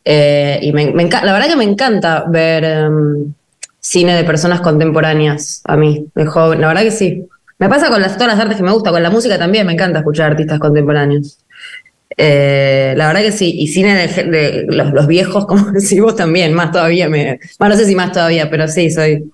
Eh, 0.04 0.58
y 0.62 0.72
me, 0.72 0.92
la 0.92 1.32
verdad 1.32 1.48
que 1.48 1.56
me 1.56 1.64
encanta 1.64 2.24
ver 2.28 2.64
em, 2.64 3.32
cine 3.78 4.14
de 4.14 4.24
personas 4.24 4.60
contemporáneas 4.60 5.62
a 5.64 5.76
mí, 5.76 6.06
de 6.14 6.26
joven. 6.26 6.60
La 6.60 6.68
verdad 6.68 6.82
que 6.82 6.90
sí. 6.90 7.26
Me 7.58 7.68
pasa 7.68 7.90
con 7.90 8.02
las, 8.02 8.14
todas 8.14 8.28
las 8.34 8.40
artes 8.40 8.56
que 8.56 8.62
me 8.62 8.72
gusta, 8.72 8.90
con 8.90 9.02
la 9.02 9.10
música 9.10 9.38
también 9.38 9.66
me 9.66 9.72
encanta 9.72 10.00
escuchar 10.00 10.32
artistas 10.32 10.58
contemporáneos. 10.58 11.38
Eh, 12.16 12.94
la 12.96 13.06
verdad 13.06 13.22
que 13.22 13.32
sí, 13.32 13.52
y 13.56 13.68
cine 13.68 14.08
de, 14.08 14.66
los, 14.68 15.06
viejos, 15.06 15.46
como 15.48 15.70
decís 15.70 16.00
vos 16.00 16.16
también, 16.16 16.52
más 16.52 16.72
todavía, 16.72 17.08
me, 17.08 17.38
no 17.58 17.76
sé 17.76 17.86
si 17.86 17.94
más 17.94 18.12
todavía, 18.12 18.50
pero 18.50 18.66
sí, 18.68 18.90
soy, 18.90 19.30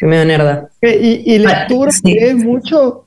medio 0.00 0.24
nerda. 0.24 0.70
¿Y, 0.80 1.34
y 1.34 1.38
lectura? 1.38 1.92
¿Lees 2.02 2.36
mucho? 2.36 3.06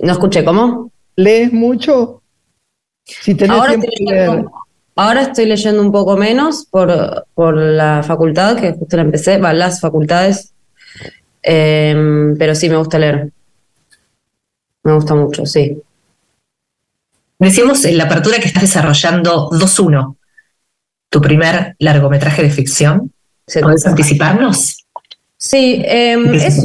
No 0.00 0.12
escuché, 0.12 0.44
¿cómo? 0.44 0.92
¿Lees 1.16 1.52
mucho? 1.52 2.22
Si 3.04 3.34
tenés 3.34 3.56
ahora, 3.56 3.74
tiempo 3.80 4.67
ahora 4.98 5.22
estoy 5.22 5.46
leyendo 5.46 5.80
un 5.80 5.92
poco 5.92 6.16
menos 6.16 6.66
por, 6.68 7.24
por 7.34 7.56
la 7.56 8.02
facultad, 8.02 8.56
que 8.56 8.72
justo 8.72 8.96
la 8.96 9.02
empecé, 9.02 9.38
va, 9.38 9.52
las 9.52 9.80
facultades, 9.80 10.52
em, 11.40 12.36
pero 12.36 12.54
sí 12.56 12.68
me 12.68 12.76
gusta 12.76 12.98
leer. 12.98 13.30
Me 14.82 14.94
gusta 14.94 15.14
mucho, 15.14 15.46
sí. 15.46 15.80
Decimos 17.38 17.84
en 17.84 17.96
la 17.96 18.04
apertura 18.04 18.40
que 18.40 18.48
estás 18.48 18.62
desarrollando 18.62 19.50
2-1, 19.50 20.16
tu 21.08 21.20
primer 21.20 21.76
largometraje 21.78 22.42
de 22.42 22.50
ficción. 22.50 23.12
¿Puedes 23.60 23.86
anticiparnos? 23.86 24.84
Sí, 25.36 25.80
em, 25.86 26.34
es, 26.34 26.58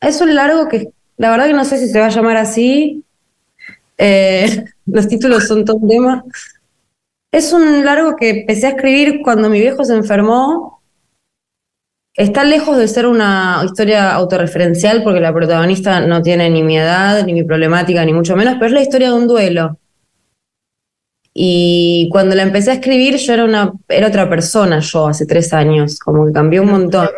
es, 0.00 0.20
un 0.20 0.34
largo 0.34 0.68
que 0.68 0.88
la 1.16 1.30
verdad 1.30 1.46
que 1.46 1.52
no 1.52 1.64
sé 1.64 1.78
si 1.78 1.88
se 1.88 2.00
va 2.00 2.06
a 2.06 2.10
llamar 2.10 2.36
así. 2.36 3.04
Eh, 3.96 4.64
los 4.86 5.06
títulos 5.06 5.46
son 5.46 5.64
todo 5.64 5.76
un 5.76 5.88
tema. 5.88 6.24
Es 7.30 7.52
un 7.52 7.84
largo 7.84 8.16
que 8.16 8.30
empecé 8.30 8.66
a 8.66 8.70
escribir 8.70 9.20
cuando 9.22 9.50
mi 9.50 9.60
viejo 9.60 9.84
se 9.84 9.94
enfermó 9.94 10.78
Está 12.18 12.42
lejos 12.42 12.76
de 12.76 12.88
ser 12.88 13.06
una 13.06 13.62
historia 13.64 14.12
autorreferencial 14.12 15.04
porque 15.04 15.20
la 15.20 15.32
protagonista 15.32 16.00
no 16.00 16.20
tiene 16.20 16.50
ni 16.50 16.64
mi 16.64 16.76
edad, 16.76 17.24
ni 17.24 17.32
mi 17.32 17.44
problemática, 17.44 18.04
ni 18.04 18.12
mucho 18.12 18.34
menos, 18.34 18.54
pero 18.54 18.66
es 18.66 18.72
la 18.72 18.82
historia 18.82 19.10
de 19.10 19.14
un 19.14 19.28
duelo. 19.28 19.78
Y 21.32 22.08
cuando 22.10 22.34
la 22.34 22.42
empecé 22.42 22.72
a 22.72 22.74
escribir, 22.74 23.18
yo 23.18 23.34
era, 23.34 23.44
una, 23.44 23.72
era 23.88 24.08
otra 24.08 24.28
persona, 24.28 24.80
yo, 24.80 25.06
hace 25.06 25.26
tres 25.26 25.52
años, 25.52 26.00
como 26.00 26.26
que 26.26 26.32
cambió 26.32 26.62
un 26.62 26.72
montón. 26.72 27.08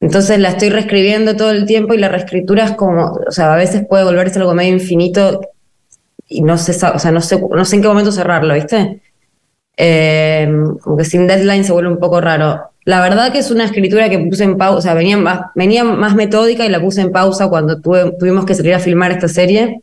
Entonces 0.00 0.38
la 0.38 0.50
estoy 0.50 0.70
reescribiendo 0.70 1.36
todo 1.36 1.50
el 1.50 1.66
tiempo 1.66 1.92
y 1.92 1.98
la 1.98 2.08
reescritura 2.08 2.64
es 2.64 2.72
como, 2.76 3.12
o 3.28 3.30
sea, 3.30 3.52
a 3.52 3.58
veces 3.58 3.86
puede 3.86 4.04
volverse 4.04 4.38
algo 4.38 4.54
medio 4.54 4.72
infinito 4.72 5.42
y 6.26 6.40
no 6.40 6.56
sé, 6.56 6.72
o 6.72 6.98
sea, 6.98 7.10
no 7.10 7.20
sé, 7.20 7.38
no 7.38 7.64
sé 7.66 7.76
en 7.76 7.82
qué 7.82 7.88
momento 7.88 8.10
cerrarlo, 8.10 8.54
¿viste? 8.54 9.02
Eh, 9.80 10.48
como 10.82 10.96
que 10.96 11.04
sin 11.04 11.28
deadline 11.28 11.62
se 11.62 11.72
vuelve 11.72 11.88
un 11.88 12.00
poco 12.00 12.20
raro. 12.20 12.72
La 12.84 13.00
verdad 13.00 13.30
que 13.30 13.38
es 13.38 13.50
una 13.52 13.64
escritura 13.64 14.10
que 14.10 14.18
puse 14.18 14.42
en 14.42 14.58
pausa, 14.58 14.78
o 14.78 14.80
sea, 14.80 14.94
venía 14.94 15.16
más, 15.16 15.40
venía 15.54 15.84
más 15.84 16.16
metódica 16.16 16.66
y 16.66 16.68
la 16.68 16.80
puse 16.80 17.00
en 17.00 17.12
pausa 17.12 17.48
cuando 17.48 17.80
tuvimos 17.80 18.44
que 18.44 18.54
salir 18.54 18.74
a 18.74 18.80
filmar 18.80 19.12
esta 19.12 19.28
serie. 19.28 19.80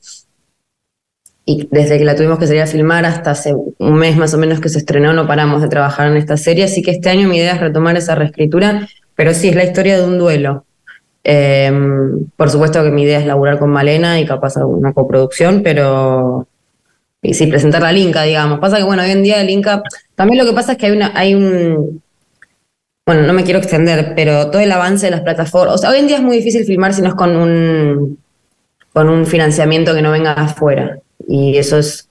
Y 1.46 1.70
desde 1.72 1.98
que 1.98 2.04
la 2.04 2.16
tuvimos 2.16 2.40
que 2.40 2.48
salir 2.48 2.64
a 2.64 2.68
filmar 2.68 3.06
hasta 3.06 3.32
hace 3.32 3.54
un 3.54 3.94
mes 3.94 4.18
más 4.18 4.34
o 4.34 4.38
menos 4.38 4.60
que 4.60 4.68
se 4.68 4.80
estrenó, 4.80 5.14
no 5.14 5.28
paramos 5.28 5.62
de 5.62 5.70
trabajar 5.70 6.08
en 6.08 6.18
esta 6.18 6.36
serie. 6.36 6.66
Así 6.66 6.82
que 6.82 6.92
este 6.92 7.10
año 7.10 7.30
mi 7.30 7.38
idea 7.38 7.54
es 7.54 7.62
retomar 7.62 7.96
esa 7.96 8.16
reescritura, 8.16 8.90
pero 9.16 9.34
sí, 9.34 9.50
es 9.50 9.56
la 9.56 9.64
historia 9.64 9.98
de 9.98 10.04
un 10.04 10.18
duelo. 10.18 10.66
Em, 11.24 12.26
por 12.36 12.50
supuesto 12.50 12.84
que 12.84 12.92
mi 12.92 13.04
idea 13.04 13.20
es 13.20 13.26
laburar 13.26 13.60
con 13.60 13.70
Malena 13.70 14.20
y 14.20 14.26
capaz 14.26 14.58
una 14.58 14.94
coproducción, 14.94 15.62
pero 15.64 16.48
y 17.26 17.34
sí, 17.34 17.48
presentar 17.48 17.82
la 17.82 17.94
Inca, 17.94 18.24
digamos. 18.24 18.60
Pasa 18.60 18.78
que, 18.78 18.84
bueno, 18.84 19.04
hoy 19.04 19.12
en 19.12 19.24
día 19.24 19.42
el 19.42 19.50
Inca, 19.50 19.84
también 20.16 20.38
lo 20.38 20.50
que 20.50 20.56
pasa 20.56 20.74
es 20.74 20.78
que 20.78 20.88
hay, 20.88 20.92
una, 20.92 21.12
hay 21.16 21.36
un, 21.36 22.02
bueno, 23.06 23.22
no 23.24 23.34
me 23.34 23.44
quiero 23.44 23.60
extender, 23.60 24.14
pero 24.16 24.50
todo 24.50 24.62
el 24.62 24.72
avance 24.72 25.06
de 25.06 25.12
las 25.12 25.22
plataformas, 25.22 25.76
o 25.76 25.78
sea, 25.78 25.92
hoy 25.92 26.00
en 26.00 26.08
día 26.08 26.18
es 26.18 26.24
muy 26.24 26.38
difícil 26.38 26.66
filmar 26.66 26.94
si 26.94 27.02
no 27.02 27.10
es 27.10 27.16
con 27.16 27.36
un, 27.36 28.18
con 28.94 29.10
un 29.10 29.26
financiamiento 29.26 29.94
que 29.94 30.02
no 30.02 30.12
venga 30.12 30.34
afuera. 30.34 30.98
Y 31.28 31.58
eso 31.58 31.78
es, 31.78 32.10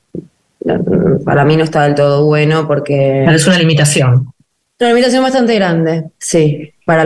para 1.25 1.45
mí 1.45 1.57
no 1.57 1.65
está 1.65 1.83
del 1.83 1.95
todo 1.95 2.27
bueno 2.27 2.67
porque... 2.67 3.25
es 3.25 3.47
una 3.47 3.59
limitación. 3.59 4.33
Una 4.81 4.89
limitación 4.91 5.23
bastante 5.23 5.55
grande, 5.55 6.05
sí, 6.19 6.73
para, 6.85 7.05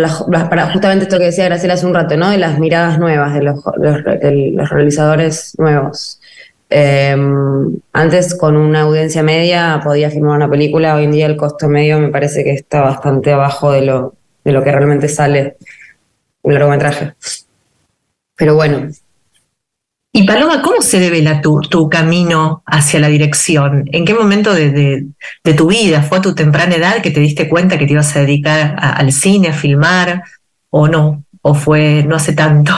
para 0.48 0.72
justamente 0.72 1.04
esto 1.04 1.18
que 1.18 1.26
decía 1.26 1.44
Graciela 1.44 1.74
hace 1.74 1.86
un 1.86 1.94
rato, 1.94 2.16
¿no? 2.16 2.30
De 2.30 2.38
las 2.38 2.58
miradas 2.58 2.98
nuevas, 2.98 3.34
de 3.34 3.42
los, 3.42 3.62
de 3.64 4.52
los 4.54 4.68
realizadores 4.70 5.54
nuevos. 5.58 6.17
Em, 6.70 7.78
antes 7.94 8.34
con 8.34 8.56
una 8.56 8.82
audiencia 8.82 9.22
media 9.22 9.80
podía 9.82 10.10
filmar 10.10 10.36
una 10.36 10.50
película, 10.50 10.94
hoy 10.96 11.04
en 11.04 11.12
día 11.12 11.26
el 11.26 11.36
costo 11.36 11.66
medio 11.68 11.98
me 11.98 12.08
parece 12.08 12.44
que 12.44 12.52
está 12.52 12.82
bastante 12.82 13.32
abajo 13.32 13.72
de 13.72 13.82
lo, 13.82 14.14
de 14.44 14.52
lo 14.52 14.62
que 14.62 14.72
realmente 14.72 15.08
sale 15.08 15.56
un 16.42 16.54
largometraje. 16.54 17.14
Pero 18.36 18.54
bueno, 18.54 18.88
Y 20.12 20.26
Paloma, 20.26 20.62
¿cómo 20.62 20.80
se 20.80 20.98
debe 21.00 21.22
tu, 21.42 21.60
tu, 21.60 21.88
camino 21.88 22.62
hacia 22.66 22.98
la 23.00 23.08
dirección? 23.08 23.84
¿En 23.92 24.04
qué 24.04 24.14
momento 24.14 24.52
de, 24.54 25.06
tu 25.56 25.68
vida? 25.68 26.02
¿Fue 26.02 26.18
a 26.18 26.22
tu 26.22 26.34
temprana 26.34 26.76
edad 26.76 27.02
que 27.02 27.10
te 27.10 27.20
diste 27.20 27.48
cuenta 27.48 27.78
que 27.78 27.86
te 27.86 27.92
ibas 27.92 28.16
a 28.16 28.20
dedicar 28.20 28.76
al 28.78 29.12
cine, 29.12 29.48
a 29.48 29.52
filmar? 29.52 30.22
¿O 30.70 30.88
no? 30.88 31.24
¿O 31.42 31.54
fue 31.54 32.04
no 32.06 32.16
hace 32.16 32.32
tanto? 32.32 32.72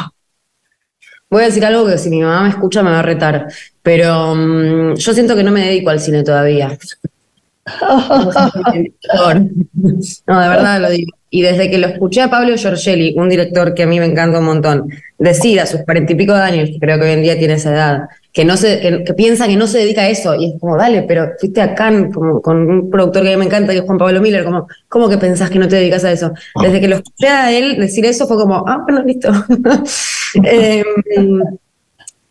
Voy 1.30 1.42
a 1.42 1.46
decir 1.46 1.64
algo 1.64 1.86
que 1.86 1.96
si 1.96 2.10
mi 2.10 2.20
mamá 2.20 2.42
me 2.42 2.48
escucha 2.48 2.82
me 2.82 2.90
va 2.90 2.98
a 2.98 3.02
retar, 3.02 3.46
pero 3.82 4.34
mm, 4.34 4.96
yo 4.96 5.14
siento 5.14 5.36
que 5.36 5.44
no 5.44 5.52
me 5.52 5.66
dedico 5.66 5.90
al 5.90 6.00
cine 6.00 6.24
todavía. 6.24 6.76
no, 10.26 10.40
de 10.40 10.48
verdad 10.48 10.80
lo 10.80 10.90
digo. 10.90 11.19
Y 11.32 11.42
desde 11.42 11.70
que 11.70 11.78
lo 11.78 11.86
escuché 11.86 12.22
a 12.22 12.30
Pablo 12.30 12.56
Giorgelli, 12.56 13.14
un 13.16 13.28
director 13.28 13.72
que 13.72 13.84
a 13.84 13.86
mí 13.86 14.00
me 14.00 14.06
encanta 14.06 14.40
un 14.40 14.46
montón, 14.46 14.90
decir 15.16 15.60
a 15.60 15.66
sus 15.66 15.82
cuarenta 15.82 16.12
y 16.12 16.16
pico 16.16 16.34
de 16.34 16.40
años, 16.40 16.70
que 16.70 16.80
creo 16.80 16.98
que 16.98 17.04
hoy 17.04 17.12
en 17.12 17.22
día 17.22 17.38
tiene 17.38 17.54
esa 17.54 17.72
edad, 17.72 18.08
que 18.32 18.44
no 18.44 18.56
se, 18.56 18.80
que, 18.80 19.14
piensa 19.14 19.46
que 19.46 19.56
no 19.56 19.68
se 19.68 19.78
dedica 19.78 20.02
a 20.02 20.08
eso, 20.08 20.34
y 20.34 20.46
es 20.46 20.60
como, 20.60 20.76
dale, 20.76 21.02
pero 21.02 21.30
fuiste 21.38 21.60
a 21.60 21.76
Cannes 21.76 22.12
como, 22.12 22.42
con 22.42 22.68
un 22.68 22.90
productor 22.90 23.22
que 23.22 23.28
a 23.28 23.32
mí 23.32 23.38
me 23.38 23.44
encanta, 23.44 23.72
que 23.72 23.78
es 23.78 23.84
Juan 23.84 23.98
Pablo 23.98 24.20
Miller, 24.20 24.44
como, 24.44 24.66
¿cómo 24.88 25.08
que 25.08 25.18
pensás 25.18 25.50
que 25.50 25.60
no 25.60 25.68
te 25.68 25.76
dedicas 25.76 26.04
a 26.04 26.10
eso? 26.10 26.32
Desde 26.60 26.80
que 26.80 26.88
lo 26.88 26.96
escuché 26.96 27.28
a 27.28 27.52
él 27.52 27.78
decir 27.78 28.04
eso 28.06 28.26
fue 28.26 28.36
como, 28.36 28.64
ah, 28.66 28.82
bueno, 28.82 29.02
listo. 29.04 29.30
Em, 30.34 31.40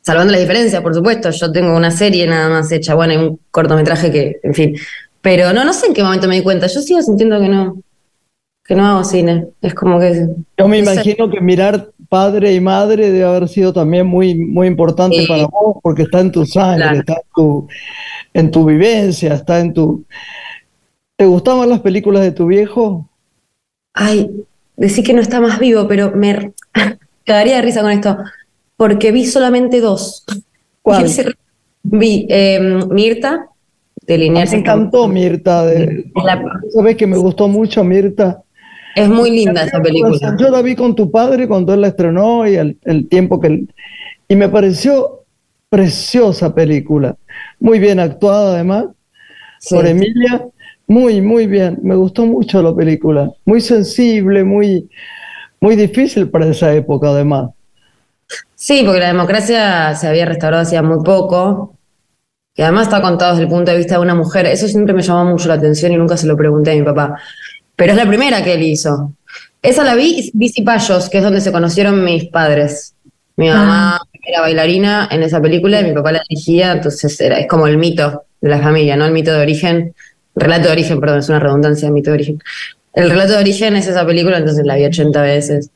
salvando 0.01 0.31
la 0.31 0.39
diferencia, 0.39 0.81
por 0.81 0.95
supuesto, 0.95 1.29
yo 1.31 1.51
tengo 1.51 1.75
una 1.75 1.91
serie 1.91 2.25
nada 2.27 2.49
más 2.49 2.71
hecha, 2.71 2.95
bueno, 2.95 3.13
y 3.13 3.17
un 3.17 3.39
cortometraje 3.51 4.11
que, 4.11 4.39
en 4.41 4.53
fin, 4.53 4.75
pero 5.21 5.53
no, 5.53 5.63
no 5.63 5.73
sé 5.73 5.87
en 5.87 5.93
qué 5.93 6.03
momento 6.03 6.27
me 6.27 6.35
di 6.35 6.43
cuenta, 6.43 6.67
yo 6.67 6.81
sigo 6.81 7.01
sintiendo 7.01 7.39
que 7.39 7.49
no 7.49 7.81
que 8.70 8.76
no 8.76 8.86
hago 8.86 9.03
cine. 9.03 9.47
Es 9.63 9.74
como 9.74 9.99
que. 9.99 10.28
Yo 10.55 10.67
me 10.67 10.78
imagino 10.78 11.28
que 11.28 11.41
mirar 11.41 11.89
padre 12.07 12.53
y 12.53 12.61
madre 12.61 13.09
debe 13.09 13.26
haber 13.26 13.49
sido 13.49 13.74
también 13.74 14.05
muy, 14.05 14.36
muy 14.36 14.67
importante 14.67 15.26
para 15.28 15.47
vos, 15.47 15.78
porque 15.82 16.03
está 16.03 16.20
en 16.20 16.32
tu 16.32 16.45
sangre, 16.45 16.99
está 16.99 17.13
en 17.13 17.30
tu, 17.34 17.67
en 18.32 18.51
tu 18.51 18.65
vivencia, 18.65 19.34
está 19.34 19.59
en 19.59 19.74
tu. 19.74 20.05
¿Te 21.15 21.26
gustaban 21.26 21.67
las 21.67 21.80
películas 21.80 22.22
de 22.22 22.32
tu 22.32 22.45
viejo? 22.45 23.09
Ay, 23.95 24.30
decir 24.78 25.03
que 25.03 25.13
no 25.13 25.22
está 25.22 25.41
más 25.41 25.57
vivo, 25.57 25.88
pero 25.88 26.11
me 26.15 26.53
quedaría 27.26 27.55
de 27.55 27.61
risa 27.63 27.82
con 27.82 27.89
esto, 27.89 28.20
porque 28.78 29.11
vi 29.11 29.26
solamente 29.26 29.82
dos. 29.82 30.26
¿Cuál? 30.84 31.07
Vi 31.82 32.28
em, 32.30 32.88
Mirta, 32.89 33.47
de 34.05 34.17
Liniers. 34.17 34.51
Me 34.51 34.59
encantó 34.59 35.07
Mirta. 35.07 35.65
De, 35.65 36.11
¿Sabes 36.72 36.97
que 36.97 37.07
me 37.07 37.17
gustó 37.17 37.47
mucho 37.47 37.84
Mirta? 37.86 38.43
Es 38.95 39.07
muy 39.07 39.31
linda 39.31 39.63
esa 39.63 39.81
película. 39.81 40.35
Yo 40.37 40.49
la 40.49 40.61
vi 40.61 40.75
con 40.75 40.95
tu 40.95 41.11
padre 41.11 41.47
cuando 41.47 41.73
él 41.73 41.81
la 41.81 41.87
estrenó 41.87 42.47
y 42.47 42.55
el, 42.55 43.07
tiempo 43.09 43.39
que... 43.39 43.47
Él, 43.47 43.73
y 44.27 44.35
me 44.35 44.49
pareció 44.49 45.23
preciosa 45.69 46.53
película. 46.53 47.15
Muy 47.59 47.79
bien 47.79 47.99
actuada 47.99 48.55
además 48.55 48.87
por 49.69 49.85
Emilia. 49.85 50.47
Muy, 50.87 51.21
muy 51.21 51.47
bien. 51.47 51.79
Me 51.83 51.95
gustó 51.95 52.25
mucho 52.25 52.61
la 52.61 52.75
película. 52.75 53.31
Muy 53.45 53.61
sensible, 53.61 54.43
muy, 54.43 54.89
muy 55.59 55.75
difícil 55.75 56.29
para 56.29 56.47
esa 56.47 56.73
época 56.73 57.09
además. 57.09 57.51
Sí, 58.55 58.83
porque 58.83 58.99
la 58.99 59.07
democracia 59.07 59.95
se 59.95 60.07
había 60.07 60.25
restaurado 60.25 60.63
hacía 60.63 60.81
muy 60.81 61.03
poco. 61.03 61.75
Y 62.55 62.61
además 62.61 62.87
está 62.87 63.01
contado 63.01 63.31
desde 63.31 63.43
el 63.43 63.49
punto 63.49 63.71
de 63.71 63.77
vista 63.77 63.95
de 63.95 64.01
una 64.01 64.15
mujer. 64.15 64.45
Eso 64.47 64.67
siempre 64.67 64.93
me 64.93 65.01
llamó 65.01 65.25
mucho 65.25 65.47
la 65.47 65.53
atención 65.55 65.91
y 65.91 65.97
nunca 65.97 66.17
se 66.17 66.27
lo 66.27 66.35
pregunté 66.35 66.71
a 66.71 66.75
mi 66.75 66.83
papá 66.83 67.15
pero 67.80 67.93
es 67.93 67.97
la 67.97 68.05
primera 68.05 68.43
que 68.43 68.55
él 68.55 68.63
hizo. 68.63 69.13
Esa 69.61 69.86
la 69.86 69.95
vi, 69.95 70.30
vi 70.34 70.49
Cipayos, 70.49 71.09
que 71.09 71.19
es 71.19 71.23
donde 71.23 71.39
se 71.39 71.53
conocieron 71.53 72.03
mis 72.03 72.25
padres. 72.25 72.93
Mi 73.38 73.47
ah. 73.47 73.55
mamá 73.55 74.01
era 74.21 74.41
bailarina 74.41 75.07
en 75.09 75.23
esa 75.23 75.41
película 75.41 75.80
y 75.80 75.86
mi 75.86 75.93
papá 75.93 76.11
la 76.11 76.21
dirigía, 76.27 76.73
entonces 76.73 77.19
era, 77.21 77.39
es 77.39 77.47
como 77.47 77.67
el 77.67 77.77
mito 77.77 78.25
de 78.41 78.49
la 78.49 78.59
familia, 78.59 78.97
¿no? 78.97 79.05
El 79.05 79.13
mito 79.13 79.32
de 79.32 79.39
origen, 79.39 79.95
relato 80.36 80.67
de 80.67 80.73
origen, 80.73 80.99
perdón, 80.99 81.19
es 81.19 81.30
una 81.30 81.39
redundancia, 81.39 81.89
mito 81.89 82.09
de 82.09 82.15
origen. 82.15 82.43
El 82.91 83.09
relato 83.09 83.32
de 83.32 83.39
origen 83.39 83.77
es 83.77 83.88
esa 83.88 84.05
película, 84.05 84.39
entonces 84.39 84.65
la 84.65 84.75
vi 84.75 84.84
80 84.84 85.21
veces. 85.21 85.71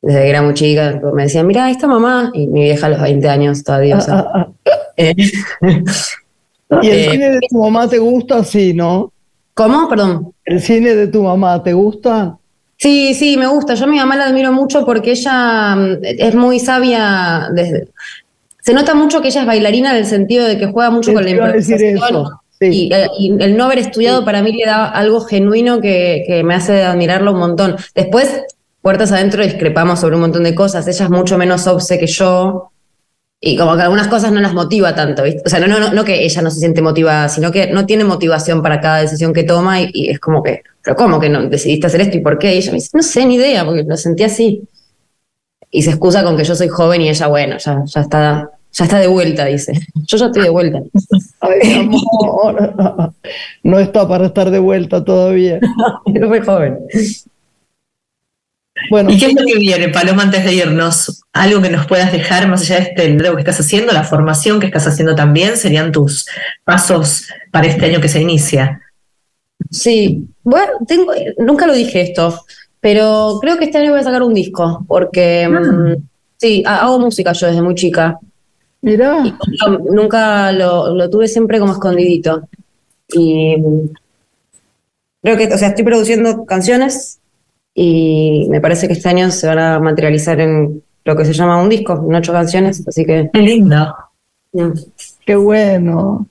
Desde 0.00 0.20
que 0.20 0.30
era 0.30 0.42
muy 0.42 0.54
chica, 0.54 1.00
me 1.12 1.24
decían, 1.24 1.48
mira, 1.48 1.68
esta 1.68 1.88
mamá, 1.88 2.30
y 2.32 2.46
mi 2.46 2.62
vieja 2.62 2.86
a 2.86 2.90
los 2.90 3.02
20 3.02 3.28
años 3.28 3.64
todavía. 3.64 3.98
Eh, 5.00 5.14
¿Y 6.82 6.88
el 6.88 6.98
eh, 6.98 7.10
cine 7.12 7.30
de 7.30 7.38
tu 7.48 7.56
mamá 7.56 7.88
te 7.88 7.98
gusta? 7.98 8.42
Sí, 8.42 8.74
¿no? 8.74 9.12
¿Cómo? 9.58 9.88
Perdón. 9.88 10.32
¿El 10.44 10.62
cine 10.62 10.94
de 10.94 11.08
tu 11.08 11.24
mamá 11.24 11.60
te 11.64 11.72
gusta? 11.72 12.38
Sí, 12.76 13.12
sí, 13.14 13.36
me 13.36 13.48
gusta. 13.48 13.74
Yo 13.74 13.86
a 13.86 13.88
mi 13.88 13.96
mamá 13.96 14.14
la 14.14 14.26
admiro 14.26 14.52
mucho 14.52 14.86
porque 14.86 15.10
ella 15.10 15.74
mm, 15.74 15.98
es 16.02 16.34
muy 16.36 16.60
sabia. 16.60 17.48
Desde... 17.52 17.88
Se 18.62 18.72
nota 18.72 18.94
mucho 18.94 19.20
que 19.20 19.28
ella 19.28 19.40
es 19.40 19.46
bailarina 19.48 19.90
en 19.90 19.96
el 19.96 20.06
sentido 20.06 20.46
de 20.46 20.58
que 20.58 20.68
juega 20.68 20.90
mucho 20.90 21.12
con 21.12 21.24
la 21.24 21.30
improvisación. 21.30 21.98
Y, 22.60 22.92
eh, 22.94 23.08
y, 23.18 23.42
el 23.42 23.56
no 23.56 23.64
haber 23.64 23.80
estudiado 23.80 24.24
para 24.24 24.42
mí 24.42 24.52
le 24.52 24.64
da 24.64 24.86
algo 24.86 25.22
genuino 25.22 25.80
que, 25.80 26.22
que 26.24 26.44
me 26.44 26.54
hace 26.54 26.84
admirarlo 26.84 27.32
un 27.32 27.40
montón. 27.40 27.74
Después, 27.96 28.42
puertas 28.80 29.10
adentro, 29.10 29.42
discrepamos 29.42 29.98
sobre 29.98 30.14
un 30.14 30.20
montón 30.20 30.44
de 30.44 30.54
cosas. 30.54 30.86
Ella 30.86 31.04
es 31.06 31.10
mucho 31.10 31.36
menos 31.36 31.66
obse 31.66 31.98
que 31.98 32.06
yo. 32.06 32.70
Y 33.40 33.56
como 33.56 33.76
que 33.76 33.82
algunas 33.82 34.08
cosas 34.08 34.32
no 34.32 34.40
las 34.40 34.52
motiva 34.52 34.94
tanto, 34.94 35.22
¿viste? 35.22 35.42
O 35.46 35.48
sea, 35.48 35.60
no, 35.60 35.68
no, 35.68 35.92
no 35.92 36.04
que 36.04 36.24
ella 36.24 36.42
no 36.42 36.50
se 36.50 36.58
siente 36.58 36.82
motivada, 36.82 37.28
sino 37.28 37.52
que 37.52 37.68
no 37.68 37.86
tiene 37.86 38.02
motivación 38.02 38.62
para 38.62 38.80
cada 38.80 39.00
decisión 39.00 39.32
que 39.32 39.44
toma 39.44 39.80
y, 39.80 40.10
es 40.10 40.18
como 40.18 40.42
que, 40.42 40.62
pero 40.82 40.96
¿cómo 40.96 41.20
que 41.20 41.28
no 41.28 41.48
decidiste 41.48 41.86
hacer 41.86 42.00
esto 42.00 42.16
y 42.16 42.20
por 42.20 42.38
qué? 42.38 42.54
Y 42.54 42.58
ella 42.58 42.72
me 42.72 42.78
dice, 42.78 42.90
no 42.94 43.02
sé, 43.02 43.24
ni 43.26 43.36
idea, 43.36 43.64
porque 43.64 43.84
lo 43.84 43.96
sentí 43.96 44.24
así. 44.24 44.68
Y 45.70 45.82
se 45.82 45.90
excusa 45.90 46.24
con 46.24 46.36
que 46.36 46.44
yo 46.44 46.56
soy 46.56 46.68
joven 46.68 47.02
y 47.02 47.10
ella, 47.10 47.28
bueno, 47.28 47.58
ya, 47.58 47.84
ya 47.84 48.00
está, 48.00 48.50
ya 48.72 48.84
está 48.84 48.98
de 48.98 49.06
vuelta, 49.06 49.44
dice. 49.44 49.72
Yo 49.94 50.16
ya 50.16 50.26
estoy 50.26 50.42
de 50.42 50.50
vuelta. 50.50 50.82
Ay, 51.40 51.74
amor, 51.74 52.74
no 53.62 53.78
está 53.78 54.08
para 54.08 54.26
estar 54.26 54.50
de 54.50 54.58
vuelta 54.58 55.04
todavía. 55.04 55.60
no 56.06 56.28
soy 56.28 56.40
joven. 56.40 56.78
Bueno, 58.90 59.10
¿Y 59.10 59.18
qué 59.18 59.26
es 59.26 59.34
lo 59.34 59.44
que 59.44 59.58
viene, 59.58 59.88
Paloma, 59.88 60.22
antes 60.22 60.44
de 60.44 60.54
irnos? 60.54 61.22
Algo 61.32 61.60
que 61.60 61.70
nos 61.70 61.86
puedas 61.86 62.12
dejar 62.12 62.48
más 62.48 62.62
allá 62.62 62.76
de 62.76 62.82
este 62.82 63.08
lo 63.10 63.34
que 63.34 63.40
estás 63.40 63.60
haciendo, 63.60 63.92
la 63.92 64.04
formación 64.04 64.60
que 64.60 64.66
estás 64.66 64.86
haciendo 64.86 65.14
también, 65.14 65.56
serían 65.56 65.92
tus 65.92 66.26
pasos 66.64 67.28
para 67.50 67.66
este 67.66 67.86
año 67.86 68.00
que 68.00 68.08
se 68.08 68.20
inicia. 68.20 68.80
Sí, 69.70 70.26
bueno, 70.42 70.72
tengo, 70.86 71.12
nunca 71.38 71.66
lo 71.66 71.74
dije 71.74 72.00
esto, 72.00 72.44
pero 72.80 73.38
creo 73.40 73.58
que 73.58 73.66
este 73.66 73.78
año 73.78 73.90
voy 73.90 74.00
a 74.00 74.04
sacar 74.04 74.22
un 74.22 74.34
disco, 74.34 74.84
porque 74.86 75.44
ah. 75.44 75.50
mm, 75.50 75.96
sí, 76.36 76.62
hago 76.66 76.98
música 76.98 77.32
yo 77.32 77.46
desde 77.48 77.62
muy 77.62 77.74
chica. 77.74 78.18
Mirá. 78.80 79.24
nunca, 79.90 80.52
lo, 80.52 80.94
lo, 80.94 81.10
tuve 81.10 81.26
siempre 81.26 81.58
como 81.58 81.72
escondidito. 81.72 82.48
Y 83.12 83.56
mm, 83.56 83.90
creo 85.22 85.36
que, 85.36 85.52
o 85.52 85.58
sea, 85.58 85.68
estoy 85.68 85.84
produciendo 85.84 86.44
canciones 86.46 87.18
y 87.80 88.48
me 88.48 88.60
parece 88.60 88.88
que 88.88 88.94
este 88.94 89.08
año 89.08 89.30
se 89.30 89.46
van 89.46 89.60
a 89.60 89.78
materializar 89.78 90.40
en 90.40 90.82
lo 91.04 91.14
que 91.16 91.24
se 91.24 91.32
llama 91.32 91.62
un 91.62 91.68
disco, 91.68 92.04
en 92.08 92.12
ocho 92.12 92.32
canciones, 92.32 92.82
así 92.84 93.04
que... 93.04 93.30
Qué 93.32 93.40
lindo. 93.40 93.94
Qué 95.24 95.36
bueno. 95.36 96.26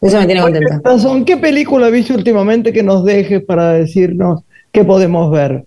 Eso 0.00 0.18
me 0.18 0.26
tiene 0.26 0.40
contenta. 0.40 0.80
¿Qué 1.24 1.36
película 1.36 1.88
viste 1.88 2.14
últimamente 2.14 2.72
que 2.72 2.82
nos 2.82 3.04
dejes 3.04 3.44
para 3.44 3.74
decirnos 3.74 4.42
qué 4.72 4.82
podemos 4.82 5.30
ver? 5.30 5.64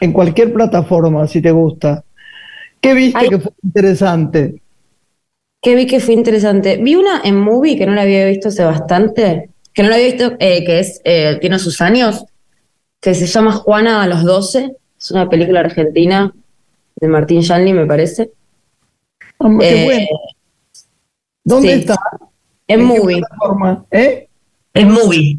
En 0.00 0.14
cualquier 0.14 0.50
plataforma, 0.54 1.26
si 1.28 1.42
te 1.42 1.50
gusta. 1.50 2.02
¿Qué 2.80 2.94
viste 2.94 3.28
que 3.28 3.38
fue 3.40 3.52
interesante? 3.62 4.62
¿Qué 5.60 5.74
vi 5.74 5.86
que 5.86 6.00
fue 6.00 6.14
interesante? 6.14 6.78
Vi 6.78 6.94
una 6.94 7.20
en 7.22 7.36
Movie 7.38 7.76
que 7.76 7.84
no 7.84 7.92
la 7.92 8.00
había 8.00 8.24
visto 8.24 8.48
hace 8.48 8.64
bastante, 8.64 9.50
que 9.74 9.82
no 9.82 9.90
la 9.90 9.96
había 9.96 10.06
visto, 10.06 10.32
eh, 10.38 10.64
que 10.64 10.78
es, 10.78 11.02
eh, 11.04 11.36
tiene 11.38 11.58
sus 11.58 11.82
años, 11.82 12.24
que 13.04 13.14
se 13.14 13.26
llama 13.26 13.52
Juana 13.52 14.02
a 14.02 14.06
los 14.06 14.24
12. 14.24 14.76
Es 14.98 15.10
una 15.10 15.28
película 15.28 15.60
argentina 15.60 16.32
de 16.96 17.08
Martín 17.08 17.42
Shanley, 17.42 17.74
me 17.74 17.84
parece. 17.84 18.30
qué 19.60 19.98
eh, 20.00 20.08
¿Dónde 21.44 21.74
está? 21.74 21.98
En, 22.66 22.82
Movie. 22.82 23.20
¿Eh? 23.90 24.26
En 24.72 24.90
Movie. 24.90 25.38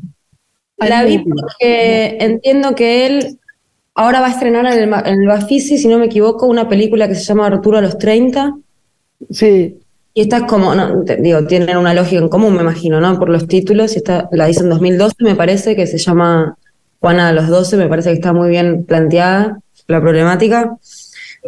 La 0.78 1.03
vi 1.05 1.18
porque 1.18 2.18
entiendo 2.20 2.76
que 2.76 3.07
él 3.07 3.39
ahora 3.95 4.22
va 4.22 4.28
a 4.28 4.32
estrenar 4.32 4.68
en 4.68 4.93
el, 4.93 4.93
en 4.93 5.22
el 5.22 5.28
Bafisi, 5.28 5.80
si 5.80 5.88
no 5.88 5.97
me 5.97 6.05
equivoco, 6.05 6.45
una 6.45 6.70
película 6.70 7.07
que 7.07 7.16
se 7.16 7.24
llama 7.24 7.47
Arturo 7.47 7.80
a 7.80 7.82
los 7.82 7.97
30. 7.97 8.59
Sí. 9.32 9.80
Y 10.13 10.22
esta 10.22 10.38
es 10.38 10.43
como, 10.43 10.76
no, 10.76 11.01
digo, 11.01 11.47
tienen 11.47 11.78
una 11.78 11.95
lógica 11.95 12.22
en 12.22 12.30
común, 12.30 12.53
me 12.53 12.61
imagino, 12.61 13.01
¿no? 13.01 13.18
Por 13.18 13.30
los 13.30 13.47
títulos. 13.47 13.95
Y 13.95 13.97
esta 13.97 14.30
la 14.32 14.47
hizo 14.47 14.63
en 14.63 14.70
2012, 14.70 15.16
me 15.22 15.34
parece, 15.34 15.76
que 15.76 15.88
se 15.88 15.97
llama 15.97 16.55
Juana 17.06 17.28
a 17.28 17.34
los 17.34 17.47
12, 17.49 17.78
me 17.78 17.88
parece 17.88 18.10
que 18.10 18.16
está 18.16 18.34
muy 18.34 18.49
bien 18.49 18.84
planteada 18.84 19.60
la 19.86 20.01
problemática. 20.01 20.76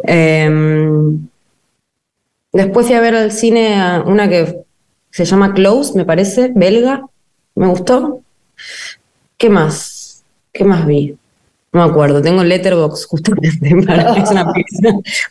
Em, 0.04 1.26
después 2.52 2.86
fui 2.86 2.94
a 2.94 3.00
ver 3.00 3.16
al 3.16 3.32
cine 3.32 4.00
una 4.06 4.28
que 4.28 4.60
se 5.10 5.24
llama 5.24 5.54
Close, 5.54 5.96
me 5.96 6.04
parece, 6.04 6.52
belga. 6.54 7.04
Me 7.56 7.66
gustó. 7.66 8.20
¿Qué 9.36 9.50
más? 9.50 10.22
¿Qué 10.52 10.62
más 10.62 10.86
vi? 10.86 11.16
No 11.72 11.84
me 11.84 11.90
acuerdo. 11.90 12.22
Tengo 12.22 12.44
Letterbox 12.44 13.06
justamente 13.06 13.74
para 13.84 14.14
que 14.14 14.20
es 14.20 14.30
una 14.30 14.44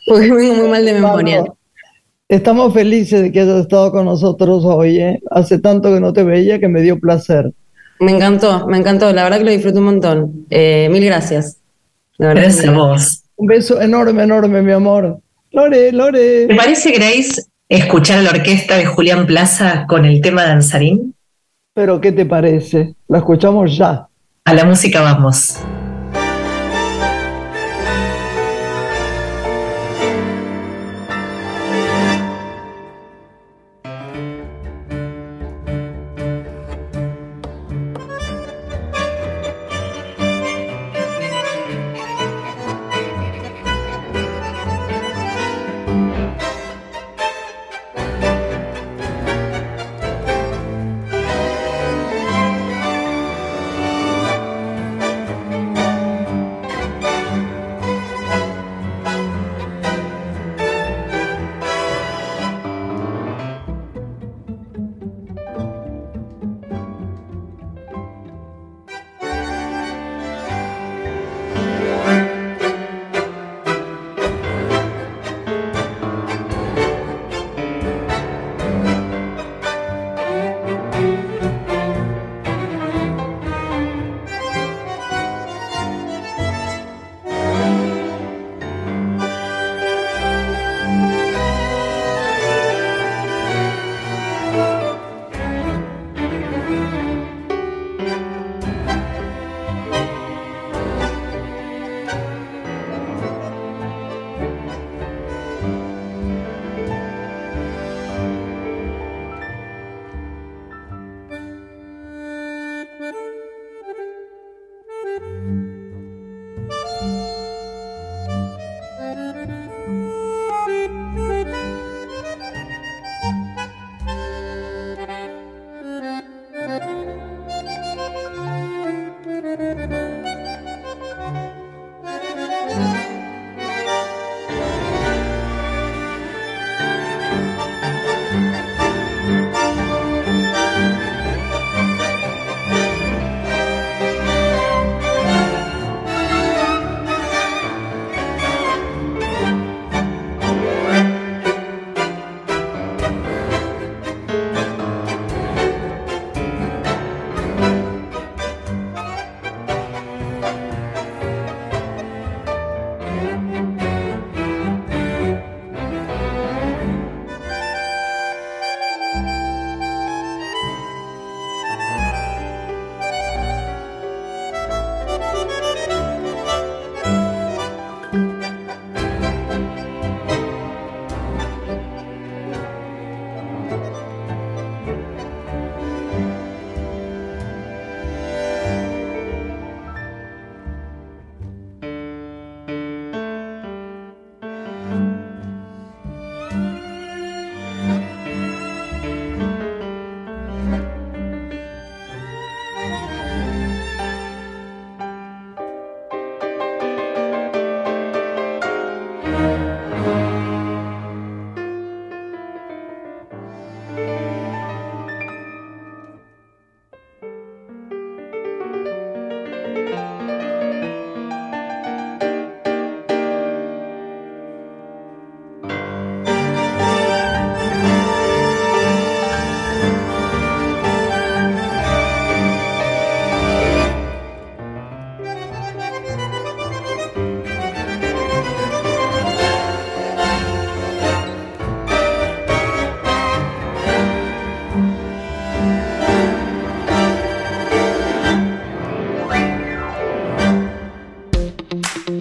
porque 0.07 0.33
vengo 0.33 0.55
muy 0.55 0.67
mal 0.67 0.83
de 0.83 0.91
memoria. 0.91 1.45
Estamos 2.27 2.73
felices 2.73 3.21
de 3.21 3.31
que 3.31 3.39
hayas 3.39 3.61
estado 3.61 3.93
con 3.93 4.03
nosotros 4.03 4.65
hoy. 4.65 4.99
¿eh? 4.99 5.21
Hace 5.31 5.59
tanto 5.59 5.93
que 5.93 6.01
no 6.01 6.11
te 6.11 6.23
veía 6.23 6.59
que 6.59 6.67
me 6.67 6.81
dio 6.81 6.99
placer. 6.99 7.53
Me 7.99 8.11
encantó, 8.11 8.67
me 8.67 8.77
encantó. 8.77 9.11
La 9.13 9.23
verdad 9.23 9.39
que 9.39 9.45
lo 9.45 9.51
disfruté 9.51 9.79
un 9.79 9.85
montón. 9.85 10.45
Eh, 10.49 10.87
mil 10.91 11.03
gracias. 11.05 11.57
gracias 12.17 12.67
a 12.67 12.71
vos. 12.71 13.23
Un 13.35 13.47
beso 13.47 13.81
enorme, 13.81 14.23
enorme, 14.23 14.61
mi 14.61 14.71
amor. 14.71 15.19
Lore, 15.51 15.91
Lore. 15.91 16.47
¿Te 16.47 16.55
parece, 16.55 16.91
Grace, 16.91 17.43
escuchar 17.69 18.19
a 18.19 18.21
la 18.23 18.31
orquesta 18.31 18.77
de 18.77 18.85
Julián 18.85 19.25
Plaza 19.25 19.85
con 19.87 20.05
el 20.05 20.21
tema 20.21 20.43
danzarín? 20.43 21.15
Pero, 21.73 22.01
¿qué 22.01 22.11
te 22.11 22.25
parece? 22.25 22.95
La 23.07 23.19
escuchamos 23.19 23.77
ya. 23.77 24.07
A 24.45 24.53
la 24.53 24.65
música 24.65 25.01
vamos. 25.01 25.59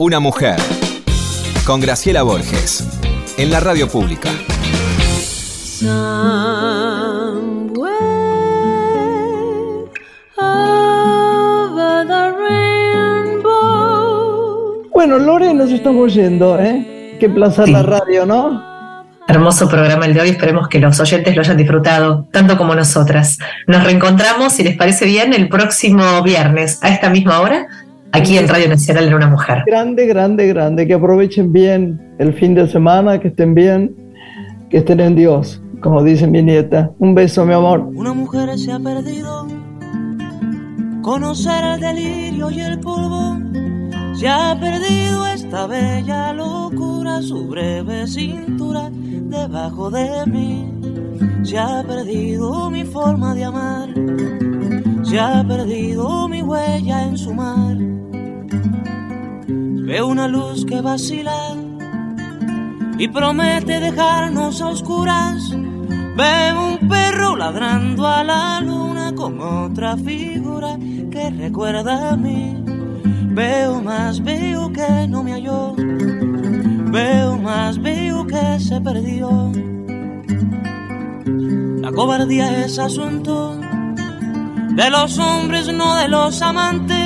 Una 0.06 0.20
mujer. 0.20 0.54
Con 1.64 1.80
Graciela 1.80 2.22
Borges. 2.22 2.86
En 3.38 3.50
la 3.50 3.58
radio 3.58 3.88
pública. 3.88 4.30
Bueno, 14.92 15.18
Lore, 15.18 15.52
nos 15.52 15.72
estamos 15.72 16.14
yendo, 16.14 16.56
¿eh? 16.60 17.16
Qué 17.18 17.28
placer 17.28 17.68
la 17.68 17.82
radio, 17.82 18.24
¿no? 18.26 18.76
Hermoso 19.26 19.68
programa 19.68 20.06
el 20.06 20.14
de 20.14 20.20
hoy, 20.20 20.28
esperemos 20.28 20.68
que 20.68 20.78
los 20.78 21.00
oyentes 21.00 21.34
lo 21.34 21.42
hayan 21.42 21.56
disfrutado, 21.56 22.28
tanto 22.30 22.56
como 22.56 22.76
nosotras. 22.76 23.38
Nos 23.66 23.82
reencontramos, 23.82 24.52
si 24.52 24.62
les 24.62 24.76
parece 24.76 25.04
bien, 25.04 25.34
el 25.34 25.48
próximo 25.48 26.22
viernes 26.22 26.78
a 26.80 26.90
esta 26.90 27.10
misma 27.10 27.40
hora 27.40 27.66
aquí 28.16 28.38
en 28.38 28.48
Radio 28.48 28.68
Nacional 28.68 29.08
en 29.08 29.14
Una 29.14 29.28
Mujer. 29.28 29.62
Grande, 29.66 30.06
grande, 30.06 30.46
grande. 30.48 30.86
Que 30.86 30.94
aprovechen 30.94 31.52
bien 31.52 32.00
el 32.18 32.32
fin 32.34 32.54
de 32.54 32.68
semana, 32.68 33.18
que 33.18 33.28
estén 33.28 33.54
bien, 33.54 33.94
que 34.70 34.78
estén 34.78 35.00
en 35.00 35.14
Dios, 35.14 35.62
como 35.80 36.02
dice 36.02 36.26
mi 36.26 36.42
nieta. 36.42 36.90
Un 36.98 37.14
beso, 37.14 37.44
mi 37.44 37.54
amor. 37.54 37.80
Una 37.94 38.12
mujer 38.12 38.58
se 38.58 38.72
ha 38.72 38.78
perdido. 38.78 39.46
Conocer 41.02 41.64
el 41.64 41.80
delirio 41.80 42.50
y 42.50 42.60
el 42.60 42.80
polvo. 42.80 43.38
Se 44.14 44.28
ha 44.28 44.58
perdido 44.58 45.26
esta 45.26 45.46
esta 45.46 45.68
bella 45.68 46.32
locura, 46.32 47.22
su 47.22 47.46
breve 47.46 48.06
cintura 48.06 48.90
debajo 48.90 49.90
de 49.90 50.26
mí. 50.26 50.70
Se 51.44 51.56
ha 51.56 51.84
perdido 51.86 52.68
mi 52.68 52.84
forma 52.84 53.34
de 53.34 53.44
amar, 53.44 53.88
se 55.04 55.20
ha 55.20 55.44
perdido 55.46 56.28
mi 56.28 56.42
huella 56.42 57.04
en 57.04 57.16
su 57.16 57.32
mar. 57.32 57.95
Una 60.04 60.28
luz 60.28 60.64
que 60.66 60.80
vacila 60.82 61.54
y 62.98 63.08
promete 63.08 63.80
dejarnos 63.80 64.60
a 64.60 64.68
oscuras. 64.68 65.50
Veo 66.16 66.66
un 66.68 66.88
perro 66.88 67.34
ladrando 67.36 68.06
a 68.06 68.22
la 68.22 68.60
luna 68.60 69.14
con 69.14 69.40
otra 69.40 69.96
figura 69.96 70.76
que 71.10 71.30
recuerda 71.30 72.10
a 72.10 72.16
mí. 72.16 72.62
Veo 73.30 73.80
más, 73.82 74.22
veo 74.22 74.70
que 74.72 75.08
no 75.08 75.22
me 75.22 75.32
halló. 75.32 75.74
Veo 75.76 77.38
más, 77.38 77.80
veo 77.80 78.26
que 78.26 78.60
se 78.60 78.80
perdió. 78.80 79.50
La 81.80 81.90
cobardía 81.90 82.64
es 82.64 82.78
asunto 82.78 83.58
de 84.76 84.90
los 84.90 85.18
hombres, 85.18 85.72
no 85.72 85.96
de 85.96 86.08
los 86.08 86.42
amantes. 86.42 87.05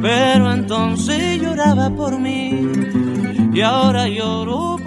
pero 0.00 0.52
entonces 0.52 1.40
lloraba 1.40 1.90
por 1.90 2.18
mí 2.18 2.66
y 3.52 3.60
ahora 3.60 4.08
lloro 4.08 4.79